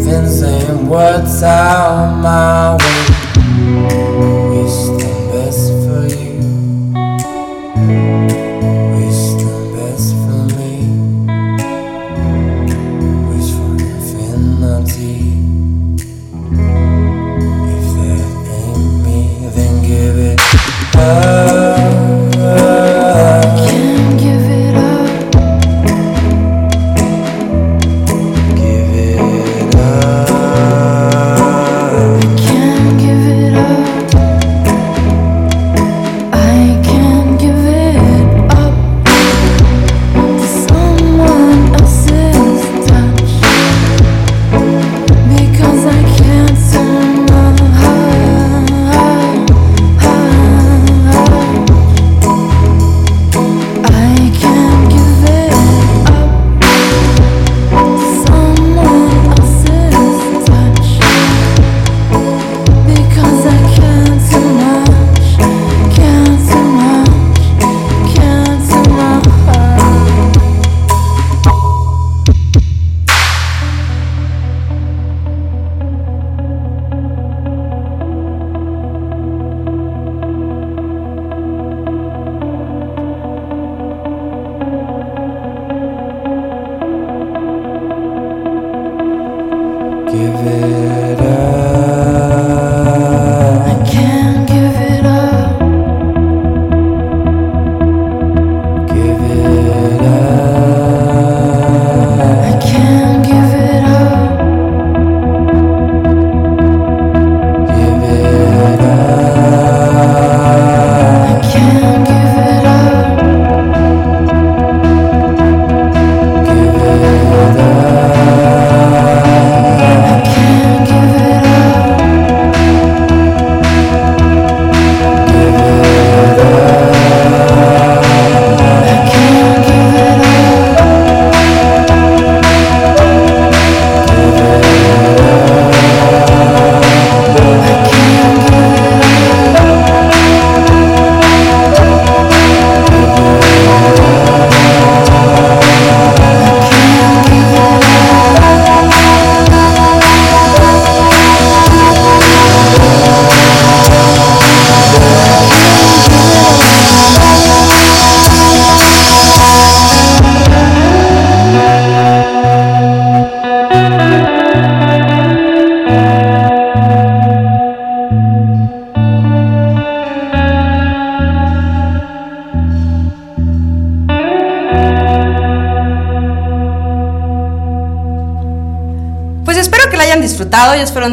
Things 0.03 0.41
ain't 0.41 0.87
words 0.87 1.43
out 1.43 2.21
my 2.23 2.75
way. 2.77 3.02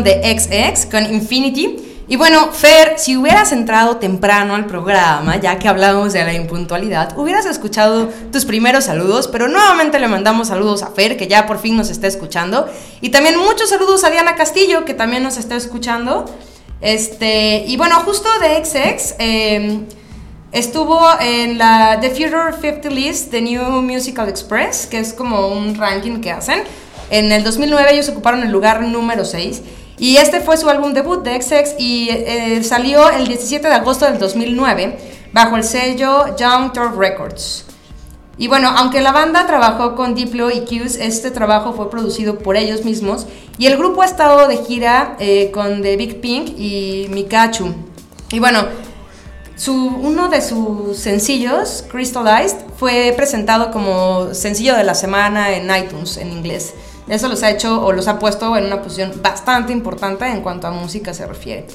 De 0.02 0.20
XX 0.22 0.86
con 0.86 1.04
Infinity. 1.12 1.90
Y 2.10 2.16
bueno, 2.16 2.50
Fer, 2.52 2.94
si 2.98 3.16
hubieras 3.16 3.52
entrado 3.52 3.98
temprano 3.98 4.56
al 4.56 4.66
programa, 4.66 5.36
ya 5.36 5.60
que 5.60 5.68
hablábamos 5.68 6.12
de 6.12 6.24
la 6.24 6.34
impuntualidad, 6.34 7.16
hubieras 7.16 7.46
escuchado 7.46 8.08
tus 8.32 8.44
primeros 8.44 8.86
saludos, 8.86 9.28
pero 9.28 9.46
nuevamente 9.46 10.00
le 10.00 10.08
mandamos 10.08 10.48
saludos 10.48 10.82
a 10.82 10.88
Fer, 10.88 11.16
que 11.16 11.28
ya 11.28 11.46
por 11.46 11.60
fin 11.60 11.76
nos 11.76 11.88
está 11.88 12.08
escuchando. 12.08 12.68
Y 13.00 13.10
también 13.10 13.38
muchos 13.38 13.68
saludos 13.70 14.02
a 14.02 14.10
Diana 14.10 14.34
Castillo, 14.34 14.84
que 14.84 14.92
también 14.92 15.22
nos 15.22 15.36
está 15.36 15.54
escuchando. 15.54 16.24
Este, 16.80 17.64
y 17.68 17.76
bueno, 17.76 17.94
justo 18.00 18.28
de 18.40 18.64
XX, 18.64 19.14
eh, 19.20 19.80
estuvo 20.50 21.00
en 21.20 21.58
la 21.58 21.98
The 22.00 22.10
Future 22.10 22.52
50 22.60 22.88
List 22.90 23.30
de 23.30 23.40
New 23.40 23.82
Musical 23.82 24.28
Express, 24.28 24.88
que 24.88 24.98
es 24.98 25.12
como 25.12 25.46
un 25.46 25.76
ranking 25.76 26.20
que 26.20 26.32
hacen. 26.32 26.64
En 27.10 27.30
el 27.30 27.44
2009 27.44 27.92
ellos 27.92 28.08
ocuparon 28.08 28.42
el 28.42 28.50
lugar 28.50 28.82
número 28.82 29.24
6. 29.24 29.62
Y 30.00 30.16
este 30.16 30.40
fue 30.40 30.56
su 30.56 30.70
álbum 30.70 30.94
debut 30.94 31.22
de 31.22 31.40
XX 31.42 31.74
y 31.78 32.08
eh, 32.08 32.64
salió 32.64 33.10
el 33.10 33.28
17 33.28 33.68
de 33.68 33.74
agosto 33.74 34.06
del 34.06 34.18
2009 34.18 34.98
bajo 35.30 35.56
el 35.56 35.62
sello 35.62 36.34
Young 36.38 36.72
Turf 36.72 36.96
Records. 36.96 37.66
Y 38.38 38.48
bueno, 38.48 38.72
aunque 38.74 39.02
la 39.02 39.12
banda 39.12 39.46
trabajó 39.46 39.94
con 39.94 40.14
Diplo 40.14 40.50
y 40.50 40.60
Q's, 40.64 40.96
este 40.96 41.30
trabajo 41.30 41.74
fue 41.74 41.90
producido 41.90 42.38
por 42.38 42.56
ellos 42.56 42.82
mismos 42.86 43.26
y 43.58 43.66
el 43.66 43.76
grupo 43.76 44.00
ha 44.00 44.06
estado 44.06 44.48
de 44.48 44.56
gira 44.64 45.16
eh, 45.20 45.50
con 45.52 45.82
The 45.82 45.98
Big 45.98 46.22
Pink 46.22 46.58
y 46.58 47.06
Mikachu. 47.10 47.74
Y 48.32 48.38
bueno, 48.40 48.64
su, 49.54 49.74
uno 49.74 50.30
de 50.30 50.40
sus 50.40 50.96
sencillos, 50.96 51.84
Crystallized, 51.92 52.56
fue 52.78 53.12
presentado 53.14 53.70
como 53.70 54.32
sencillo 54.32 54.74
de 54.74 54.84
la 54.84 54.94
semana 54.94 55.54
en 55.54 55.64
iTunes 55.76 56.16
en 56.16 56.32
inglés. 56.32 56.72
Eso 57.10 57.28
los 57.28 57.42
ha 57.42 57.50
hecho 57.50 57.84
o 57.84 57.92
los 57.92 58.08
ha 58.08 58.18
puesto 58.20 58.56
en 58.56 58.66
una 58.66 58.80
posición 58.80 59.12
bastante 59.20 59.72
importante 59.72 60.26
en 60.26 60.42
cuanto 60.42 60.68
a 60.68 60.70
música 60.70 61.12
se 61.12 61.26
refiere. 61.26 61.66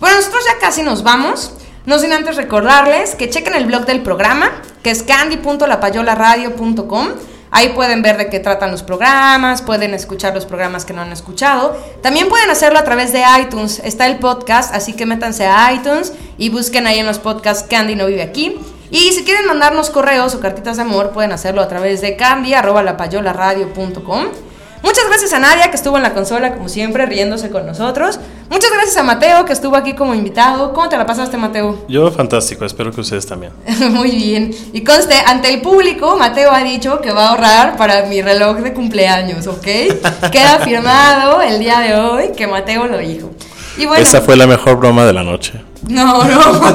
Bueno, 0.00 0.16
nosotros 0.16 0.42
ya 0.44 0.58
casi 0.58 0.82
nos 0.82 1.04
vamos. 1.04 1.52
No 1.86 2.00
sin 2.00 2.12
antes 2.12 2.36
recordarles 2.36 3.14
que 3.14 3.30
chequen 3.30 3.54
el 3.54 3.66
blog 3.66 3.86
del 3.86 4.02
programa, 4.02 4.50
que 4.82 4.90
es 4.90 5.04
candy.lapayolaradio.com. 5.04 7.08
Ahí 7.52 7.70
pueden 7.70 8.02
ver 8.02 8.16
de 8.16 8.28
qué 8.28 8.38
tratan 8.40 8.72
los 8.72 8.82
programas, 8.82 9.62
pueden 9.62 9.94
escuchar 9.94 10.34
los 10.34 10.44
programas 10.44 10.84
que 10.84 10.92
no 10.92 11.02
han 11.02 11.12
escuchado. 11.12 11.76
También 12.02 12.28
pueden 12.28 12.50
hacerlo 12.50 12.80
a 12.80 12.84
través 12.84 13.12
de 13.12 13.22
iTunes. 13.40 13.80
Está 13.84 14.08
el 14.08 14.18
podcast, 14.18 14.74
así 14.74 14.94
que 14.94 15.06
métanse 15.06 15.46
a 15.46 15.72
iTunes 15.72 16.12
y 16.36 16.50
busquen 16.50 16.88
ahí 16.88 16.98
en 16.98 17.06
los 17.06 17.20
podcasts 17.20 17.64
Candy 17.68 17.94
no 17.94 18.06
vive 18.06 18.22
aquí. 18.22 18.58
Y 18.90 19.12
si 19.12 19.22
quieren 19.24 19.46
mandarnos 19.46 19.88
correos 19.90 20.34
o 20.34 20.40
cartitas 20.40 20.78
de 20.78 20.82
amor, 20.82 21.10
pueden 21.10 21.30
hacerlo 21.30 21.62
a 21.62 21.68
través 21.68 22.00
de 22.00 22.16
candy.lapayolaradio.com. 22.16 24.49
Muchas 24.82 25.04
gracias 25.08 25.32
a 25.34 25.38
Nadia 25.38 25.70
que 25.70 25.76
estuvo 25.76 25.96
en 25.98 26.02
la 26.02 26.14
consola 26.14 26.54
como 26.54 26.68
siempre 26.68 27.04
riéndose 27.04 27.50
con 27.50 27.66
nosotros. 27.66 28.18
Muchas 28.48 28.70
gracias 28.72 28.96
a 28.96 29.02
Mateo 29.02 29.44
que 29.44 29.52
estuvo 29.52 29.76
aquí 29.76 29.94
como 29.94 30.14
invitado. 30.14 30.72
¿Cómo 30.72 30.88
te 30.88 30.96
la 30.96 31.04
pasaste 31.06 31.36
Mateo? 31.36 31.84
Yo 31.88 32.10
fantástico, 32.10 32.64
espero 32.64 32.90
que 32.90 33.02
ustedes 33.02 33.26
también. 33.26 33.52
Muy 33.90 34.10
bien. 34.12 34.54
Y 34.72 34.82
conste, 34.82 35.14
ante 35.26 35.52
el 35.52 35.60
público, 35.60 36.16
Mateo 36.16 36.50
ha 36.50 36.62
dicho 36.64 37.00
que 37.00 37.12
va 37.12 37.26
a 37.26 37.28
ahorrar 37.30 37.76
para 37.76 38.06
mi 38.06 38.22
reloj 38.22 38.56
de 38.58 38.72
cumpleaños, 38.72 39.46
¿ok? 39.46 39.62
Queda 40.32 40.58
firmado 40.60 41.42
el 41.42 41.58
día 41.58 41.80
de 41.80 41.94
hoy 41.96 42.32
que 42.36 42.46
Mateo 42.46 42.86
lo 42.86 42.98
dijo. 42.98 43.30
Y 43.76 43.86
bueno, 43.86 44.02
Esa 44.02 44.20
fue 44.22 44.36
la 44.36 44.46
mejor 44.46 44.76
broma 44.76 45.04
de 45.04 45.12
la 45.12 45.22
noche. 45.22 45.60
no, 45.88 46.24
no. 46.24 46.30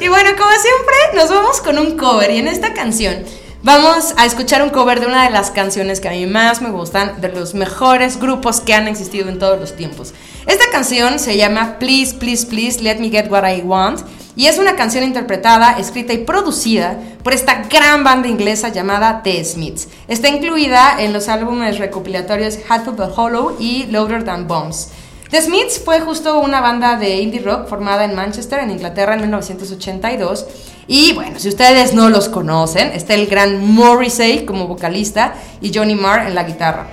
y 0.00 0.08
bueno, 0.08 0.30
como 0.36 0.50
siempre, 0.50 0.94
nos 1.14 1.30
vamos 1.30 1.60
con 1.60 1.78
un 1.78 1.96
cover. 1.96 2.30
Y 2.30 2.38
en 2.38 2.48
esta 2.48 2.74
canción 2.74 3.16
vamos 3.62 4.14
a 4.16 4.26
escuchar 4.26 4.62
un 4.62 4.70
cover 4.70 5.00
de 5.00 5.06
una 5.06 5.24
de 5.24 5.30
las 5.30 5.50
canciones 5.50 6.00
que 6.00 6.08
a 6.08 6.12
mí 6.12 6.26
más 6.26 6.62
me 6.62 6.70
gustan, 6.70 7.20
de 7.20 7.28
los 7.28 7.54
mejores 7.54 8.18
grupos 8.18 8.60
que 8.60 8.74
han 8.74 8.88
existido 8.88 9.28
en 9.28 9.38
todos 9.38 9.58
los 9.60 9.76
tiempos. 9.76 10.14
Esta 10.46 10.64
canción 10.72 11.18
se 11.18 11.36
llama 11.36 11.78
Please, 11.78 12.14
Please, 12.14 12.46
Please, 12.46 12.80
Let 12.80 12.98
Me 12.98 13.10
Get 13.10 13.30
What 13.30 13.48
I 13.48 13.62
Want 13.62 14.00
y 14.36 14.46
es 14.46 14.58
una 14.58 14.76
canción 14.76 15.04
interpretada, 15.04 15.78
escrita 15.78 16.12
y 16.12 16.18
producida 16.18 16.98
por 17.22 17.34
esta 17.34 17.64
gran 17.68 18.04
banda 18.04 18.28
inglesa 18.28 18.68
llamada 18.68 19.22
The 19.22 19.44
Smiths. 19.44 19.88
Está 20.08 20.28
incluida 20.28 20.96
en 20.98 21.12
los 21.12 21.28
álbumes 21.28 21.78
recopilatorios 21.78 22.58
Hat 22.68 22.88
of 22.88 22.96
the 22.96 23.12
Hollow 23.14 23.56
y 23.58 23.86
Louder 23.86 24.24
Than 24.24 24.48
Bombs. 24.48 24.88
The 25.30 25.42
Smiths 25.42 25.80
fue 25.84 26.00
justo 26.00 26.40
una 26.40 26.60
banda 26.60 26.96
de 26.96 27.18
indie 27.20 27.40
rock 27.40 27.68
formada 27.68 28.04
en 28.04 28.16
Manchester, 28.16 28.58
en 28.60 28.72
Inglaterra, 28.72 29.14
en 29.14 29.20
1982. 29.20 30.46
Y 30.86 31.12
bueno, 31.12 31.38
si 31.38 31.48
ustedes 31.48 31.94
no 31.94 32.08
los 32.08 32.28
conocen, 32.28 32.88
está 32.92 33.14
el 33.14 33.26
gran 33.26 33.64
Morrissey 33.64 34.44
como 34.44 34.66
vocalista 34.66 35.34
y 35.60 35.72
Johnny 35.72 35.94
Marr 35.94 36.26
en 36.26 36.34
la 36.34 36.44
guitarra. 36.44 36.88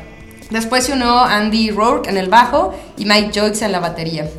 Después 0.49 0.85
se 0.85 0.93
unió 0.93 1.19
Andy 1.19 1.71
Rourke 1.71 2.09
en 2.09 2.17
el 2.17 2.29
bajo 2.29 2.73
y 2.97 3.05
Mike 3.05 3.31
Joyce 3.33 3.65
en 3.65 3.71
la 3.71 3.79
batería. 3.79 4.29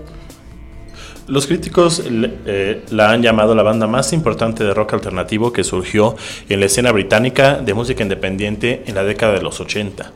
Los 1.26 1.46
críticos 1.46 2.02
eh, 2.06 2.84
la 2.90 3.10
han 3.10 3.22
llamado 3.22 3.54
la 3.54 3.62
banda 3.62 3.86
más 3.86 4.14
importante 4.14 4.64
de 4.64 4.72
rock 4.72 4.94
alternativo 4.94 5.52
que 5.52 5.62
surgió 5.62 6.16
en 6.48 6.60
la 6.60 6.66
escena 6.66 6.90
británica 6.90 7.56
de 7.56 7.74
música 7.74 8.02
independiente 8.02 8.82
en 8.86 8.94
la 8.94 9.04
década 9.04 9.34
de 9.34 9.42
los 9.42 9.60
80. 9.60 10.10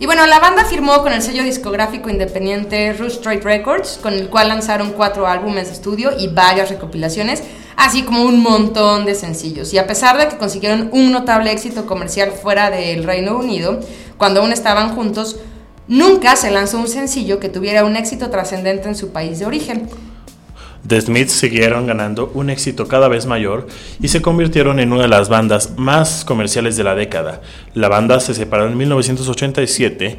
Y 0.00 0.06
bueno, 0.06 0.26
la 0.26 0.40
banda 0.40 0.64
firmó 0.64 1.02
con 1.02 1.12
el 1.12 1.20
sello 1.20 1.44
discográfico 1.44 2.08
independiente 2.08 2.94
Rouge 2.94 3.16
Straight 3.16 3.44
Records, 3.44 3.98
con 4.00 4.14
el 4.14 4.30
cual 4.30 4.48
lanzaron 4.48 4.92
cuatro 4.92 5.26
álbumes 5.26 5.66
de 5.66 5.74
estudio 5.74 6.12
y 6.18 6.28
varias 6.28 6.70
recopilaciones, 6.70 7.42
así 7.76 8.02
como 8.02 8.22
un 8.22 8.40
montón 8.40 9.04
de 9.04 9.14
sencillos. 9.14 9.74
Y 9.74 9.78
a 9.78 9.86
pesar 9.86 10.16
de 10.16 10.28
que 10.28 10.38
consiguieron 10.38 10.88
un 10.92 11.12
notable 11.12 11.52
éxito 11.52 11.84
comercial 11.84 12.32
fuera 12.32 12.70
del 12.70 13.04
Reino 13.04 13.36
Unido, 13.36 13.78
cuando 14.16 14.40
aún 14.40 14.52
estaban 14.52 14.94
juntos, 14.94 15.36
nunca 15.86 16.34
se 16.34 16.50
lanzó 16.50 16.78
un 16.78 16.88
sencillo 16.88 17.38
que 17.38 17.50
tuviera 17.50 17.84
un 17.84 17.94
éxito 17.94 18.30
trascendente 18.30 18.88
en 18.88 18.96
su 18.96 19.10
país 19.10 19.38
de 19.38 19.44
origen. 19.44 19.90
The 20.86 21.00
Smiths 21.00 21.32
siguieron 21.32 21.86
ganando 21.86 22.30
un 22.34 22.50
éxito 22.50 22.88
cada 22.88 23.08
vez 23.08 23.26
mayor 23.26 23.66
y 24.00 24.08
se 24.08 24.22
convirtieron 24.22 24.80
en 24.80 24.92
una 24.92 25.02
de 25.02 25.08
las 25.08 25.28
bandas 25.28 25.76
más 25.76 26.24
comerciales 26.24 26.76
de 26.76 26.84
la 26.84 26.94
década. 26.94 27.42
La 27.74 27.88
banda 27.88 28.20
se 28.20 28.34
separó 28.34 28.66
en 28.66 28.76
1987 28.76 30.18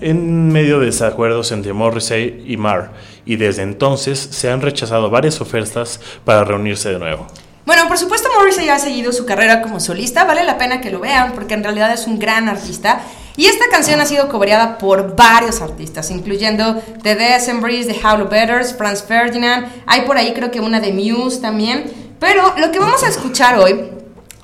en 0.00 0.48
medio 0.48 0.80
de 0.80 0.86
desacuerdos 0.86 1.52
entre 1.52 1.72
Morrissey 1.72 2.44
y 2.46 2.56
Marr 2.56 2.90
y 3.24 3.36
desde 3.36 3.62
entonces 3.62 4.18
se 4.18 4.50
han 4.50 4.60
rechazado 4.60 5.10
varias 5.10 5.40
ofertas 5.40 6.00
para 6.24 6.44
reunirse 6.44 6.90
de 6.90 6.98
nuevo. 6.98 7.26
Bueno, 7.66 7.86
por 7.86 7.98
supuesto 7.98 8.28
Morrissey 8.34 8.68
ha 8.70 8.78
seguido 8.78 9.12
su 9.12 9.26
carrera 9.26 9.60
como 9.60 9.78
solista, 9.78 10.24
vale 10.24 10.44
la 10.44 10.56
pena 10.56 10.80
que 10.80 10.90
lo 10.90 11.00
vean 11.00 11.32
porque 11.32 11.54
en 11.54 11.62
realidad 11.62 11.92
es 11.92 12.06
un 12.06 12.18
gran 12.18 12.48
artista. 12.48 13.02
Y 13.38 13.46
esta 13.46 13.66
canción 13.70 14.00
ha 14.00 14.04
sido 14.04 14.28
cobreada 14.28 14.78
por 14.78 15.14
varios 15.14 15.60
artistas, 15.60 16.10
incluyendo 16.10 16.82
The 17.04 17.14
Decemberists, 17.14 17.86
The 17.86 18.04
Howlett 18.04 18.30
Betters, 18.30 18.74
Franz 18.74 19.00
Ferdinand, 19.00 19.64
hay 19.86 20.00
por 20.00 20.18
ahí 20.18 20.32
creo 20.34 20.50
que 20.50 20.58
una 20.58 20.80
de 20.80 20.92
Muse 20.92 21.40
también. 21.40 21.84
Pero 22.18 22.54
lo 22.56 22.72
que 22.72 22.80
vamos 22.80 23.04
a 23.04 23.06
escuchar 23.06 23.56
hoy 23.60 23.90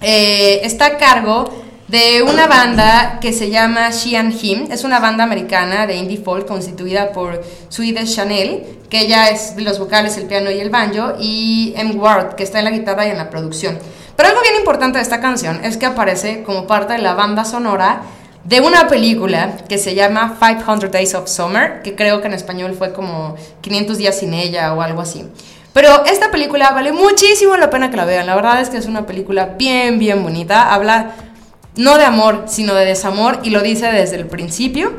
eh, 0.01 0.61
está 0.63 0.87
a 0.87 0.97
cargo 0.97 1.65
de 1.89 2.23
una 2.23 2.47
banda 2.47 3.19
que 3.21 3.33
se 3.33 3.51
llama 3.51 3.91
She 3.91 4.17
and 4.17 4.33
Him. 4.41 4.69
Es 4.71 4.85
una 4.85 5.01
banda 5.01 5.25
americana 5.25 5.89
de 5.89 5.97
indie 5.97 6.19
folk 6.19 6.47
constituida 6.47 7.11
por 7.11 7.43
Swedish 7.71 8.15
Chanel, 8.15 8.79
que 8.89 9.01
ella 9.01 9.29
es 9.29 9.55
los 9.57 9.81
vocales, 9.81 10.17
el 10.19 10.27
piano 10.27 10.53
y 10.53 10.61
el 10.61 10.71
banjo, 10.71 11.15
y 11.19 11.75
M. 11.77 11.97
Ward, 11.97 12.37
que 12.37 12.45
está 12.45 12.61
en 12.61 12.67
la 12.67 12.71
guitarra 12.71 13.09
y 13.09 13.11
en 13.11 13.19
la 13.19 13.29
producción. 13.29 13.77
Pero 14.15 14.29
algo 14.29 14.41
bien 14.43 14.55
importante 14.55 14.99
de 14.99 15.03
esta 15.03 15.21
canción 15.21 15.65
es 15.65 15.79
que 15.79 15.87
aparece 15.87 16.45
como 16.45 16.69
parte 16.69 16.93
de 16.93 17.01
la 17.01 17.15
banda 17.15 17.45
sonora 17.45 18.03
de 18.45 18.61
una 18.61 18.89
película 18.89 19.57
que 19.69 19.79
se 19.79 19.95
llama 19.95 20.39
500 20.39 20.91
Days 20.91 21.15
of 21.15 21.29
Summer, 21.29 21.83
que 21.83 21.95
creo 21.95 22.21
que 22.21 22.29
en 22.29 22.35
español 22.35 22.75
fue 22.75 22.93
como 22.93 23.37
500 23.63 23.99
días 23.99 24.19
sin 24.19 24.35
ella 24.35 24.75
o 24.75 24.83
algo 24.83 25.01
así. 25.01 25.25
Pero 25.73 26.05
esta 26.05 26.31
película 26.31 26.71
vale 26.71 26.93
muchísimo 26.93 27.57
la 27.57 27.69
pena 27.71 27.91
que 27.91 27.97
la 27.97 28.05
vean. 28.05 28.27
La 28.27 28.37
verdad 28.37 28.61
es 28.61 28.71
que 28.71 28.77
es 28.77 28.87
una 28.87 29.07
película 29.07 29.55
bien, 29.59 29.99
bien 29.99 30.23
bonita. 30.23 30.73
Habla 30.73 31.13
no 31.77 31.99
de 31.99 32.05
amor, 32.05 32.45
sino 32.47 32.75
de 32.75 32.85
desamor 32.85 33.41
y 33.43 33.51
lo 33.51 33.61
dice 33.61 33.87
desde 33.87 34.17
el 34.17 34.27
principio. 34.27 34.93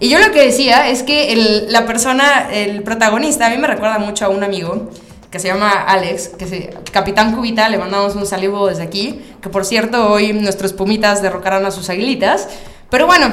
Y 0.00 0.08
yo 0.08 0.18
lo 0.18 0.32
que 0.32 0.44
decía 0.44 0.88
es 0.88 1.02
que 1.02 1.66
la 1.68 1.86
persona, 1.86 2.48
el 2.52 2.82
protagonista, 2.82 3.46
a 3.46 3.50
mí 3.50 3.58
me 3.58 3.66
recuerda 3.66 3.98
mucho 3.98 4.24
a 4.24 4.28
un 4.28 4.42
amigo 4.42 4.90
que 5.30 5.38
se 5.38 5.48
llama 5.48 5.70
Alex, 5.70 6.28
que 6.28 6.46
se, 6.46 6.74
Capitán 6.92 7.34
Cubita, 7.34 7.68
le 7.68 7.78
mandamos 7.78 8.14
un 8.16 8.26
saludo 8.26 8.66
desde 8.66 8.82
aquí, 8.82 9.20
que 9.40 9.48
por 9.48 9.64
cierto 9.64 10.10
hoy 10.10 10.32
nuestros 10.34 10.72
pumitas 10.72 11.22
derrocaron 11.22 11.64
a 11.64 11.70
sus 11.70 11.88
aguilitas. 11.88 12.48
Pero 12.92 13.06
bueno, 13.06 13.30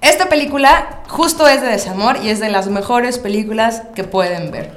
esta 0.00 0.30
película 0.30 1.02
justo 1.08 1.46
es 1.46 1.60
de 1.60 1.66
desamor 1.66 2.16
y 2.22 2.30
es 2.30 2.40
de 2.40 2.48
las 2.48 2.68
mejores 2.68 3.18
películas 3.18 3.82
que 3.94 4.04
pueden 4.04 4.50
ver. 4.50 4.72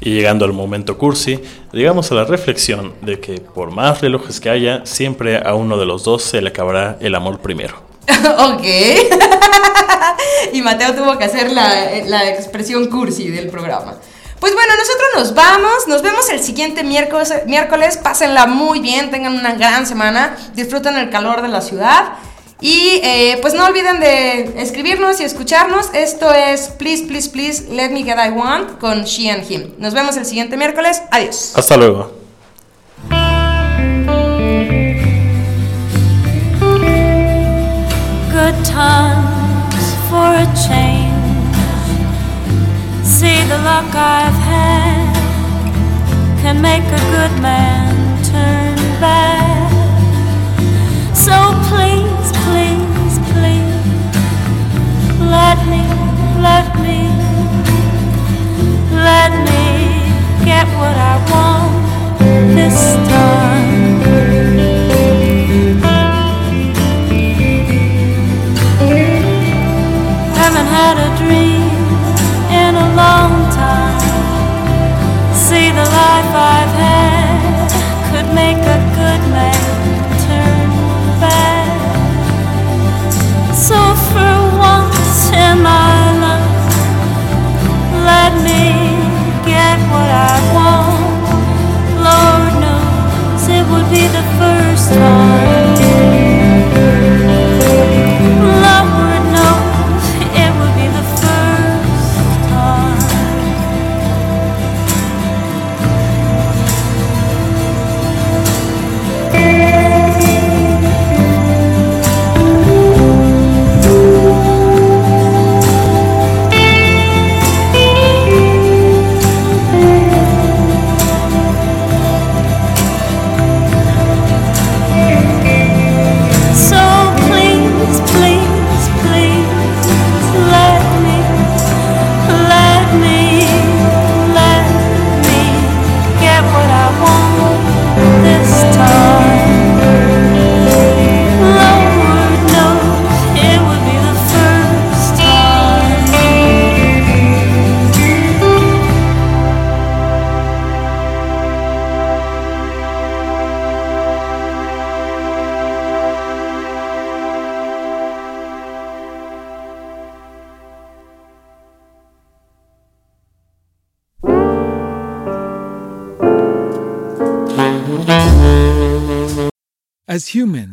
Y 0.00 0.14
llegando 0.14 0.44
al 0.44 0.52
momento 0.52 0.98
cursi, 0.98 1.40
llegamos 1.70 2.10
a 2.10 2.16
la 2.16 2.24
reflexión 2.24 2.92
de 3.02 3.20
que 3.20 3.34
por 3.34 3.70
más 3.70 4.00
relojes 4.00 4.40
que 4.40 4.50
haya, 4.50 4.84
siempre 4.84 5.36
a 5.46 5.54
uno 5.54 5.78
de 5.78 5.86
los 5.86 6.02
dos 6.02 6.24
se 6.24 6.42
le 6.42 6.48
acabará 6.48 6.96
el 6.98 7.14
amor 7.14 7.38
primero. 7.38 7.76
ok. 8.08 8.64
y 10.52 10.60
Mateo 10.60 10.96
tuvo 10.96 11.16
que 11.16 11.26
hacer 11.26 11.52
la, 11.52 12.04
la 12.06 12.30
expresión 12.30 12.88
cursi 12.88 13.30
del 13.30 13.48
programa. 13.48 13.94
Pues 14.40 14.54
bueno, 14.54 14.72
nosotros 14.76 15.08
nos 15.14 15.34
vamos, 15.36 15.86
nos 15.86 16.02
vemos 16.02 16.28
el 16.30 16.40
siguiente 16.40 16.82
miércoles, 16.82 17.32
miércoles, 17.46 17.96
pásenla 17.96 18.46
muy 18.46 18.80
bien, 18.80 19.12
tengan 19.12 19.38
una 19.38 19.54
gran 19.54 19.86
semana, 19.86 20.36
disfruten 20.56 20.96
el 20.96 21.10
calor 21.10 21.42
de 21.42 21.48
la 21.48 21.60
ciudad 21.60 22.14
y 22.62 23.00
eh, 23.02 23.38
pues 23.42 23.54
no 23.54 23.66
olviden 23.66 24.00
de 24.00 24.62
escribirnos 24.62 25.20
y 25.20 25.24
escucharnos. 25.24 25.90
Esto 25.92 26.32
es 26.32 26.68
Please, 26.78 27.04
Please, 27.06 27.28
Please, 27.28 27.64
Let 27.68 27.90
Me 27.90 28.04
Get 28.04 28.16
I 28.16 28.30
Want 28.30 28.78
con 28.78 29.02
She 29.04 29.28
and 29.30 29.50
Him. 29.50 29.74
Nos 29.78 29.92
vemos 29.92 30.16
el 30.16 30.24
siguiente 30.24 30.56
miércoles, 30.56 31.02
adiós. 31.10 31.52
Hasta 31.56 31.76
luego. 31.76 32.22
good 38.32 38.64
times 38.64 39.94
for 40.08 40.26
a 40.34 40.46
change. 40.66 41.12
See 43.04 43.42
the 43.48 43.58
luck 43.58 43.94
I've 43.94 44.40
had 44.50 45.14
can 46.42 46.60
make 46.60 46.82
a 46.82 47.02
good 47.14 47.40
man 47.40 47.94
turn 48.24 48.76
bad. 49.00 49.70
So 51.14 51.61
get 60.64 60.78
what 60.78 60.96
I 60.96 61.14
want 61.30 62.54
this 62.54 62.94
time. 63.08 63.51